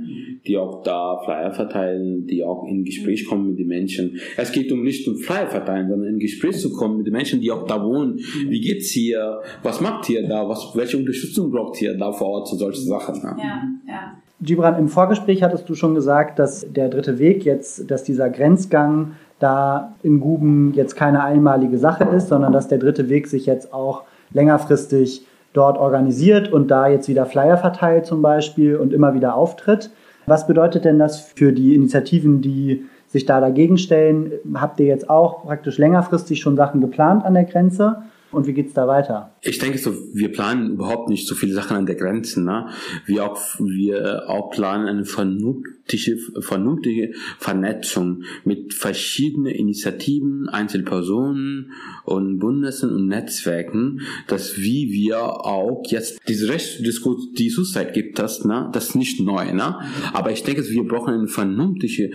die 0.46 0.56
auch 0.56 0.82
da 0.82 1.20
Flyer 1.24 1.52
verteilen, 1.52 2.26
die 2.26 2.42
auch 2.44 2.64
in 2.66 2.84
Gespräch 2.84 3.26
kommen 3.26 3.50
mit 3.50 3.58
den 3.58 3.68
Menschen. 3.68 4.18
Es 4.36 4.52
geht 4.52 4.70
um 4.72 4.82
nicht 4.82 5.06
um 5.08 5.16
Flyer 5.16 5.46
verteilen, 5.46 5.88
sondern 5.88 6.14
in 6.14 6.18
Gespräch 6.18 6.58
zu 6.58 6.72
kommen 6.72 6.98
mit 6.98 7.06
den 7.06 7.12
Menschen, 7.12 7.40
die 7.40 7.50
auch 7.50 7.66
da 7.66 7.82
wohnen. 7.82 8.18
Wie 8.48 8.60
geht's 8.60 8.90
hier? 8.90 9.40
Was 9.62 9.80
macht 9.80 10.08
ihr 10.10 10.26
da? 10.26 10.48
Was, 10.48 10.72
welche 10.74 10.96
Unterstützung 10.96 11.50
braucht 11.50 11.80
ihr 11.80 11.96
da 11.96 12.12
vor 12.12 12.28
Ort 12.28 12.48
zu 12.48 12.56
solchen 12.56 12.84
Sachen? 12.84 13.22
Ne? 13.22 13.36
Ja, 13.38 13.62
ja. 13.86 14.16
Gibran, 14.40 14.78
im 14.78 14.88
Vorgespräch 14.88 15.42
hattest 15.42 15.68
du 15.68 15.74
schon 15.74 15.94
gesagt, 15.94 16.38
dass 16.38 16.70
der 16.70 16.90
dritte 16.90 17.18
Weg 17.18 17.44
jetzt, 17.44 17.90
dass 17.90 18.04
dieser 18.04 18.28
Grenzgang 18.28 19.12
da 19.38 19.94
in 20.02 20.20
Guben 20.20 20.72
jetzt 20.74 20.94
keine 20.94 21.22
einmalige 21.22 21.78
Sache 21.78 22.04
ist, 22.04 22.28
sondern 22.28 22.52
dass 22.52 22.68
der 22.68 22.78
dritte 22.78 23.08
Weg 23.08 23.28
sich 23.28 23.46
jetzt 23.46 23.72
auch 23.72 24.04
längerfristig 24.32 25.24
dort 25.56 25.78
organisiert 25.78 26.52
und 26.52 26.70
da 26.70 26.88
jetzt 26.88 27.08
wieder 27.08 27.26
Flyer 27.26 27.56
verteilt 27.56 28.06
zum 28.06 28.22
Beispiel 28.22 28.76
und 28.76 28.92
immer 28.92 29.14
wieder 29.14 29.34
auftritt. 29.34 29.90
Was 30.26 30.46
bedeutet 30.46 30.84
denn 30.84 30.98
das 30.98 31.20
für 31.20 31.52
die 31.52 31.74
Initiativen, 31.74 32.42
die 32.42 32.84
sich 33.06 33.24
da 33.24 33.40
dagegen 33.40 33.78
stellen? 33.78 34.32
Habt 34.54 34.80
ihr 34.80 34.86
jetzt 34.86 35.08
auch 35.08 35.44
praktisch 35.44 35.78
längerfristig 35.78 36.40
schon 36.40 36.56
Sachen 36.56 36.80
geplant 36.80 37.24
an 37.24 37.34
der 37.34 37.44
Grenze? 37.44 38.02
Und 38.36 38.46
wie 38.46 38.52
geht's 38.52 38.74
da 38.74 38.86
weiter? 38.86 39.34
Ich 39.40 39.58
denke 39.60 39.78
so, 39.78 39.94
wir 40.12 40.30
planen 40.30 40.72
überhaupt 40.72 41.08
nicht 41.08 41.26
so 41.26 41.34
viele 41.34 41.54
Sachen 41.54 41.74
an 41.74 41.86
der 41.86 41.94
Grenze. 41.94 42.42
Ne? 42.42 42.68
Wir 43.06 43.24
auch, 43.24 43.40
wir 43.58 44.28
auch 44.28 44.50
planen 44.50 44.86
eine 44.86 45.06
vernünftige, 45.06 46.18
vernünftige 46.42 47.14
Vernetzung 47.38 48.24
mit 48.44 48.74
verschiedenen 48.74 49.54
Initiativen, 49.54 50.50
Einzelpersonen 50.50 51.72
und 52.04 52.38
Bundessen 52.38 52.94
und 52.94 53.06
Netzwerken, 53.06 54.02
dass 54.26 54.58
wie 54.58 54.92
wir 54.92 55.46
auch 55.46 55.82
jetzt 55.86 56.20
diese 56.28 56.50
Rechtsdiskurs, 56.50 57.32
die 57.38 57.48
zurzeit 57.48 57.94
gibt 57.94 58.18
das, 58.18 58.44
ne? 58.44 58.68
das 58.74 58.88
ist 58.88 58.96
nicht 58.96 59.18
neu. 59.18 59.50
Ne? 59.54 59.80
Aber 60.12 60.30
ich 60.30 60.42
denke, 60.42 60.62
wir 60.68 60.86
brauchen 60.86 61.14
ein 61.14 61.28
vernünftige 61.28 62.10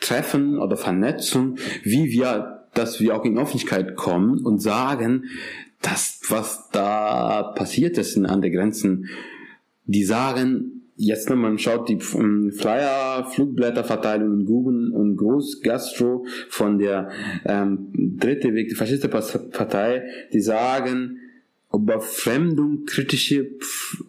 Treffen 0.00 0.58
oder 0.58 0.78
Vernetzung, 0.78 1.58
wie 1.82 2.06
wir 2.06 2.56
dass 2.76 3.00
wir 3.00 3.16
auch 3.16 3.24
in 3.24 3.38
Öffentlichkeit 3.38 3.96
kommen 3.96 4.44
und 4.44 4.60
sagen, 4.60 5.24
das, 5.82 6.20
was 6.28 6.70
da 6.70 7.42
passiert 7.54 7.98
ist 7.98 8.16
an 8.18 8.40
der 8.40 8.50
Grenzen, 8.50 9.08
die 9.84 10.04
sagen, 10.04 10.76
jetzt 10.96 11.30
wenn 11.30 11.38
man 11.38 11.58
schaut, 11.58 11.88
die 11.88 12.00
Flyer, 12.00 13.26
Flugblätterverteilung 13.30 14.40
in 14.40 14.46
Google 14.46 14.92
und 14.92 15.16
Großgastro 15.16 16.26
von 16.48 16.78
der 16.78 17.10
ähm, 17.44 18.16
dritte 18.18 18.54
Weg, 18.54 18.70
die 18.70 18.74
Faschistische 18.74 19.42
die 20.32 20.40
sagen, 20.40 21.18
Überfremdung 21.72 22.84
kritische 22.86 23.50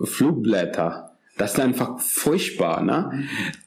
Flugblätter. 0.02 1.12
Das 1.38 1.54
ist 1.54 1.60
einfach 1.60 2.00
furchtbar, 2.00 2.84
ne? 2.84 3.26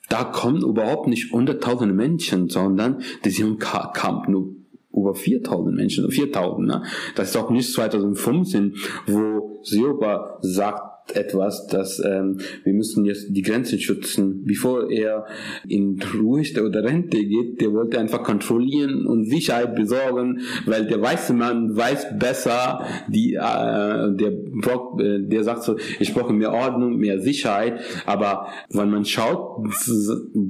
Da 0.09 0.25
kommen 0.25 0.63
überhaupt 0.63 1.07
nicht 1.07 1.33
hunderttausende 1.33 1.95
Menschen, 1.95 2.49
sondern 2.49 3.03
die 3.25 3.31
sind 3.31 3.61
kamen 3.61 4.33
nur 4.33 4.60
über 4.93 5.15
4000 5.15 5.75
Menschen, 5.75 6.11
4000, 6.11 6.67
ne? 6.67 6.83
Das 7.15 7.31
ist 7.31 7.37
auch 7.37 7.51
nicht 7.51 7.73
2015, 7.73 8.75
wo 9.07 9.61
Seoba 9.63 10.39
sagt, 10.41 10.90
etwas, 11.17 11.67
dass 11.67 12.03
ähm, 12.05 12.39
wir 12.65 12.73
müssen 12.73 13.05
jetzt 13.05 13.27
die 13.31 13.43
Grenzen 13.43 13.79
schützen. 13.79 14.45
Bevor 14.45 14.91
er 14.91 15.27
in 15.69 16.01
Ruhestand 16.15 16.67
oder 16.67 16.85
Rente 16.85 17.25
geht, 17.25 17.61
der 17.61 17.73
wollte 17.73 17.99
einfach 17.99 18.23
kontrollieren 18.23 19.07
und 19.07 19.25
Sicherheit 19.25 19.75
besorgen, 19.75 20.41
weil 20.67 20.87
der 20.87 21.01
weiße 21.01 21.33
Mann 21.33 21.77
weiß 21.77 22.19
besser, 22.19 22.85
die, 23.09 23.35
äh, 23.35 23.39
der, 23.39 24.33
äh, 24.33 25.23
der 25.23 25.45
sagt 25.45 25.65
so, 25.65 25.77
ich 25.99 26.15
brauche 26.15 26.33
mehr 26.33 26.53
Ordnung, 26.53 26.97
mehr 26.97 27.21
Sicherheit, 27.21 27.81
aber 28.07 28.49
wenn 28.71 28.91
man 28.91 29.05
schaut, 29.05 29.67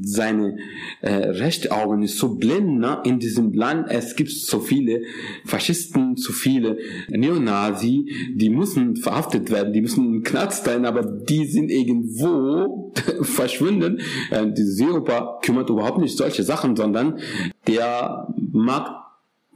seine 0.02 0.56
äh, 1.00 1.12
rechte 1.12 1.70
Augen 1.72 2.02
ist 2.02 2.18
so 2.18 2.36
blind 2.36 2.78
ne? 2.78 2.98
in 3.04 3.18
diesem 3.18 3.52
Land, 3.52 3.86
es 3.90 4.16
gibt 4.16 4.30
so 4.30 4.60
viele 4.60 5.02
Faschisten, 5.44 6.16
zu 6.16 6.32
viele 6.32 6.78
Neonazi, 7.08 8.10
die 8.34 8.50
müssen 8.50 8.96
verhaftet 8.96 9.50
werden, 9.50 9.72
die 9.72 9.80
müssen 9.80 10.14
in 10.14 10.22
Knaststein, 10.50 10.84
aber 10.84 11.02
die 11.02 11.46
sind 11.46 11.70
irgendwo 11.70 12.92
verschwunden. 13.22 14.00
Äh, 14.30 14.52
die 14.52 14.64
Seeoper 14.64 15.38
kümmert 15.42 15.70
überhaupt 15.70 15.98
nicht 15.98 16.16
solche 16.16 16.42
Sachen, 16.42 16.76
sondern 16.76 17.18
der 17.66 18.34
macht 18.52 18.96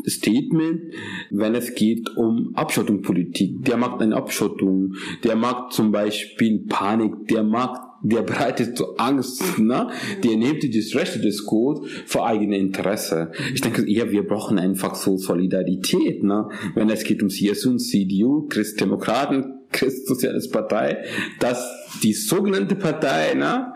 Statement, 0.07 0.93
wenn 1.31 1.55
es 1.55 1.75
geht 1.75 2.17
um 2.17 2.55
Abschottungspolitik. 2.55 3.65
Der 3.65 3.77
macht 3.77 4.03
eine 4.03 4.17
Abschottung, 4.17 4.95
der 5.23 5.35
macht 5.35 5.73
zum 5.73 5.93
Beispiel 5.93 6.67
Panik, 6.69 7.27
der 7.29 7.43
macht 7.43 7.81
der 8.05 8.21
bereitet 8.21 8.77
so 8.77 8.97
Angst, 8.97 9.59
ne? 9.59 9.89
Der 10.23 10.37
nimmt 10.37 10.63
das 10.63 10.95
rechte 10.95 11.21
Diskurs 11.21 11.81
für 12.05 12.23
eigene 12.23 12.59
Interesse. 12.59 13.33
Ich 13.55 13.63
denke, 13.63 13.91
ja, 13.91 14.11
wir 14.11 14.27
brauchen 14.27 14.59
einfach 14.59 14.95
so 14.95 15.17
Solidarität, 15.17 16.23
ne? 16.23 16.51
Wenn 16.75 16.91
es 16.91 17.05
geht 17.05 17.23
um 17.23 17.31
CSU 17.31 17.71
und 17.71 17.79
CDU, 17.79 18.47
Christdemokraten, 18.49 19.64
Christsozialistische 19.75 20.53
Partei, 20.53 21.05
dass 21.41 21.69
die 22.03 22.15
sogenannte 22.15 22.77
Partei, 22.77 23.35
ne? 23.35 23.75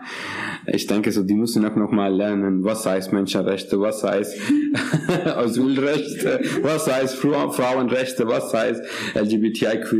Ich 0.71 0.87
denke 0.87 1.11
so, 1.11 1.23
die 1.23 1.35
müssen 1.35 1.65
auch 1.65 1.75
noch 1.75 1.91
mal 1.91 2.13
lernen, 2.13 2.63
was 2.63 2.85
heißt 2.85 3.11
Menschenrechte, 3.13 3.79
was 3.79 4.03
heißt 4.03 4.39
Asylrechte, 5.25 6.39
was 6.61 6.91
heißt 6.91 7.15
Frauenrechte, 7.15 8.27
was 8.27 8.53
heißt 8.53 8.81
LGBTIQ 9.15 9.93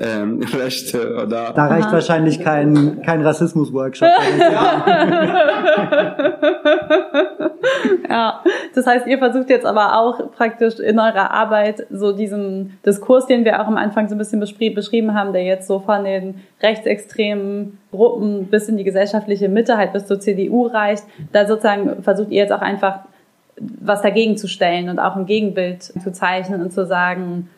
ähm, 0.00 0.40
Rechte 0.42 1.14
oder. 1.14 1.52
Da 1.54 1.66
reicht 1.66 1.88
Aha. 1.88 1.92
wahrscheinlich 1.92 2.40
kein, 2.40 3.02
kein 3.02 3.22
Rassismus-Workshop. 3.22 4.08
ja, 8.08 8.42
das 8.74 8.86
heißt, 8.86 9.06
ihr 9.06 9.18
versucht 9.18 9.50
jetzt 9.50 9.66
aber 9.66 9.98
auch 9.98 10.32
praktisch 10.32 10.78
in 10.78 10.98
eurer 10.98 11.30
Arbeit 11.30 11.86
so 11.90 12.12
diesen 12.12 12.78
Diskurs, 12.84 13.26
den 13.26 13.44
wir 13.44 13.60
auch 13.60 13.66
am 13.66 13.76
Anfang 13.76 14.08
so 14.08 14.14
ein 14.14 14.18
bisschen 14.18 14.40
beschrieben 14.74 15.14
haben, 15.14 15.32
der 15.32 15.44
jetzt 15.44 15.66
so 15.66 15.80
von 15.80 16.04
den 16.04 16.36
rechtsextremen 16.62 17.78
Gruppen 17.90 18.46
bis 18.46 18.68
in 18.68 18.76
die 18.76 18.84
gesellschaftliche 18.84 19.48
Mitte, 19.48 19.76
halt 19.76 19.92
bis 19.92 20.06
zur 20.06 20.20
CDU 20.20 20.66
reicht, 20.66 21.04
da 21.32 21.46
sozusagen 21.46 22.02
versucht 22.02 22.30
ihr 22.30 22.42
jetzt 22.42 22.52
auch 22.52 22.60
einfach 22.60 23.00
was 23.60 24.02
dagegen 24.02 24.36
zu 24.36 24.48
stellen 24.48 24.88
und 24.88 24.98
auch 24.98 25.16
ein 25.16 25.26
Gegenbild 25.26 25.82
zu 25.82 26.12
zeichnen 26.12 26.62
und 26.62 26.72
zu 26.72 26.86
sagen, 26.86 27.48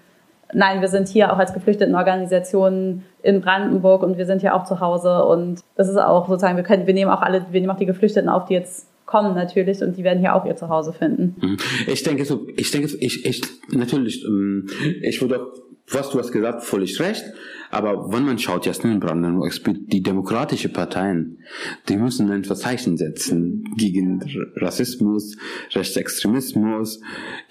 nein, 0.52 0.80
wir 0.80 0.88
sind 0.88 1.08
hier 1.08 1.32
auch 1.32 1.38
als 1.38 1.54
Geflüchtetenorganisation 1.54 3.02
in 3.22 3.40
Brandenburg 3.40 4.02
und 4.02 4.18
wir 4.18 4.26
sind 4.26 4.40
hier 4.40 4.54
auch 4.54 4.64
zu 4.64 4.80
Hause 4.80 5.24
und 5.24 5.60
das 5.76 5.88
ist 5.88 5.96
auch 5.96 6.28
sozusagen, 6.28 6.56
wir 6.56 6.64
können, 6.64 6.86
wir 6.86 6.94
nehmen 6.94 7.10
auch 7.10 7.22
alle, 7.22 7.46
wir 7.50 7.60
nehmen 7.60 7.72
auch 7.72 7.78
die 7.78 7.86
Geflüchteten 7.86 8.28
auf, 8.28 8.46
die 8.46 8.54
jetzt 8.54 8.88
kommen 9.06 9.34
natürlich 9.34 9.82
und 9.82 9.96
die 9.96 10.04
werden 10.04 10.20
hier 10.20 10.34
auch 10.34 10.46
ihr 10.46 10.56
Zuhause 10.56 10.92
finden. 10.92 11.36
Mhm. 11.40 11.56
Ich 11.86 12.02
denke 12.02 12.24
so, 12.24 12.46
ich 12.56 12.70
denke 12.70 12.88
so, 12.88 12.96
ich, 12.98 13.24
ich, 13.26 13.42
natürlich, 13.70 14.24
ähm, 14.24 14.66
ich 15.02 15.20
würde, 15.20 15.46
was 15.88 16.10
du 16.10 16.18
hast 16.18 16.32
gesagt, 16.32 16.64
völlig 16.64 16.98
recht. 17.00 17.24
Aber 17.70 18.12
wenn 18.12 18.24
man 18.24 18.38
schaut, 18.38 18.66
jetzt 18.66 18.84
in 18.84 19.00
Brandenburg, 19.00 19.50
die 19.86 20.02
demokratische 20.02 20.68
Parteien, 20.68 21.38
die 21.88 21.96
müssen 21.96 22.30
ein 22.30 22.44
Verzeichen 22.44 22.98
setzen 22.98 23.64
gegen 23.78 24.22
Rassismus, 24.56 25.38
Rechtsextremismus, 25.72 27.00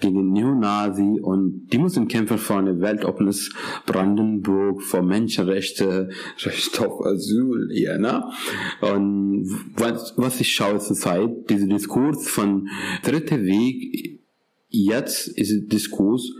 gegen 0.00 0.30
Neonazi 0.30 1.18
und 1.20 1.66
die 1.72 1.78
müssen 1.78 2.06
kämpfen 2.06 2.38
für 2.38 2.54
ein 2.54 2.80
weltoffenes 2.80 3.52
Brandenburg, 3.84 4.82
für 4.82 5.02
Menschenrechte, 5.02 6.10
Recht 6.38 6.80
auf 6.80 7.04
Asyl, 7.04 7.68
ja, 7.72 7.98
ne? 7.98 8.22
Und 8.80 9.48
was, 9.76 10.14
was 10.16 10.40
ich 10.40 10.52
schaue 10.52 10.78
zurzeit, 10.78 11.50
dieser 11.50 11.66
Diskurs 11.66 12.28
von 12.28 12.68
dritter 13.02 13.42
Weg, 13.42 14.20
jetzt 14.68 15.26
ist 15.26 15.72
Diskurs 15.72 16.32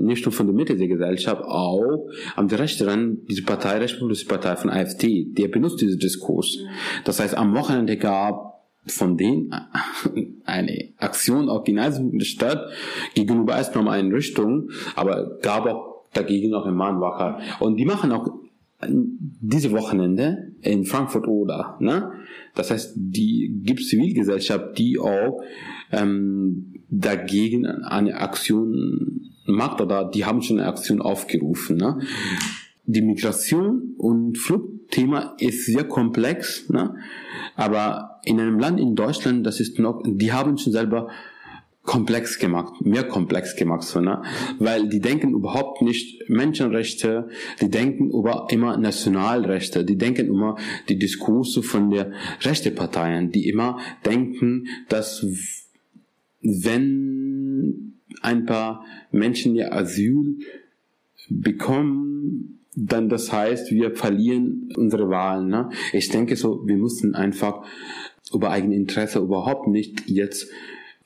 nicht 0.00 0.24
nur 0.24 0.32
von 0.32 0.46
der 0.46 0.54
Mitte 0.54 0.76
der 0.76 0.88
Gesellschaft, 0.88 1.42
auch 1.42 2.08
am 2.36 2.46
rechten 2.46 2.88
Rand, 2.88 3.28
diese 3.28 3.42
Partei, 3.42 3.78
Rechtspopulistische 3.78 4.28
Partei 4.28 4.56
von 4.56 4.70
AfD, 4.70 5.26
der 5.30 5.48
benutzt 5.48 5.80
diesen 5.80 5.98
Diskurs. 5.98 6.58
Das 7.04 7.20
heißt, 7.20 7.36
am 7.36 7.54
Wochenende 7.54 7.96
gab 7.96 8.50
von 8.86 9.16
denen 9.16 9.54
eine 10.44 10.88
Aktion 10.98 11.48
auch 11.48 11.64
in 11.66 11.76
der 11.76 12.24
Stadt 12.24 12.70
gegenüber 13.14 13.56
erstmal 13.56 13.88
eine 13.88 14.14
Richtung, 14.14 14.70
aber 14.96 15.38
gab 15.42 15.66
auch 15.66 16.04
dagegen 16.12 16.50
noch 16.50 16.66
ein 16.66 16.74
Mahnwache. 16.74 17.38
Und 17.60 17.76
die 17.76 17.84
machen 17.84 18.12
auch 18.12 18.26
diese 18.82 19.72
Wochenende 19.72 20.52
in 20.62 20.84
Frankfurt 20.84 21.28
oder, 21.28 21.76
ne? 21.80 22.12
Das 22.54 22.70
heißt, 22.70 22.94
die 22.96 23.60
gibt 23.62 23.84
Zivilgesellschaft, 23.84 24.78
die 24.78 24.98
auch 24.98 25.42
ähm, 25.92 26.74
dagegen 26.88 27.66
eine 27.66 28.16
Aktion 28.16 29.29
macht 29.52 29.80
oder 29.80 30.04
die 30.04 30.24
haben 30.24 30.42
schon 30.42 30.58
eine 30.58 30.68
Aktion 30.68 31.00
aufgerufen. 31.00 31.76
Ne? 31.76 32.00
Die 32.84 33.02
Migration 33.02 33.94
und 33.98 34.38
Fluchtthema 34.38 35.34
ist 35.38 35.66
sehr 35.66 35.84
komplex, 35.84 36.68
ne? 36.68 36.96
aber 37.56 38.20
in 38.24 38.40
einem 38.40 38.58
Land 38.58 38.80
in 38.80 38.94
Deutschland, 38.94 39.46
das 39.46 39.60
ist 39.60 39.78
noch, 39.78 40.02
die 40.04 40.32
haben 40.32 40.58
schon 40.58 40.72
selber 40.72 41.08
komplex 41.82 42.38
gemacht, 42.38 42.84
mehr 42.84 43.04
komplex 43.04 43.56
gemacht, 43.56 43.82
so, 43.82 44.00
ne? 44.00 44.22
weil 44.58 44.88
die 44.88 45.00
denken 45.00 45.32
überhaupt 45.32 45.82
nicht 45.82 46.28
Menschenrechte, 46.28 47.28
die 47.60 47.70
denken 47.70 48.10
über 48.10 48.46
immer 48.50 48.76
Nationalrechte, 48.76 49.84
die 49.84 49.96
denken 49.96 50.26
immer 50.26 50.56
die 50.88 50.98
Diskurse 50.98 51.62
von 51.62 51.90
der 51.90 52.12
rechten 52.42 52.74
Parteien, 52.74 53.30
die 53.30 53.48
immer 53.48 53.78
denken, 54.04 54.66
dass 54.88 55.24
wenn 56.42 57.99
ein 58.20 58.46
paar 58.46 58.84
Menschen 59.10 59.54
ihr 59.54 59.72
Asyl 59.72 60.38
bekommen, 61.28 62.60
dann 62.76 63.08
das 63.08 63.32
heißt, 63.32 63.72
wir 63.72 63.96
verlieren 63.96 64.68
unsere 64.76 65.08
Wahlen. 65.08 65.48
Ne? 65.48 65.70
Ich 65.92 66.08
denke 66.08 66.36
so, 66.36 66.66
wir 66.66 66.76
müssen 66.76 67.14
einfach 67.14 67.64
über 68.32 68.50
eigene 68.50 68.76
Interesse 68.76 69.18
überhaupt 69.18 69.66
nicht 69.66 70.08
jetzt 70.08 70.48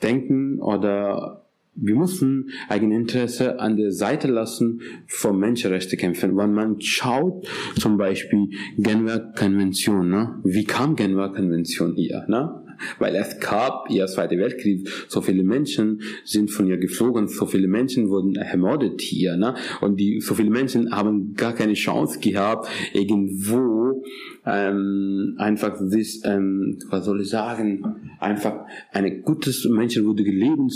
denken 0.03 0.61
oder 0.61 1.45
wir 1.77 1.97
müssen 1.97 2.51
Eigeninteresse 2.69 3.59
an 3.59 3.77
der 3.77 3.91
Seite 3.91 4.29
lassen 4.29 4.81
von 5.09 5.39
Menschenrechtskämpfen. 5.39 6.37
Wenn 6.37 6.55
man 6.55 6.81
schaut, 6.81 7.49
zum 7.79 7.97
Beispiel 7.97 8.51
Genfer 8.79 9.33
Konvention, 9.37 10.09
ne? 10.09 10.39
wie 10.45 10.65
kam 10.65 10.95
Genfer 10.95 11.31
Konvention 11.31 11.95
hier? 11.97 12.25
Ne? 12.29 12.64
Weil 12.99 13.14
es 13.16 13.39
gab 13.41 13.91
ihr 13.91 14.07
Zweiter 14.07 14.37
Weltkrieg, 14.37 14.89
so 15.09 15.20
viele 15.20 15.43
Menschen 15.43 16.03
sind 16.24 16.51
von 16.51 16.66
ihr 16.66 16.76
geflogen, 16.76 17.28
so 17.28 17.47
viele 17.47 17.68
Menschen 17.68 18.09
wurden 18.09 18.37
ermordet 18.37 19.01
hier, 19.01 19.37
ne? 19.37 19.55
Und 19.80 19.99
die, 19.99 20.20
so 20.20 20.35
viele 20.35 20.51
Menschen 20.51 20.91
haben 20.93 21.35
gar 21.35 21.55
keine 21.55 21.74
Chance 21.74 22.18
gehabt, 22.20 22.68
irgendwo 22.93 24.03
ähm, 24.47 25.35
einfach 25.39 25.76
sich, 25.78 26.20
ähm, 26.24 26.78
was 26.91 27.05
soll 27.05 27.22
ich 27.22 27.28
sagen, 27.28 28.12
einfach 28.20 28.66
eine 28.93 29.20
gutes 29.20 29.66
menschenwürdige 29.68 30.30
Leben 30.30 30.68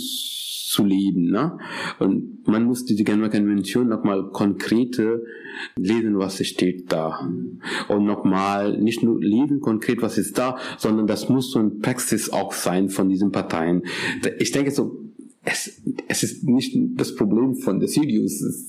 zu 0.79 0.85
leben. 0.85 1.31
Ne? 1.31 1.59
Und 1.99 2.47
man 2.47 2.65
muss 2.65 2.85
diese 2.85 3.03
Genfer 3.03 3.31
Konvention 3.31 3.89
nochmal 3.89 4.31
konkrete 4.31 5.25
lesen, 5.77 6.17
was 6.19 6.45
steht 6.47 6.93
da. 6.93 7.29
Und 7.89 8.05
nochmal 8.05 8.79
nicht 8.79 9.03
nur 9.03 9.21
lesen 9.21 9.61
konkret, 9.61 10.03
was 10.03 10.19
ist 10.19 10.39
da, 10.39 10.57
sondern 10.77 11.09
das 11.09 11.29
muss 11.29 11.51
so 11.51 11.59
ein 11.59 11.81
Praxis 11.81 12.31
auch 12.31 12.53
sein 12.53 12.91
von 12.91 13.09
diesen 13.09 13.33
Parteien. 13.33 13.83
Ich 14.39 14.53
denke 14.53 14.71
so, 14.71 15.05
es, 15.45 15.83
es 16.07 16.23
ist 16.23 16.45
nicht 16.45 16.77
das 16.95 17.17
Problem 17.17 17.57
von 17.57 17.81
der 17.81 17.89
CDU, 17.89 18.27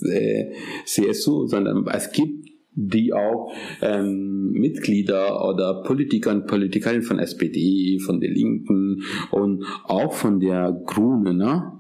äh, 0.10 0.52
CSU, 0.86 1.46
sondern 1.46 1.86
es 1.94 2.12
gibt 2.12 2.50
die 2.82 3.14
auch 3.14 3.52
ähm, 3.82 4.52
Mitglieder 4.52 5.46
oder 5.46 5.84
Politiker 5.84 6.32
und 6.32 6.48
Politikerinnen 6.48 7.04
von 7.04 7.20
SPD, 7.20 8.00
von 8.00 8.22
der 8.22 8.30
Linken 8.30 9.04
und 9.32 9.66
auch 9.84 10.14
von 10.14 10.40
der 10.40 10.82
Grünen, 10.86 11.38
ne? 11.38 11.79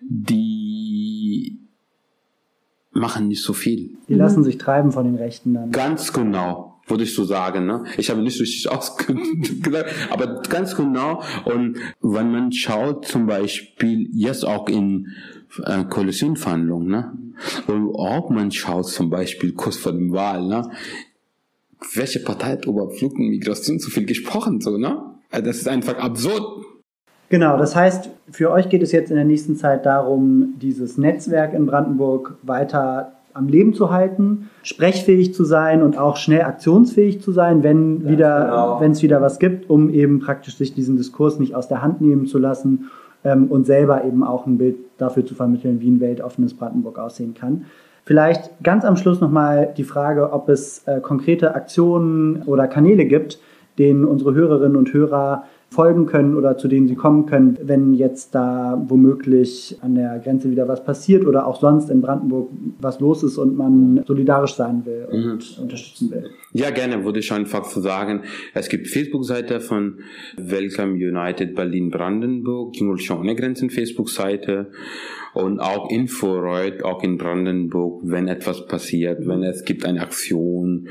Die 0.00 1.58
machen 2.92 3.28
nicht 3.28 3.42
so 3.42 3.52
viel. 3.52 3.96
Die 4.08 4.14
lassen 4.14 4.42
sich 4.42 4.58
treiben 4.58 4.92
von 4.92 5.04
den 5.04 5.16
Rechten 5.16 5.54
dann. 5.54 5.70
Ganz 5.70 6.12
genau, 6.12 6.80
würde 6.86 7.04
ich 7.04 7.14
so 7.14 7.24
sagen. 7.24 7.66
Ne? 7.66 7.84
Ich 7.98 8.10
habe 8.10 8.22
nicht 8.22 8.40
richtig 8.40 8.70
ausgesagt, 8.70 9.20
aber 10.10 10.42
ganz 10.48 10.74
genau. 10.74 11.22
Und 11.44 11.78
wenn 12.00 12.30
man 12.30 12.52
schaut, 12.52 13.06
zum 13.06 13.26
Beispiel 13.26 14.08
jetzt 14.12 14.46
auch 14.46 14.68
in 14.68 15.08
äh, 15.62 15.84
Koalitionverhandlungen, 15.84 16.88
ne? 16.88 17.12
und 17.66 17.94
auch 17.94 18.30
man 18.30 18.50
schaut 18.50 18.88
zum 18.88 19.10
Beispiel 19.10 19.52
kurz 19.52 19.76
vor 19.76 19.92
dem 19.92 20.12
Wahl, 20.12 20.46
ne? 20.46 20.70
welche 21.94 22.20
Partei 22.20 22.52
hat 22.52 22.66
über 22.66 22.90
Flug 22.90 23.12
und 23.18 23.28
Migration 23.28 23.78
so 23.78 23.90
viel 23.90 24.06
gesprochen, 24.06 24.60
so, 24.60 24.78
ne? 24.78 25.14
Also 25.30 25.46
das 25.46 25.58
ist 25.58 25.68
einfach 25.68 25.98
absurd. 25.98 26.64
Genau, 27.28 27.58
das 27.58 27.74
heißt, 27.74 28.10
für 28.30 28.50
euch 28.50 28.68
geht 28.68 28.82
es 28.82 28.92
jetzt 28.92 29.10
in 29.10 29.16
der 29.16 29.24
nächsten 29.24 29.56
Zeit 29.56 29.84
darum, 29.84 30.54
dieses 30.60 30.96
Netzwerk 30.96 31.54
in 31.54 31.66
Brandenburg 31.66 32.36
weiter 32.42 33.12
am 33.34 33.48
Leben 33.48 33.74
zu 33.74 33.90
halten, 33.90 34.48
sprechfähig 34.62 35.34
zu 35.34 35.44
sein 35.44 35.82
und 35.82 35.98
auch 35.98 36.16
schnell 36.16 36.42
aktionsfähig 36.42 37.20
zu 37.20 37.32
sein, 37.32 37.62
wenn 37.62 38.02
ja, 38.02 38.10
wieder, 38.10 38.44
genau. 38.44 38.80
wenn 38.80 38.92
es 38.92 39.02
wieder 39.02 39.20
was 39.20 39.38
gibt, 39.38 39.68
um 39.68 39.90
eben 39.90 40.20
praktisch 40.20 40.56
sich 40.56 40.74
diesen 40.74 40.96
Diskurs 40.96 41.38
nicht 41.38 41.54
aus 41.54 41.68
der 41.68 41.82
Hand 41.82 42.00
nehmen 42.00 42.26
zu 42.26 42.38
lassen 42.38 42.90
ähm, 43.24 43.48
und 43.48 43.66
selber 43.66 44.04
eben 44.04 44.24
auch 44.24 44.46
ein 44.46 44.56
Bild 44.56 44.76
dafür 44.96 45.26
zu 45.26 45.34
vermitteln, 45.34 45.80
wie 45.80 45.90
ein 45.90 46.00
weltoffenes 46.00 46.54
Brandenburg 46.54 46.98
aussehen 46.98 47.34
kann. 47.34 47.66
Vielleicht 48.04 48.50
ganz 48.62 48.84
am 48.84 48.96
Schluss 48.96 49.20
nochmal 49.20 49.74
die 49.76 49.84
Frage, 49.84 50.32
ob 50.32 50.48
es 50.48 50.86
äh, 50.86 51.00
konkrete 51.00 51.54
Aktionen 51.54 52.42
oder 52.46 52.68
Kanäle 52.68 53.04
gibt, 53.04 53.38
denen 53.78 54.04
unsere 54.04 54.32
Hörerinnen 54.32 54.76
und 54.76 54.94
Hörer 54.94 55.44
folgen 55.70 56.06
können 56.06 56.36
oder 56.36 56.56
zu 56.56 56.68
denen 56.68 56.86
sie 56.88 56.94
kommen 56.94 57.26
können, 57.26 57.58
wenn 57.62 57.92
jetzt 57.92 58.34
da 58.34 58.82
womöglich 58.88 59.76
an 59.82 59.94
der 59.94 60.20
Grenze 60.20 60.50
wieder 60.50 60.68
was 60.68 60.84
passiert 60.84 61.26
oder 61.26 61.46
auch 61.46 61.60
sonst 61.60 61.90
in 61.90 62.00
Brandenburg 62.00 62.48
was 62.80 63.00
los 63.00 63.22
ist 63.22 63.36
und 63.36 63.56
man 63.56 64.02
solidarisch 64.06 64.54
sein 64.54 64.86
will 64.86 65.06
und 65.10 65.58
mhm. 65.58 65.62
unterstützen 65.62 66.10
will. 66.10 66.30
Ja, 66.52 66.70
gerne, 66.70 67.04
würde 67.04 67.18
ich 67.18 67.30
einfach 67.32 67.64
so 67.64 67.80
sagen. 67.80 68.22
Es 68.54 68.68
gibt 68.68 68.86
Facebook-Seite 68.86 69.60
von 69.60 69.98
Welcome 70.36 70.94
United 70.94 71.54
Berlin 71.54 71.90
Brandenburg, 71.90 72.76
Junge 72.76 72.96
ohne 73.18 73.34
Grenzen 73.34 73.68
Facebook-Seite 73.68 74.70
und 75.34 75.60
auch 75.60 75.90
Inforeut, 75.90 76.82
auch 76.82 77.02
in 77.02 77.18
Brandenburg, 77.18 78.00
wenn 78.04 78.28
etwas 78.28 78.66
passiert, 78.66 79.26
wenn 79.26 79.42
es 79.42 79.64
gibt 79.64 79.84
eine 79.84 80.00
Aktion 80.00 80.88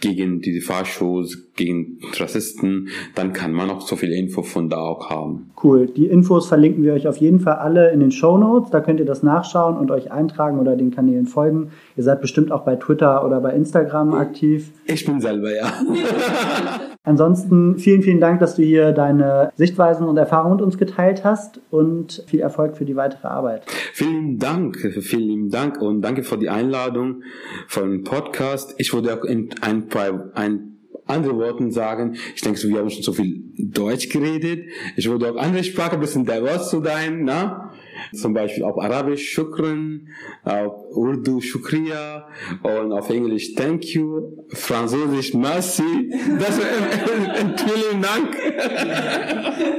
gegen 0.00 0.40
diese 0.40 0.60
Fahrshows, 0.60 1.52
gegen 1.56 1.98
Rassisten, 2.18 2.88
dann 3.14 3.32
kann 3.32 3.52
man 3.52 3.70
auch 3.70 3.80
so 3.80 3.96
viel 3.96 4.12
Info 4.12 4.42
von 4.42 4.68
da 4.68 4.78
auch 4.78 5.08
haben. 5.08 5.50
Cool. 5.62 5.86
Die 5.86 6.06
Infos 6.06 6.48
verlinken 6.48 6.82
wir 6.82 6.92
euch 6.92 7.06
auf 7.06 7.16
jeden 7.18 7.40
Fall 7.40 7.54
alle 7.54 7.90
in 7.90 8.00
den 8.00 8.10
Show 8.10 8.36
Notes. 8.36 8.70
Da 8.70 8.80
könnt 8.80 9.00
ihr 9.00 9.06
das 9.06 9.22
nachschauen 9.22 9.76
und 9.76 9.90
euch 9.90 10.12
eintragen 10.12 10.58
oder 10.58 10.76
den 10.76 10.90
Kanälen 10.90 11.26
folgen. 11.26 11.70
Ihr 11.96 12.04
seid 12.04 12.20
bestimmt 12.20 12.52
auch 12.52 12.64
bei 12.64 12.76
Twitter 12.76 13.24
oder 13.24 13.40
bei 13.40 13.54
Instagram 13.54 14.14
aktiv. 14.14 14.72
Ich 14.86 15.04
bin 15.06 15.20
selber, 15.20 15.54
ja. 15.54 15.72
Ansonsten 17.06 17.76
vielen, 17.76 18.02
vielen 18.02 18.18
Dank, 18.18 18.40
dass 18.40 18.56
du 18.56 18.62
hier 18.62 18.92
deine 18.92 19.52
Sichtweisen 19.56 20.08
und 20.08 20.16
Erfahrungen 20.16 20.56
mit 20.56 20.64
uns 20.64 20.78
geteilt 20.78 21.22
hast 21.22 21.60
und 21.70 22.24
viel 22.26 22.40
Erfolg 22.40 22.78
für 22.78 22.86
die 22.86 22.96
weitere 22.96 23.28
Arbeit. 23.28 23.64
Vielen 23.92 24.38
Dank, 24.38 24.78
vielen 24.78 25.28
lieben 25.28 25.50
Dank 25.50 25.82
und 25.82 26.00
danke 26.00 26.22
für 26.22 26.38
die 26.38 26.48
Einladung 26.48 27.22
von 27.68 28.04
Podcast. 28.04 28.74
Ich 28.78 28.94
würde 28.94 29.12
auch 29.12 29.24
in 29.24 29.50
ein 29.60 29.83
paar, 29.88 30.30
ein 30.34 30.74
andere 31.06 31.36
Worten 31.36 31.70
sagen. 31.70 32.16
Ich 32.34 32.40
denke, 32.40 32.66
wir 32.68 32.78
haben 32.78 32.90
schon 32.90 33.02
so 33.02 33.12
viel 33.12 33.42
Deutsch 33.58 34.08
geredet. 34.08 34.70
Ich 34.96 35.08
würde 35.08 35.30
auch 35.30 35.36
andere 35.36 35.62
Sprachen 35.64 35.94
ein 35.94 36.00
bisschen 36.00 36.24
divers 36.24 36.70
zu 36.70 36.82
sein, 36.82 37.24
ne? 37.24 37.70
Zum 38.12 38.34
Beispiel 38.34 38.64
auf 38.64 38.78
Arabisch 38.78 39.30
Shukran, 39.30 40.08
auf 40.44 40.72
Urdu 40.90 41.40
Shukriya 41.40 42.26
und 42.62 42.92
auf 42.92 43.08
Englisch 43.10 43.54
Thank 43.54 43.94
you, 43.94 44.44
Französisch 44.48 45.34
Merci. 45.34 46.10
Das 46.38 46.58
vielen 46.58 48.02
Dank. 48.02 48.36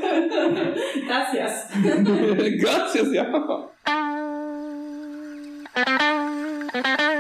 Gracias. 1.08 1.68
Gracias, 2.62 3.14
ja. 3.14 3.70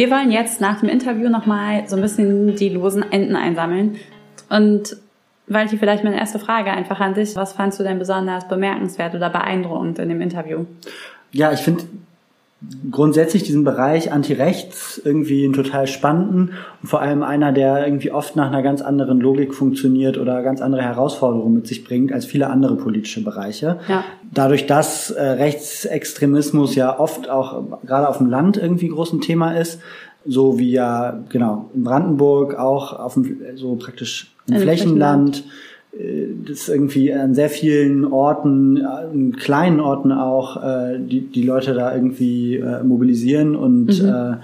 Wir 0.00 0.10
wollen 0.10 0.30
jetzt 0.30 0.62
nach 0.62 0.80
dem 0.80 0.88
Interview 0.88 1.28
nochmal 1.28 1.86
so 1.86 1.94
ein 1.94 2.00
bisschen 2.00 2.56
die 2.56 2.70
losen 2.70 3.12
Enden 3.12 3.36
einsammeln. 3.36 3.96
Und 4.48 4.96
Walti, 5.46 5.76
vielleicht 5.76 6.04
meine 6.04 6.16
erste 6.16 6.38
Frage 6.38 6.70
einfach 6.70 7.00
an 7.00 7.12
dich. 7.12 7.36
Was 7.36 7.52
fandst 7.52 7.78
du 7.78 7.82
denn 7.82 7.98
besonders 7.98 8.48
bemerkenswert 8.48 9.14
oder 9.14 9.28
beeindruckend 9.28 9.98
in 9.98 10.08
dem 10.08 10.22
Interview? 10.22 10.64
Ja, 11.32 11.52
ich 11.52 11.60
finde 11.60 11.84
grundsätzlich 12.90 13.42
diesen 13.42 13.64
Bereich 13.64 14.12
Anti-Rechts 14.12 15.00
irgendwie 15.02 15.44
einen 15.44 15.54
total 15.54 15.86
spannenden 15.86 16.52
und 16.82 16.88
vor 16.88 17.00
allem 17.00 17.22
einer, 17.22 17.52
der 17.52 17.86
irgendwie 17.86 18.10
oft 18.10 18.36
nach 18.36 18.48
einer 18.48 18.62
ganz 18.62 18.82
anderen 18.82 19.18
Logik 19.18 19.54
funktioniert 19.54 20.18
oder 20.18 20.42
ganz 20.42 20.60
andere 20.60 20.82
Herausforderungen 20.82 21.54
mit 21.54 21.66
sich 21.66 21.84
bringt 21.84 22.12
als 22.12 22.26
viele 22.26 22.50
andere 22.50 22.76
politische 22.76 23.24
Bereiche. 23.24 23.78
Ja. 23.88 24.04
Dadurch, 24.30 24.66
dass 24.66 25.10
äh, 25.10 25.22
Rechtsextremismus 25.22 26.74
ja 26.74 26.98
oft 26.98 27.30
auch 27.30 27.80
gerade 27.86 28.08
auf 28.08 28.18
dem 28.18 28.28
Land 28.28 28.58
irgendwie 28.58 28.88
groß 28.88 29.14
ein 29.14 29.20
Thema 29.22 29.52
ist, 29.52 29.80
so 30.26 30.58
wie 30.58 30.70
ja 30.70 31.18
genau 31.30 31.70
in 31.74 31.82
Brandenburg 31.82 32.56
auch 32.56 32.92
auf 32.92 33.14
dem 33.14 33.40
so 33.54 33.76
praktisch 33.76 34.34
im 34.48 34.58
Flächenland. 34.58 35.36
Flächenland 35.36 35.44
äh, 35.98 36.26
das 36.46 36.68
irgendwie 36.68 37.12
an 37.12 37.34
sehr 37.34 37.50
vielen 37.50 38.04
Orten, 38.04 38.84
in 39.12 39.36
kleinen 39.36 39.80
Orten 39.80 40.12
auch, 40.12 40.62
äh, 40.62 40.98
die, 40.98 41.20
die 41.20 41.42
Leute 41.42 41.74
da 41.74 41.94
irgendwie 41.94 42.56
äh, 42.56 42.82
mobilisieren 42.82 43.56
und 43.56 44.02
mhm. 44.02 44.08
äh, 44.08 44.36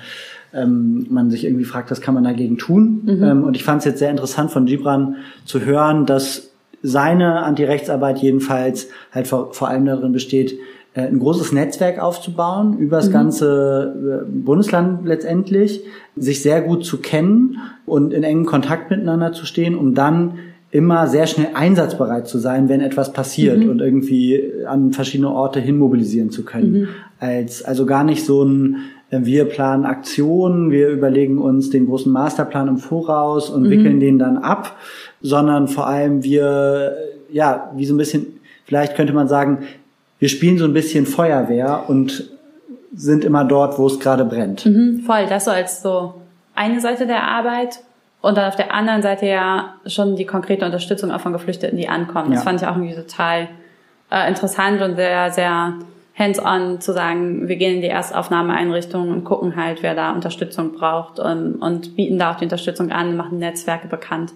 ähm, 0.55 1.07
man 1.11 1.30
sich 1.30 1.44
irgendwie 1.44 1.64
fragt, 1.64 1.90
was 1.90 2.01
kann 2.01 2.14
man 2.14 2.24
dagegen 2.24 2.57
tun. 2.57 3.03
Mhm. 3.05 3.22
Ähm, 3.22 3.44
und 3.44 3.57
ich 3.57 3.64
fand 3.64 3.80
es 3.80 3.84
jetzt 3.84 3.99
sehr 3.99 4.11
interessant 4.11 4.51
von 4.51 4.66
Gibran 4.66 5.16
zu 5.44 5.61
hören, 5.61 6.07
dass 6.07 6.51
seine 6.82 7.42
Antirechtsarbeit 7.42 8.18
jedenfalls 8.18 8.88
halt 9.12 9.26
vor, 9.26 9.53
vor 9.53 9.68
allem 9.68 9.86
darin 9.86 10.12
besteht, 10.12 10.57
äh, 10.94 11.03
ein 11.03 11.18
großes 11.18 11.53
Netzwerk 11.53 12.01
aufzubauen 12.01 12.78
über 12.78 12.97
das 12.97 13.09
mhm. 13.09 13.12
ganze 13.12 14.24
äh, 14.24 14.30
Bundesland 14.30 15.07
letztendlich, 15.07 15.82
sich 16.16 16.42
sehr 16.42 16.62
gut 16.62 16.84
zu 16.84 16.99
kennen 16.99 17.59
und 17.84 18.12
in 18.12 18.22
engem 18.22 18.47
Kontakt 18.47 18.90
miteinander 18.90 19.32
zu 19.32 19.47
stehen, 19.47 19.76
um 19.76 19.94
dann 19.94 20.38
immer 20.76 21.06
sehr 21.06 21.26
schnell 21.26 21.48
einsatzbereit 21.54 22.28
zu 22.28 22.38
sein, 22.38 22.68
wenn 22.68 22.82
etwas 22.82 23.12
passiert 23.12 23.60
mhm. 23.60 23.70
und 23.70 23.80
irgendwie 23.80 24.52
an 24.66 24.92
verschiedene 24.92 25.30
Orte 25.30 25.58
hin 25.58 25.78
mobilisieren 25.78 26.30
zu 26.30 26.44
können. 26.44 26.72
Mhm. 26.72 26.88
Als, 27.18 27.62
also 27.62 27.86
gar 27.86 28.04
nicht 28.04 28.26
so 28.26 28.42
ein, 28.44 28.76
äh, 29.10 29.20
wir 29.22 29.46
planen 29.46 29.86
Aktionen, 29.86 30.70
wir 30.70 30.90
überlegen 30.90 31.38
uns 31.38 31.70
den 31.70 31.86
großen 31.86 32.12
Masterplan 32.12 32.68
im 32.68 32.76
Voraus 32.76 33.48
und 33.48 33.62
mhm. 33.62 33.70
wickeln 33.70 34.00
den 34.00 34.18
dann 34.18 34.36
ab, 34.36 34.76
sondern 35.22 35.66
vor 35.66 35.86
allem 35.86 36.22
wir, 36.22 36.94
ja, 37.32 37.72
wie 37.74 37.86
so 37.86 37.94
ein 37.94 37.98
bisschen, 37.98 38.26
vielleicht 38.66 38.96
könnte 38.96 39.14
man 39.14 39.28
sagen, 39.28 39.60
wir 40.18 40.28
spielen 40.28 40.58
so 40.58 40.66
ein 40.66 40.74
bisschen 40.74 41.06
Feuerwehr 41.06 41.84
und 41.88 42.30
sind 42.94 43.24
immer 43.24 43.44
dort, 43.44 43.78
wo 43.78 43.86
es 43.86 43.98
gerade 43.98 44.26
brennt. 44.26 44.66
Mhm, 44.66 45.00
voll, 45.06 45.26
das 45.26 45.46
so 45.46 45.50
als 45.50 45.80
so 45.80 46.14
eine 46.54 46.80
Seite 46.80 47.06
der 47.06 47.22
Arbeit 47.22 47.80
und 48.22 48.36
dann 48.36 48.48
auf 48.48 48.56
der 48.56 48.72
anderen 48.72 49.02
Seite 49.02 49.26
ja 49.26 49.74
schon 49.86 50.16
die 50.16 50.26
konkrete 50.26 50.64
Unterstützung 50.64 51.12
auch 51.12 51.20
von 51.20 51.32
Geflüchteten, 51.32 51.78
die 51.78 51.88
ankommen. 51.88 52.30
Das 52.30 52.40
ja. 52.40 52.44
fand 52.44 52.60
ich 52.60 52.66
auch 52.66 52.76
irgendwie 52.76 52.94
total 52.94 53.48
äh, 54.10 54.28
interessant 54.28 54.82
und 54.82 54.96
sehr, 54.96 55.30
sehr 55.30 55.74
hands-on 56.18 56.80
zu 56.80 56.92
sagen, 56.92 57.46
wir 57.46 57.56
gehen 57.56 57.76
in 57.76 57.80
die 57.82 57.88
Erstaufnahmeeinrichtung 57.88 59.10
und 59.10 59.24
gucken 59.24 59.54
halt, 59.54 59.82
wer 59.82 59.94
da 59.94 60.12
Unterstützung 60.12 60.72
braucht 60.72 61.18
und, 61.18 61.56
und 61.56 61.94
bieten 61.94 62.18
da 62.18 62.32
auch 62.32 62.36
die 62.36 62.44
Unterstützung 62.44 62.90
an, 62.90 63.16
machen 63.16 63.38
Netzwerke 63.38 63.86
bekannt. 63.86 64.32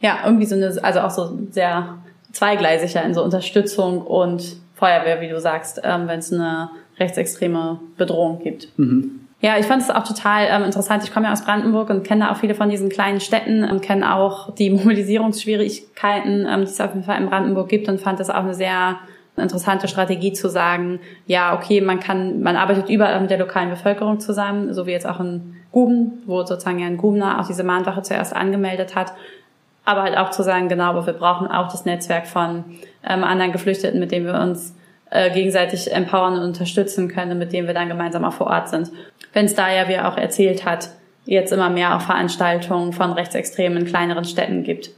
Ja, 0.00 0.18
irgendwie 0.24 0.46
so 0.46 0.54
eine, 0.54 0.72
also 0.82 1.00
auch 1.00 1.10
so 1.10 1.38
sehr 1.50 1.98
zweigleisig 2.32 2.94
in 2.96 3.14
so 3.14 3.22
Unterstützung 3.24 4.02
und 4.02 4.56
Feuerwehr, 4.74 5.20
wie 5.20 5.28
du 5.28 5.40
sagst, 5.40 5.80
ähm, 5.82 6.06
wenn 6.06 6.18
es 6.20 6.32
eine 6.32 6.70
rechtsextreme 6.98 7.80
Bedrohung 7.96 8.40
gibt. 8.42 8.68
Mhm. 8.78 9.23
Ja, 9.44 9.58
ich 9.58 9.66
fand 9.66 9.82
es 9.82 9.90
auch 9.90 10.04
total 10.04 10.46
ähm, 10.48 10.64
interessant. 10.64 11.04
Ich 11.04 11.12
komme 11.12 11.26
ja 11.26 11.32
aus 11.34 11.44
Brandenburg 11.44 11.90
und 11.90 12.02
kenne 12.02 12.30
auch 12.30 12.36
viele 12.38 12.54
von 12.54 12.70
diesen 12.70 12.88
kleinen 12.88 13.20
Städten 13.20 13.62
und 13.62 13.82
kenne 13.82 14.14
auch 14.14 14.54
die 14.54 14.70
Mobilisierungsschwierigkeiten, 14.70 16.46
ähm, 16.48 16.60
die 16.60 16.70
es 16.70 16.80
auf 16.80 16.94
jeden 16.94 17.04
Fall 17.04 17.20
in 17.20 17.28
Brandenburg 17.28 17.68
gibt 17.68 17.86
und 17.90 18.00
fand 18.00 18.20
das 18.20 18.30
auch 18.30 18.36
eine 18.36 18.54
sehr 18.54 18.96
interessante 19.36 19.86
Strategie 19.86 20.32
zu 20.32 20.48
sagen, 20.48 20.98
ja, 21.26 21.54
okay, 21.54 21.82
man 21.82 22.00
kann, 22.00 22.40
man 22.40 22.56
arbeitet 22.56 22.88
überall 22.88 23.20
mit 23.20 23.28
der 23.28 23.36
lokalen 23.36 23.68
Bevölkerung 23.68 24.18
zusammen, 24.18 24.72
so 24.72 24.86
wie 24.86 24.92
jetzt 24.92 25.06
auch 25.06 25.20
in 25.20 25.56
Guben, 25.72 26.22
wo 26.24 26.42
sozusagen 26.42 26.78
ja 26.78 26.86
in 26.86 26.96
Gubner 26.96 27.38
auch 27.38 27.46
diese 27.46 27.64
Mahnwache 27.64 28.00
zuerst 28.00 28.34
angemeldet 28.34 28.94
hat. 28.94 29.12
Aber 29.84 30.04
halt 30.04 30.16
auch 30.16 30.30
zu 30.30 30.42
sagen, 30.42 30.70
genau, 30.70 30.84
aber 30.84 31.04
wir 31.04 31.12
brauchen 31.12 31.48
auch 31.48 31.70
das 31.70 31.84
Netzwerk 31.84 32.26
von 32.26 32.64
ähm, 33.06 33.22
anderen 33.22 33.52
Geflüchteten, 33.52 34.00
mit 34.00 34.10
denen 34.10 34.24
wir 34.24 34.40
uns 34.40 34.74
äh, 35.10 35.30
gegenseitig 35.30 35.92
empowern 35.92 36.38
und 36.38 36.44
unterstützen 36.44 37.08
können, 37.08 37.38
mit 37.38 37.52
denen 37.52 37.66
wir 37.66 37.74
dann 37.74 37.88
gemeinsam 37.88 38.24
auch 38.24 38.32
vor 38.32 38.46
Ort 38.46 38.70
sind 38.70 38.90
wenn 39.34 39.46
es 39.46 39.54
da 39.54 39.70
ja, 39.70 39.88
wie 39.88 39.92
er 39.92 40.08
auch 40.08 40.16
erzählt 40.16 40.64
hat, 40.64 40.90
jetzt 41.26 41.52
immer 41.52 41.68
mehr 41.68 41.96
auch 41.96 42.00
Veranstaltungen 42.00 42.92
von 42.92 43.12
Rechtsextremen 43.12 43.78
in 43.78 43.84
kleineren 43.84 44.24
Städten 44.24 44.62
gibt. 44.62 44.90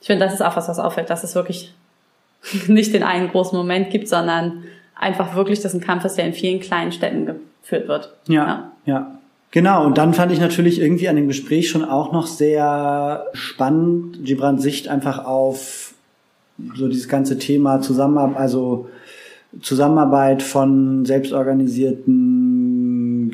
Ich 0.00 0.06
finde, 0.06 0.24
das 0.24 0.34
ist 0.34 0.42
auch 0.42 0.56
was, 0.56 0.68
was 0.68 0.78
auffällt, 0.78 1.08
dass 1.08 1.24
es 1.24 1.34
wirklich 1.34 1.72
nicht 2.66 2.92
den 2.92 3.02
einen 3.02 3.30
großen 3.30 3.56
Moment 3.56 3.90
gibt, 3.90 4.08
sondern 4.08 4.64
einfach 4.94 5.34
wirklich, 5.34 5.60
dass 5.60 5.74
ein 5.74 5.80
Kampf 5.80 6.04
ist, 6.04 6.16
der 6.16 6.26
in 6.26 6.34
vielen 6.34 6.60
kleinen 6.60 6.92
Städten 6.92 7.26
geführt 7.26 7.88
wird. 7.88 8.12
Ja, 8.28 8.46
ja. 8.46 8.72
ja. 8.84 9.18
Genau, 9.50 9.86
und 9.86 9.98
dann 9.98 10.14
fand 10.14 10.32
ich 10.32 10.40
natürlich 10.40 10.80
irgendwie 10.80 11.08
an 11.08 11.14
dem 11.14 11.28
Gespräch 11.28 11.70
schon 11.70 11.84
auch 11.84 12.12
noch 12.12 12.26
sehr 12.26 13.24
spannend, 13.34 14.24
Gibrans 14.24 14.62
Sicht 14.62 14.88
einfach 14.88 15.24
auf 15.24 15.94
so 16.76 16.88
dieses 16.88 17.08
ganze 17.08 17.38
Thema 17.38 17.80
Zusammenarbeit, 17.80 18.36
also 18.36 18.88
Zusammenarbeit 19.62 20.42
von 20.42 21.04
selbstorganisierten 21.04 22.63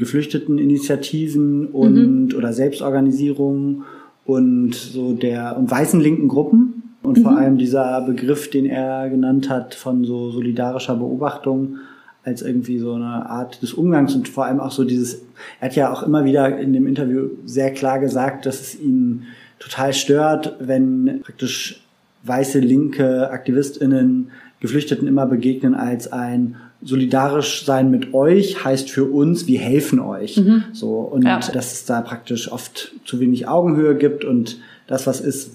geflüchteten 0.00 0.58
Initiativen 0.58 1.66
und 1.66 2.32
mhm. 2.32 2.34
oder 2.36 2.52
Selbstorganisierungen 2.52 3.84
und 4.24 4.74
so 4.74 5.12
der 5.12 5.56
und 5.56 5.70
weißen 5.70 6.00
linken 6.00 6.26
Gruppen 6.26 6.94
und 7.02 7.18
mhm. 7.18 7.22
vor 7.22 7.36
allem 7.36 7.58
dieser 7.58 8.00
Begriff, 8.00 8.50
den 8.50 8.66
er 8.66 9.08
genannt 9.10 9.48
hat 9.48 9.74
von 9.74 10.04
so 10.04 10.30
solidarischer 10.30 10.96
Beobachtung 10.96 11.76
als 12.24 12.42
irgendwie 12.42 12.78
so 12.78 12.94
eine 12.94 13.28
Art 13.28 13.62
des 13.62 13.74
Umgangs 13.74 14.14
und 14.14 14.28
vor 14.28 14.46
allem 14.46 14.60
auch 14.60 14.72
so 14.72 14.84
dieses, 14.84 15.22
er 15.60 15.68
hat 15.68 15.76
ja 15.76 15.92
auch 15.92 16.02
immer 16.02 16.24
wieder 16.24 16.58
in 16.58 16.72
dem 16.72 16.86
Interview 16.86 17.28
sehr 17.44 17.72
klar 17.72 17.98
gesagt, 17.98 18.46
dass 18.46 18.60
es 18.60 18.80
ihn 18.80 19.24
total 19.58 19.92
stört, 19.92 20.56
wenn 20.60 21.20
praktisch 21.22 21.82
weiße 22.24 22.58
linke 22.60 23.30
AktivistInnen 23.30 24.30
Geflüchteten 24.60 25.08
immer 25.08 25.26
begegnen 25.26 25.74
als 25.74 26.12
ein 26.12 26.56
solidarisch 26.82 27.64
sein 27.64 27.90
mit 27.90 28.14
euch 28.14 28.64
heißt 28.64 28.90
für 28.90 29.04
uns, 29.04 29.46
wir 29.46 29.60
helfen 29.60 30.00
euch. 30.00 30.36
Mhm. 30.38 30.64
So 30.72 30.98
und 31.00 31.24
ja. 31.24 31.38
dass 31.38 31.72
es 31.72 31.84
da 31.84 32.00
praktisch 32.00 32.50
oft 32.50 32.92
zu 33.04 33.20
wenig 33.20 33.48
Augenhöhe 33.48 33.96
gibt 33.96 34.24
und 34.24 34.58
das 34.86 35.06
was 35.06 35.20
ist, 35.20 35.52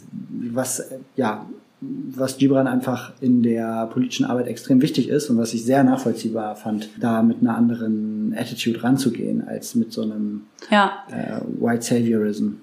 was 0.51 0.89
ja 1.15 1.45
was 1.81 2.37
Gibran 2.37 2.67
einfach 2.67 3.11
in 3.21 3.43
der 3.43 3.87
politischen 3.91 4.25
Arbeit 4.25 4.47
extrem 4.47 4.81
wichtig 4.81 5.09
ist 5.09 5.29
und 5.29 5.37
was 5.37 5.53
ich 5.53 5.65
sehr 5.65 5.83
nachvollziehbar 5.83 6.55
fand, 6.55 6.89
da 6.99 7.21
mit 7.21 7.41
einer 7.41 7.55
anderen 7.55 8.35
Attitude 8.37 8.83
ranzugehen 8.83 9.47
als 9.47 9.75
mit 9.75 9.91
so 9.91 10.01
einem 10.01 10.45
ja. 10.71 11.03
äh, 11.11 11.41
White 11.59 11.83
Saviorism. 11.83 12.53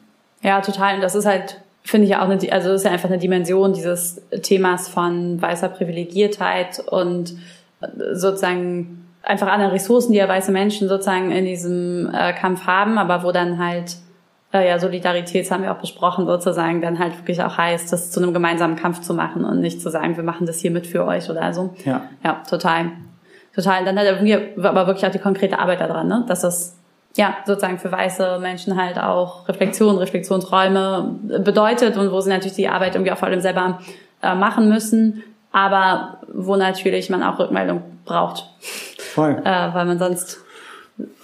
Ja, 0.42 0.60
total. 0.60 0.96
Und 0.96 1.02
das 1.02 1.14
ist 1.14 1.26
halt 1.26 1.58
finde 1.84 2.04
ich 2.04 2.12
ja 2.12 2.24
auch 2.24 2.28
eine, 2.28 2.52
also 2.52 2.68
das 2.68 2.82
ist 2.82 2.84
ja 2.84 2.92
einfach 2.92 3.08
eine 3.08 3.18
Dimension 3.18 3.72
dieses 3.72 4.22
Themas 4.42 4.88
von 4.88 5.40
weißer 5.42 5.68
Privilegiertheit 5.68 6.82
und 6.88 7.34
sozusagen 8.12 9.06
einfach 9.22 9.48
andere 9.48 9.72
Ressourcen, 9.72 10.12
die 10.12 10.18
ja 10.18 10.28
weiße 10.28 10.52
Menschen 10.52 10.88
sozusagen 10.88 11.30
in 11.30 11.44
diesem 11.44 12.10
äh, 12.12 12.32
Kampf 12.32 12.66
haben, 12.66 12.98
aber 12.98 13.22
wo 13.22 13.32
dann 13.32 13.58
halt 13.58 13.96
äh, 14.52 14.68
ja 14.68 14.78
Solidarität, 14.78 15.50
haben 15.50 15.62
wir 15.62 15.72
auch 15.72 15.80
besprochen, 15.80 16.26
sozusagen 16.26 16.80
dann 16.80 16.98
halt 16.98 17.16
wirklich 17.18 17.42
auch 17.42 17.56
heißt, 17.56 17.92
das 17.92 18.10
zu 18.10 18.20
einem 18.20 18.34
gemeinsamen 18.34 18.76
Kampf 18.76 19.00
zu 19.00 19.14
machen 19.14 19.44
und 19.44 19.60
nicht 19.60 19.80
zu 19.80 19.90
sagen, 19.90 20.16
wir 20.16 20.24
machen 20.24 20.46
das 20.46 20.58
hier 20.58 20.70
mit 20.70 20.86
für 20.86 21.06
euch 21.06 21.30
oder 21.30 21.52
so. 21.52 21.74
Ja, 21.84 22.02
ja 22.24 22.42
total. 22.48 22.92
Total. 23.54 23.84
dann 23.84 23.98
hat 23.98 24.06
er 24.06 24.68
aber 24.68 24.86
wirklich 24.86 25.04
auch 25.06 25.10
die 25.10 25.18
konkrete 25.18 25.58
Arbeit 25.58 25.80
daran, 25.80 26.08
ne? 26.08 26.24
dass 26.26 26.40
das 26.40 26.78
ja, 27.16 27.36
sozusagen 27.44 27.78
für 27.78 27.92
weiße 27.92 28.38
Menschen 28.40 28.80
halt 28.80 28.98
auch 28.98 29.46
Reflexion, 29.48 29.98
Reflexionsräume 29.98 31.16
bedeutet 31.44 31.96
und 31.98 32.10
wo 32.10 32.20
sie 32.20 32.30
natürlich 32.30 32.56
die 32.56 32.68
Arbeit 32.68 32.94
irgendwie 32.94 33.12
auch 33.12 33.18
vor 33.18 33.28
allem 33.28 33.40
selber 33.40 33.80
äh, 34.22 34.34
machen 34.34 34.68
müssen, 34.68 35.22
aber 35.52 36.18
wo 36.32 36.56
natürlich 36.56 37.10
man 37.10 37.22
auch 37.22 37.38
Rückmeldung 37.38 37.82
braucht. 38.04 38.44
Voll. 38.98 39.40
Äh, 39.44 39.74
weil 39.74 39.84
man 39.84 39.98
sonst, 39.98 40.38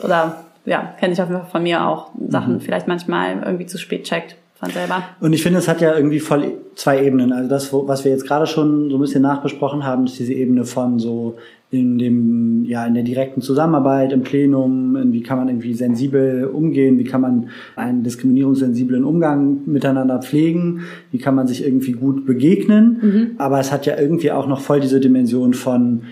oder 0.03 0.45
ja, 0.65 0.95
kenne 1.01 1.15
ich 1.15 1.23
auf 1.23 1.29
jeden 1.29 1.41
Fall 1.41 1.51
von 1.51 1.63
mir 1.63 1.87
auch, 1.87 2.11
Sachen 2.29 2.55
mhm. 2.55 2.61
vielleicht 2.61 2.87
manchmal 2.87 3.43
irgendwie 3.43 3.67
zu 3.67 3.79
spät 3.79 4.05
checkt 4.05 4.37
von 4.59 4.71
selber. 4.71 5.05
Und 5.21 5.33
ich 5.33 5.43
finde, 5.43 5.61
es 5.61 5.69
hat 5.69 5.81
ja 5.81 5.95
irgendwie 5.97 6.19
voll 6.19 6.53
zwei 6.75 7.05
Ebenen. 7.05 7.33
Also 7.33 7.49
das, 7.49 7.73
was 7.73 8.05
wir 8.05 8.11
jetzt 8.11 8.27
gerade 8.27 8.47
schon 8.47 8.91
so 8.91 8.97
ein 8.97 9.01
bisschen 9.01 9.23
nachbesprochen 9.23 9.85
haben, 9.85 10.05
ist 10.05 10.19
diese 10.19 10.33
Ebene 10.33 10.65
von 10.65 10.99
so 10.99 11.37
in 11.71 11.99
dem, 11.99 12.65
ja, 12.65 12.87
in 12.87 12.95
der 12.95 13.03
direkten 13.03 13.43
Zusammenarbeit, 13.43 14.13
im 14.13 14.23
Plenum, 14.23 15.13
wie 15.13 15.23
kann 15.23 15.39
man 15.39 15.49
irgendwie 15.49 15.75
sensibel 15.75 16.47
umgehen, 16.47 16.99
wie 16.99 17.05
kann 17.05 17.21
man 17.21 17.51
einen 17.77 18.03
diskriminierungssensiblen 18.03 19.05
Umgang 19.05 19.61
miteinander 19.67 20.21
pflegen, 20.21 20.85
wie 21.13 21.19
kann 21.19 21.35
man 21.35 21.47
sich 21.47 21.65
irgendwie 21.65 21.93
gut 21.93 22.25
begegnen. 22.25 22.99
Mhm. 23.01 23.31
Aber 23.39 23.61
es 23.61 23.71
hat 23.71 23.87
ja 23.87 23.99
irgendwie 23.99 24.33
auch 24.33 24.49
noch 24.49 24.61
voll 24.61 24.81
diese 24.81 24.99
Dimension 24.99 25.53
von, 25.53 26.03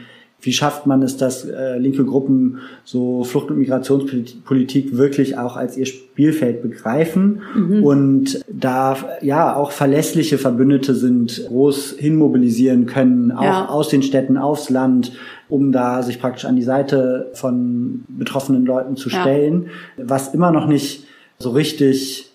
wie 0.41 0.53
schafft 0.53 0.87
man 0.87 1.03
es, 1.03 1.17
dass 1.17 1.45
äh, 1.45 1.79
linke 1.79 2.05
Gruppen 2.05 2.59
so 2.85 3.25
Flucht- 3.25 3.51
und 3.51 3.59
Migrationspolitik 3.59 4.97
wirklich 4.97 5.39
auch 5.39 5.57
als 5.57 5.77
ihr 5.77 5.87
Spielfeld 5.87 6.63
begreifen 6.63 7.43
mhm. 7.55 7.83
und 7.83 8.45
da 8.49 8.97
ja 9.23 9.57
auch 9.57 9.73
verlässliche 9.73 10.39
Verbündete 10.39 10.95
sind, 10.95 11.47
groß 11.49 11.97
hinmobilisieren 11.99 12.87
können, 12.87 13.33
auch 13.33 13.43
ja. 13.43 13.69
aus 13.69 13.89
den 13.89 14.03
Städten 14.03 14.37
aufs 14.37 14.71
Land, 14.71 15.13
um 15.49 15.73
da 15.73 16.03
sich 16.03 16.21
praktisch 16.21 16.45
an 16.45 16.57
die 16.57 16.63
Seite 16.63 17.31
von 17.33 18.05
betroffenen 18.09 18.67
Leuten 18.67 18.97
zu 18.97 19.09
stellen, 19.09 19.71
ja. 19.97 20.05
was 20.07 20.35
immer 20.35 20.53
noch 20.53 20.67
nicht 20.67 21.07
so 21.39 21.51
richtig, 21.51 22.31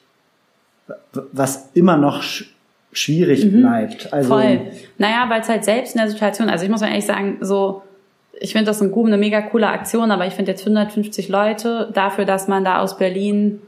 was 1.31 1.69
immer 1.75 1.97
noch 1.97 2.23
schwierig 2.91 3.45
mhm. 3.45 3.61
bleibt. 3.61 4.11
Also, 4.11 4.29
Voll. 4.29 4.61
Naja, 4.97 5.25
weil 5.29 5.41
es 5.41 5.49
halt 5.49 5.63
selbst 5.63 5.95
in 5.95 6.01
der 6.01 6.09
Situation, 6.09 6.49
also 6.49 6.65
ich 6.65 6.69
muss 6.69 6.81
mal 6.81 6.89
ehrlich 6.89 7.05
sagen, 7.05 7.37
so 7.41 7.83
ich 8.41 8.53
finde 8.53 8.65
das 8.65 8.81
ein, 8.81 8.91
eine 8.93 9.17
mega 9.17 9.41
coole 9.41 9.67
Aktion, 9.67 10.09
aber 10.09 10.25
ich 10.25 10.33
finde 10.33 10.51
jetzt 10.51 10.61
150 10.61 11.29
Leute 11.29 11.89
dafür, 11.93 12.25
dass 12.25 12.47
man 12.47 12.65
da 12.65 12.79
aus 12.79 12.97
Berlin 12.97 13.61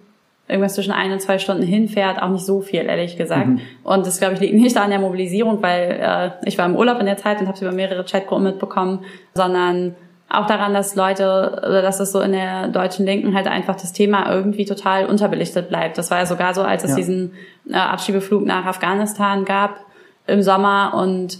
irgendwas 0.47 0.73
zwischen 0.73 0.91
ein 0.91 1.11
und 1.11 1.21
zwei 1.21 1.37
Stunden 1.37 1.63
hinfährt, 1.63 2.21
auch 2.21 2.29
nicht 2.29 2.45
so 2.45 2.61
viel, 2.61 2.81
ehrlich 2.81 3.15
gesagt. 3.15 3.47
Mhm. 3.47 3.61
Und 3.83 4.05
das, 4.05 4.17
glaube 4.17 4.33
ich, 4.33 4.39
liegt 4.39 4.55
nicht 4.55 4.75
an 4.75 4.89
der 4.89 4.99
Mobilisierung, 4.99 5.61
weil 5.61 5.99
äh, 6.01 6.47
ich 6.47 6.57
war 6.57 6.65
im 6.65 6.75
Urlaub 6.75 6.99
in 6.99 7.05
der 7.05 7.17
Zeit 7.17 7.39
und 7.39 7.47
habe 7.47 7.55
es 7.55 7.61
über 7.61 7.71
mehrere 7.71 8.03
Chatgruppen 8.03 8.45
mitbekommen, 8.45 9.05
sondern 9.35 9.95
auch 10.27 10.47
daran, 10.47 10.73
dass 10.73 10.95
Leute, 10.95 11.61
oder 11.63 11.83
dass 11.83 11.99
es 11.99 12.11
so 12.11 12.19
in 12.21 12.31
der 12.31 12.67
deutschen 12.69 13.05
Linken 13.05 13.35
halt 13.35 13.47
einfach 13.47 13.75
das 13.75 13.93
Thema 13.93 14.33
irgendwie 14.33 14.65
total 14.65 15.05
unterbelichtet 15.05 15.69
bleibt. 15.69 15.99
Das 15.99 16.09
war 16.09 16.17
ja 16.17 16.25
sogar 16.25 16.55
so, 16.55 16.63
als 16.63 16.83
es 16.83 16.91
ja. 16.91 16.95
diesen 16.95 17.33
äh, 17.69 17.75
Abschiebeflug 17.75 18.43
nach 18.43 18.65
Afghanistan 18.65 19.45
gab 19.45 19.77
im 20.25 20.41
Sommer 20.41 20.93
und 20.95 21.37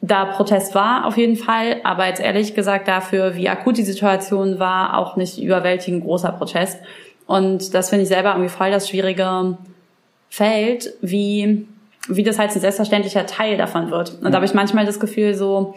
da 0.00 0.26
Protest 0.26 0.74
war 0.74 1.06
auf 1.06 1.16
jeden 1.16 1.36
Fall, 1.36 1.80
aber 1.82 2.06
jetzt 2.06 2.20
ehrlich 2.20 2.54
gesagt 2.54 2.86
dafür, 2.86 3.34
wie 3.34 3.48
akut 3.48 3.78
die 3.78 3.82
Situation 3.82 4.58
war, 4.58 4.96
auch 4.96 5.16
nicht 5.16 5.42
überwältigend 5.42 6.04
großer 6.04 6.32
Protest. 6.32 6.78
Und 7.26 7.74
das 7.74 7.90
finde 7.90 8.04
ich 8.04 8.08
selber 8.08 8.30
irgendwie 8.30 8.48
voll 8.48 8.70
das 8.70 8.88
schwierige 8.88 9.58
Feld, 10.30 10.94
wie, 11.00 11.66
wie 12.08 12.22
das 12.22 12.38
halt 12.38 12.54
ein 12.54 12.60
selbstverständlicher 12.60 13.26
Teil 13.26 13.56
davon 13.56 13.90
wird. 13.90 14.14
Und 14.22 14.30
da 14.30 14.36
habe 14.36 14.46
ich 14.46 14.54
manchmal 14.54 14.86
das 14.86 15.00
Gefühl 15.00 15.34
so, 15.34 15.74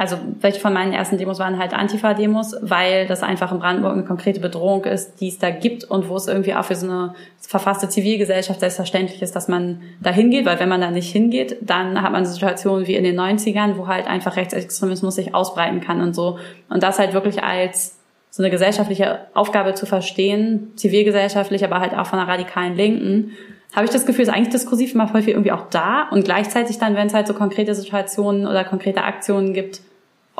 also 0.00 0.16
welche 0.40 0.60
von 0.60 0.72
meinen 0.72 0.94
ersten 0.94 1.18
Demos 1.18 1.38
waren 1.40 1.58
halt 1.58 1.74
Antifa-Demos, 1.74 2.56
weil 2.62 3.06
das 3.06 3.22
einfach 3.22 3.52
in 3.52 3.58
Brandenburg 3.58 3.92
eine 3.92 4.04
konkrete 4.04 4.40
Bedrohung 4.40 4.86
ist, 4.86 5.20
die 5.20 5.28
es 5.28 5.38
da 5.38 5.50
gibt 5.50 5.84
und 5.84 6.08
wo 6.08 6.16
es 6.16 6.26
irgendwie 6.26 6.54
auch 6.54 6.64
für 6.64 6.74
so 6.74 6.86
eine 6.86 7.14
verfasste 7.38 7.86
Zivilgesellschaft 7.86 8.60
selbstverständlich 8.60 9.20
ist, 9.20 9.36
dass 9.36 9.46
man 9.46 9.82
da 10.00 10.08
hingeht, 10.08 10.46
weil 10.46 10.58
wenn 10.58 10.70
man 10.70 10.80
da 10.80 10.90
nicht 10.90 11.12
hingeht, 11.12 11.58
dann 11.60 12.00
hat 12.00 12.12
man 12.12 12.22
eine 12.22 12.26
Situation 12.28 12.86
wie 12.86 12.94
in 12.94 13.04
den 13.04 13.20
90ern, 13.20 13.76
wo 13.76 13.88
halt 13.88 14.06
einfach 14.06 14.36
Rechtsextremismus 14.36 15.16
sich 15.16 15.34
ausbreiten 15.34 15.82
kann 15.82 16.00
und 16.00 16.14
so. 16.14 16.38
Und 16.70 16.82
das 16.82 16.98
halt 16.98 17.12
wirklich 17.12 17.42
als 17.42 17.98
so 18.30 18.42
eine 18.42 18.50
gesellschaftliche 18.50 19.26
Aufgabe 19.34 19.74
zu 19.74 19.84
verstehen, 19.84 20.72
zivilgesellschaftlich, 20.76 21.62
aber 21.62 21.80
halt 21.80 21.92
auch 21.92 22.06
von 22.06 22.18
einer 22.18 22.28
radikalen 22.28 22.74
Linken, 22.74 23.32
habe 23.76 23.84
ich 23.84 23.92
das 23.92 24.06
Gefühl, 24.06 24.22
ist 24.22 24.30
eigentlich 24.30 24.48
diskursiv 24.48 24.94
immer 24.94 25.12
häufig 25.12 25.34
irgendwie 25.34 25.52
auch 25.52 25.68
da 25.68 26.08
und 26.10 26.24
gleichzeitig 26.24 26.78
dann, 26.78 26.96
wenn 26.96 27.08
es 27.08 27.12
halt 27.12 27.26
so 27.26 27.34
konkrete 27.34 27.74
Situationen 27.74 28.46
oder 28.46 28.64
konkrete 28.64 29.04
Aktionen 29.04 29.52
gibt, 29.52 29.82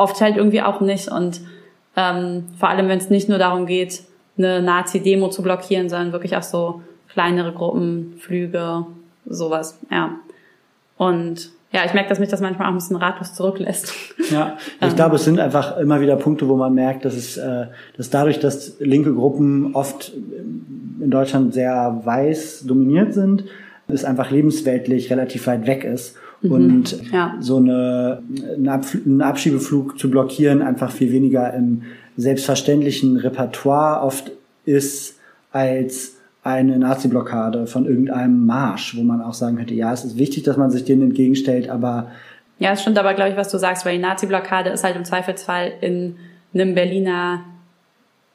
oft 0.01 0.21
halt 0.21 0.37
irgendwie 0.37 0.63
auch 0.63 0.81
nicht. 0.81 1.09
Und 1.09 1.41
ähm, 1.97 2.45
vor 2.59 2.69
allem, 2.69 2.89
wenn 2.89 2.99
es 2.99 3.11
nicht 3.11 3.29
nur 3.29 3.39
darum 3.39 3.67
geht, 3.67 4.03
eine 4.39 4.63
Nazi-Demo 4.63 5.29
zu 5.29 5.43
blockieren, 5.43 5.89
sondern 5.89 6.13
wirklich 6.13 6.37
auch 6.37 6.43
so 6.43 6.81
kleinere 7.09 7.53
Gruppen, 7.53 8.15
Flüge, 8.19 8.87
sowas, 9.27 9.79
ja. 9.91 10.17
Und 10.97 11.51
ja, 11.73 11.85
ich 11.85 11.95
merke, 11.95 12.09
dass 12.09 12.19
mich 12.19 12.29
das 12.29 12.41
manchmal 12.41 12.67
auch 12.67 12.73
ein 12.73 12.79
bisschen 12.79 12.97
ratlos 12.97 13.35
zurücklässt. 13.35 13.93
Ja, 14.31 14.57
ich 14.81 14.89
ähm. 14.89 14.97
glaube, 14.97 15.17
es 15.17 15.25
sind 15.25 15.39
einfach 15.39 15.77
immer 15.77 16.01
wieder 16.01 16.17
Punkte, 16.17 16.49
wo 16.49 16.57
man 16.57 16.75
merkt, 16.75 17.05
dass 17.05 17.15
es, 17.15 17.37
äh, 17.37 17.67
dass 17.97 18.11
dadurch, 18.11 18.41
dass 18.41 18.81
linke 18.81 19.15
Gruppen 19.15 19.75
oft 19.75 20.13
in 20.15 21.11
Deutschland 21.11 21.55
sehr 21.55 22.01
weiß 22.05 22.65
dominiert 22.67 23.15
sind, 23.15 23.45
es 23.89 24.05
einfach 24.05 24.31
lebensweltlich 24.31 25.11
relativ 25.11 25.47
weit 25.47 25.67
weg 25.67 25.85
ist 25.85 26.17
Mhm. 26.43 26.53
Und 26.53 27.13
ja. 27.13 27.37
so 27.41 27.57
eine, 27.57 28.23
einen 28.57 29.23
Abschiebeflug 29.23 29.99
zu 29.99 30.11
blockieren 30.11 30.63
einfach 30.63 30.91
viel 30.91 31.13
weniger 31.13 31.53
im 31.55 31.83
selbstverständlichen 32.17 33.17
Repertoire 33.17 34.03
oft 34.03 34.31
ist 34.65 35.19
als 35.53 36.17
eine 36.43 36.79
Nazi-Blockade 36.79 37.67
von 37.67 37.87
irgendeinem 37.87 38.47
Marsch, 38.47 38.97
wo 38.97 39.03
man 39.03 39.21
auch 39.21 39.35
sagen 39.35 39.57
könnte, 39.57 39.75
ja, 39.75 39.93
es 39.93 40.05
ist 40.05 40.17
wichtig, 40.17 40.43
dass 40.45 40.57
man 40.57 40.71
sich 40.71 40.85
denen 40.85 41.03
entgegenstellt, 41.03 41.69
aber 41.69 42.11
ja, 42.59 42.73
es 42.73 42.83
stimmt 42.83 42.99
aber, 42.99 43.15
glaube 43.15 43.31
ich, 43.31 43.37
was 43.37 43.49
du 43.49 43.59
sagst, 43.59 43.87
weil 43.87 43.97
die 43.97 44.03
Nazi-Blockade 44.03 44.69
ist 44.69 44.85
halt 44.85 44.95
im 44.95 45.05
Zweifelsfall 45.05 45.73
in 45.81 46.17
einem 46.53 46.75
Berliner 46.75 47.43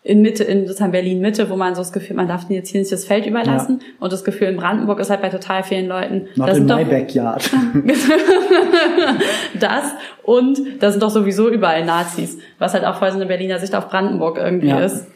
in 0.06 0.22
Mitte, 0.22 0.44
in 0.44 0.68
sozusagen 0.68 0.92
Berlin 0.92 1.20
Mitte, 1.20 1.50
wo 1.50 1.56
man 1.56 1.74
so 1.74 1.82
das 1.82 1.92
Gefühl, 1.92 2.16
man 2.16 2.28
darf 2.28 2.48
jetzt 2.50 2.70
hier 2.70 2.80
nicht 2.80 2.92
das 2.92 3.06
Feld 3.06 3.26
überlassen. 3.26 3.80
Ja. 3.82 3.86
Und 4.00 4.14
das 4.14 4.24
Gefühl 4.24 4.50
in 4.50 4.56
Brandenburg 4.56 5.00
ist 5.00 5.10
halt 5.10 5.24
bei 5.24 5.30
total 5.30 5.64
vielen 5.64 5.88
Leuten. 5.88 6.28
Not 6.36 6.48
das 6.48 6.58
in 6.60 6.66
my 6.68 6.86
backyard. 6.86 7.50
das 9.60 9.84
und 10.22 10.62
da 10.80 10.92
sind 10.92 11.02
doch 11.02 11.10
sowieso 11.10 11.50
überall 11.50 11.84
Nazis, 11.84 12.38
was 12.60 12.76
halt 12.76 12.86
auch 12.86 12.98
voll 12.98 13.10
so 13.10 13.16
eine 13.16 13.26
Berliner 13.26 13.58
Sicht 13.58 13.74
auf 13.74 13.90
Brandenburg 13.90 14.38
irgendwie 14.38 14.68
ja. 14.68 14.80
ist. 14.80 15.08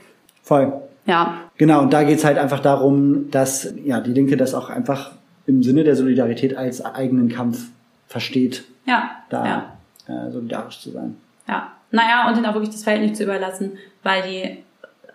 Voll. 0.41 0.73
Ja. 1.05 1.37
Genau, 1.57 1.81
und 1.81 1.93
da 1.93 2.01
geht's 2.01 2.25
halt 2.25 2.39
einfach 2.39 2.59
darum, 2.59 3.29
dass 3.29 3.71
ja 3.85 4.01
die 4.01 4.11
Linke 4.11 4.37
das 4.37 4.55
auch 4.55 4.71
einfach 4.71 5.11
im 5.45 5.61
Sinne 5.61 5.83
der 5.83 5.95
Solidarität 5.95 6.57
als 6.57 6.83
eigenen 6.83 7.29
Kampf 7.29 7.67
versteht. 8.07 8.63
Ja. 8.87 9.11
Da 9.29 9.45
ja. 9.45 10.25
Äh, 10.27 10.31
solidarisch 10.31 10.79
zu 10.79 10.89
sein. 10.89 11.15
Ja. 11.47 11.73
Naja, 11.91 12.27
und 12.27 12.37
ihnen 12.37 12.47
auch 12.47 12.55
wirklich 12.55 12.71
das 12.71 12.83
Feld 12.83 13.01
nicht 13.01 13.15
zu 13.15 13.23
überlassen, 13.23 13.73
weil 14.01 14.23
die 14.23 14.63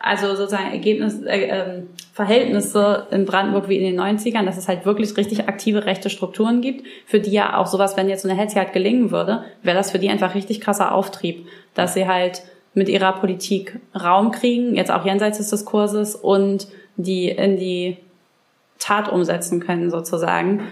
also 0.05 0.37
sozusagen 0.37 0.71
Ergebnis, 0.71 1.23
äh, 1.23 1.47
äh, 1.47 1.83
Verhältnisse 2.13 3.07
in 3.11 3.25
Brandenburg 3.25 3.71
wie 3.71 3.79
in 3.79 3.85
den 3.85 3.99
90ern, 3.99 4.45
dass 4.45 4.59
es 4.59 4.69
halt 4.69 4.85
wirklich 4.85 5.17
richtig 5.17 5.49
aktive 5.49 5.87
rechte 5.87 6.11
Strukturen 6.11 6.61
gibt, 6.61 6.87
für 7.07 7.21
die 7.21 7.31
ja 7.31 7.57
auch 7.57 7.67
sowas, 7.67 7.97
wenn 7.97 8.11
jetzt 8.11 8.23
so 8.23 8.29
eine 8.29 8.39
Hetze 8.39 8.59
halt 8.59 8.75
gelingen 8.75 9.11
würde, 9.11 9.45
wäre 9.63 9.77
das 9.77 9.91
für 9.91 9.99
die 9.99 10.11
einfach 10.11 10.35
richtig 10.35 10.61
krasser 10.61 10.93
Auftrieb, 10.93 11.47
dass 11.73 11.95
sie 11.95 12.07
halt 12.07 12.43
mit 12.75 12.91
ihrer 12.91 13.13
Politik 13.13 13.81
Raum 13.99 14.31
kriegen, 14.31 14.75
jetzt 14.75 14.91
auch 14.91 15.07
jenseits 15.07 15.39
des 15.39 15.49
Diskurses 15.49 16.15
und 16.15 16.69
die 16.97 17.31
in 17.31 17.57
die 17.57 17.97
Tat 18.79 19.11
umsetzen 19.11 19.61
können 19.61 19.91
sozusagen. 19.91 20.65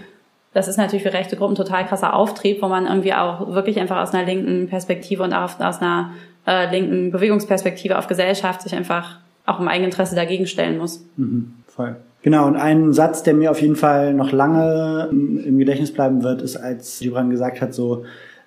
Das 0.52 0.68
ist 0.68 0.76
natürlich 0.76 1.04
für 1.04 1.14
rechte 1.14 1.36
Gruppen 1.36 1.54
total 1.54 1.86
krasser 1.86 2.12
Auftrieb, 2.12 2.60
wo 2.60 2.68
man 2.68 2.86
irgendwie 2.86 3.14
auch 3.14 3.54
wirklich 3.54 3.80
einfach 3.80 4.02
aus 4.02 4.12
einer 4.12 4.26
linken 4.26 4.68
Perspektive 4.68 5.22
und 5.22 5.32
auch 5.32 5.58
aus 5.58 5.80
einer 5.80 6.12
äh, 6.46 6.70
linken 6.70 7.10
Bewegungsperspektive 7.10 7.98
auf 7.98 8.06
Gesellschaft 8.06 8.62
sich 8.62 8.74
einfach 8.74 9.18
auch 9.46 9.60
im 9.60 9.68
Eigeninteresse 9.68 10.14
dagegen 10.14 10.46
stellen 10.46 10.78
muss. 10.78 11.04
Mhm, 11.16 11.54
voll. 11.66 11.96
Genau, 12.22 12.46
und 12.46 12.56
ein 12.56 12.92
Satz, 12.92 13.24
der 13.24 13.34
mir 13.34 13.50
auf 13.50 13.60
jeden 13.60 13.74
Fall 13.74 14.14
noch 14.14 14.30
lange 14.30 15.08
im 15.10 15.58
Gedächtnis 15.58 15.92
bleiben 15.92 16.22
wird, 16.22 16.40
ist, 16.40 16.56
als 16.56 17.00
Gibran 17.00 17.30
gesagt 17.30 17.60
hat, 17.60 17.74
so 17.74 18.04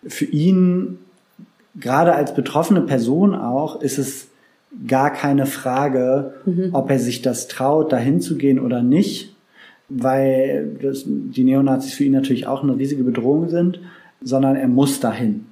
für 0.08 0.26
ihn, 0.26 1.00
gerade 1.76 2.16
als 2.16 2.34
betroffene 2.34 2.82
Person 2.82 3.36
auch, 3.36 3.82
ist 3.82 3.98
es 3.98 4.30
gar 4.88 5.12
keine 5.12 5.46
Frage, 5.46 6.36
mhm. 6.46 6.70
ob 6.72 6.89
er 6.89 7.00
sich 7.00 7.22
das 7.22 7.48
traut, 7.50 7.91
dahin 7.91 8.22
zu 8.22 8.38
gehen 8.38 8.60
oder 8.60 8.82
nicht, 8.82 9.36
weil 9.89 10.78
das, 10.82 11.04
die 11.06 11.43
Neonazis 11.43 11.93
für 11.93 12.06
ihn 12.06 12.14
natürlich 12.14 12.48
auch 12.48 12.64
eine 12.64 12.78
riesige 12.78 13.04
Bedrohung 13.04 13.50
sind, 13.50 13.80
sondern 14.22 14.56
er 14.56 14.68
muss 14.68 15.02
dahin. 15.02 15.46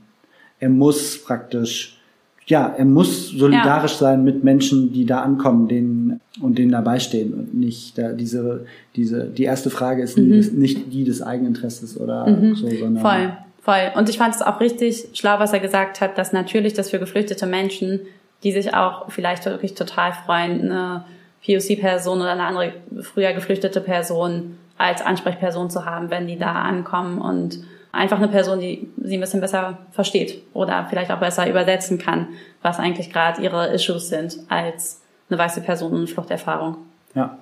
Er 0.60 0.70
muss 0.70 1.22
praktisch 1.24 2.00
ja, 2.46 2.74
er 2.78 2.86
muss 2.86 3.30
solidarisch 3.30 3.94
ja. 3.94 3.98
sein 3.98 4.24
mit 4.24 4.44
Menschen, 4.44 4.92
die 4.92 5.06
da 5.06 5.22
ankommen, 5.22 5.68
denen 5.68 6.20
und 6.42 6.58
denen 6.58 6.72
dabei 6.72 7.00
stehen 7.00 7.34
und 7.34 7.54
nicht 7.54 7.98
da 7.98 8.12
diese 8.12 8.66
diese 8.96 9.26
die 9.26 9.44
erste 9.44 9.70
Frage 9.70 10.02
ist 10.02 10.18
mhm. 10.18 10.30
nicht, 10.30 10.54
nicht 10.54 10.94
die 10.94 11.04
des 11.04 11.22
Eigeninteresses 11.22 12.00
oder 12.00 12.28
mhm. 12.28 12.56
so, 12.56 12.70
sondern 12.70 13.02
voll 13.02 13.38
voll 13.62 13.92
und 13.96 14.10
ich 14.10 14.18
fand 14.18 14.36
es 14.36 14.42
auch 14.42 14.60
richtig 14.60 15.10
schlau, 15.14 15.40
was 15.40 15.54
er 15.54 15.60
gesagt 15.60 16.02
hat, 16.02 16.18
dass 16.18 16.34
natürlich 16.34 16.74
das 16.74 16.90
für 16.90 17.00
geflüchtete 17.00 17.46
Menschen, 17.46 18.02
die 18.44 18.52
sich 18.52 18.74
auch 18.74 19.10
vielleicht 19.10 19.46
wirklich 19.46 19.74
total 19.74 20.12
freuen, 20.26 20.72
eine 20.72 21.06
POC-Person 21.46 22.20
oder 22.20 22.32
eine 22.32 22.44
andere 22.44 22.74
früher 23.02 23.34
geflüchtete 23.34 23.82
Person 23.82 24.58
als 24.78 25.02
Ansprechperson 25.02 25.70
zu 25.70 25.86
haben, 25.86 26.10
wenn 26.10 26.28
die 26.28 26.38
da 26.38 26.54
ankommen 26.54 27.20
und 27.20 27.60
einfach 27.94 28.18
eine 28.18 28.28
Person, 28.28 28.60
die 28.60 28.90
sie 29.02 29.18
ein 29.18 29.22
bisschen 29.22 29.40
besser 29.40 29.78
versteht 29.92 30.42
oder 30.54 30.88
vielleicht 30.90 31.12
auch 31.12 31.20
besser 31.20 31.50
übersetzen 31.50 31.98
kann, 31.98 32.28
was 32.62 32.80
eigentlich 32.80 33.14
gerade 33.14 33.42
ihre 33.42 33.68
Issues 33.68 34.10
sind, 34.10 34.40
als 34.50 35.00
eine 35.30 35.40
weiße 35.40 35.62
Person 35.62 35.96
in 35.96 36.08
Fluchterfahrung. 36.08 36.78
Ja. 37.16 37.38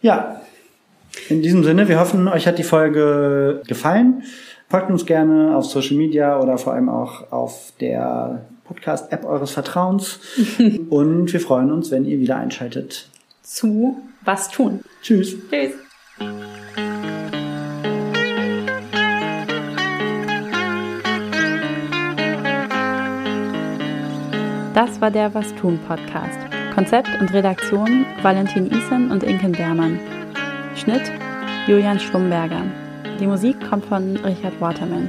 Ja. 0.00 0.40
In 1.28 1.42
diesem 1.42 1.64
Sinne, 1.64 1.88
wir 1.88 1.98
hoffen, 1.98 2.28
euch 2.28 2.46
hat 2.46 2.58
die 2.58 2.64
Folge 2.64 3.62
gefallen. 3.66 4.22
Folgt 4.68 4.90
uns 4.90 5.06
gerne 5.06 5.56
auf 5.56 5.64
Social 5.64 5.96
Media 5.96 6.40
oder 6.40 6.58
vor 6.58 6.74
allem 6.74 6.88
auch 6.88 7.32
auf 7.32 7.72
der 7.80 8.44
Podcast-App 8.64 9.24
eures 9.24 9.52
Vertrauens. 9.52 10.20
Und 10.90 11.32
wir 11.32 11.40
freuen 11.40 11.72
uns, 11.72 11.90
wenn 11.90 12.04
ihr 12.04 12.18
wieder 12.18 12.36
einschaltet. 12.36 13.08
Zu 13.42 13.96
Was 14.24 14.48
tun. 14.48 14.80
Tschüss. 15.02 15.36
Tschüss. 15.50 15.72
Das 24.74 25.00
war 25.00 25.12
der 25.12 25.32
Was 25.34 25.54
tun 25.54 25.78
Podcast. 25.86 26.36
Konzept 26.74 27.08
und 27.20 27.32
Redaktion 27.32 28.04
Valentin 28.22 28.66
Isen 28.66 29.12
und 29.12 29.22
Inken 29.22 29.52
Bermann. 29.52 30.00
Schnitt 30.74 31.12
Julian 31.68 32.00
Schlumberger. 32.00 32.62
Die 33.20 33.28
Musik 33.28 33.56
kommt 33.70 33.86
von 33.86 34.16
Richard 34.16 34.60
Waterman. 34.60 35.08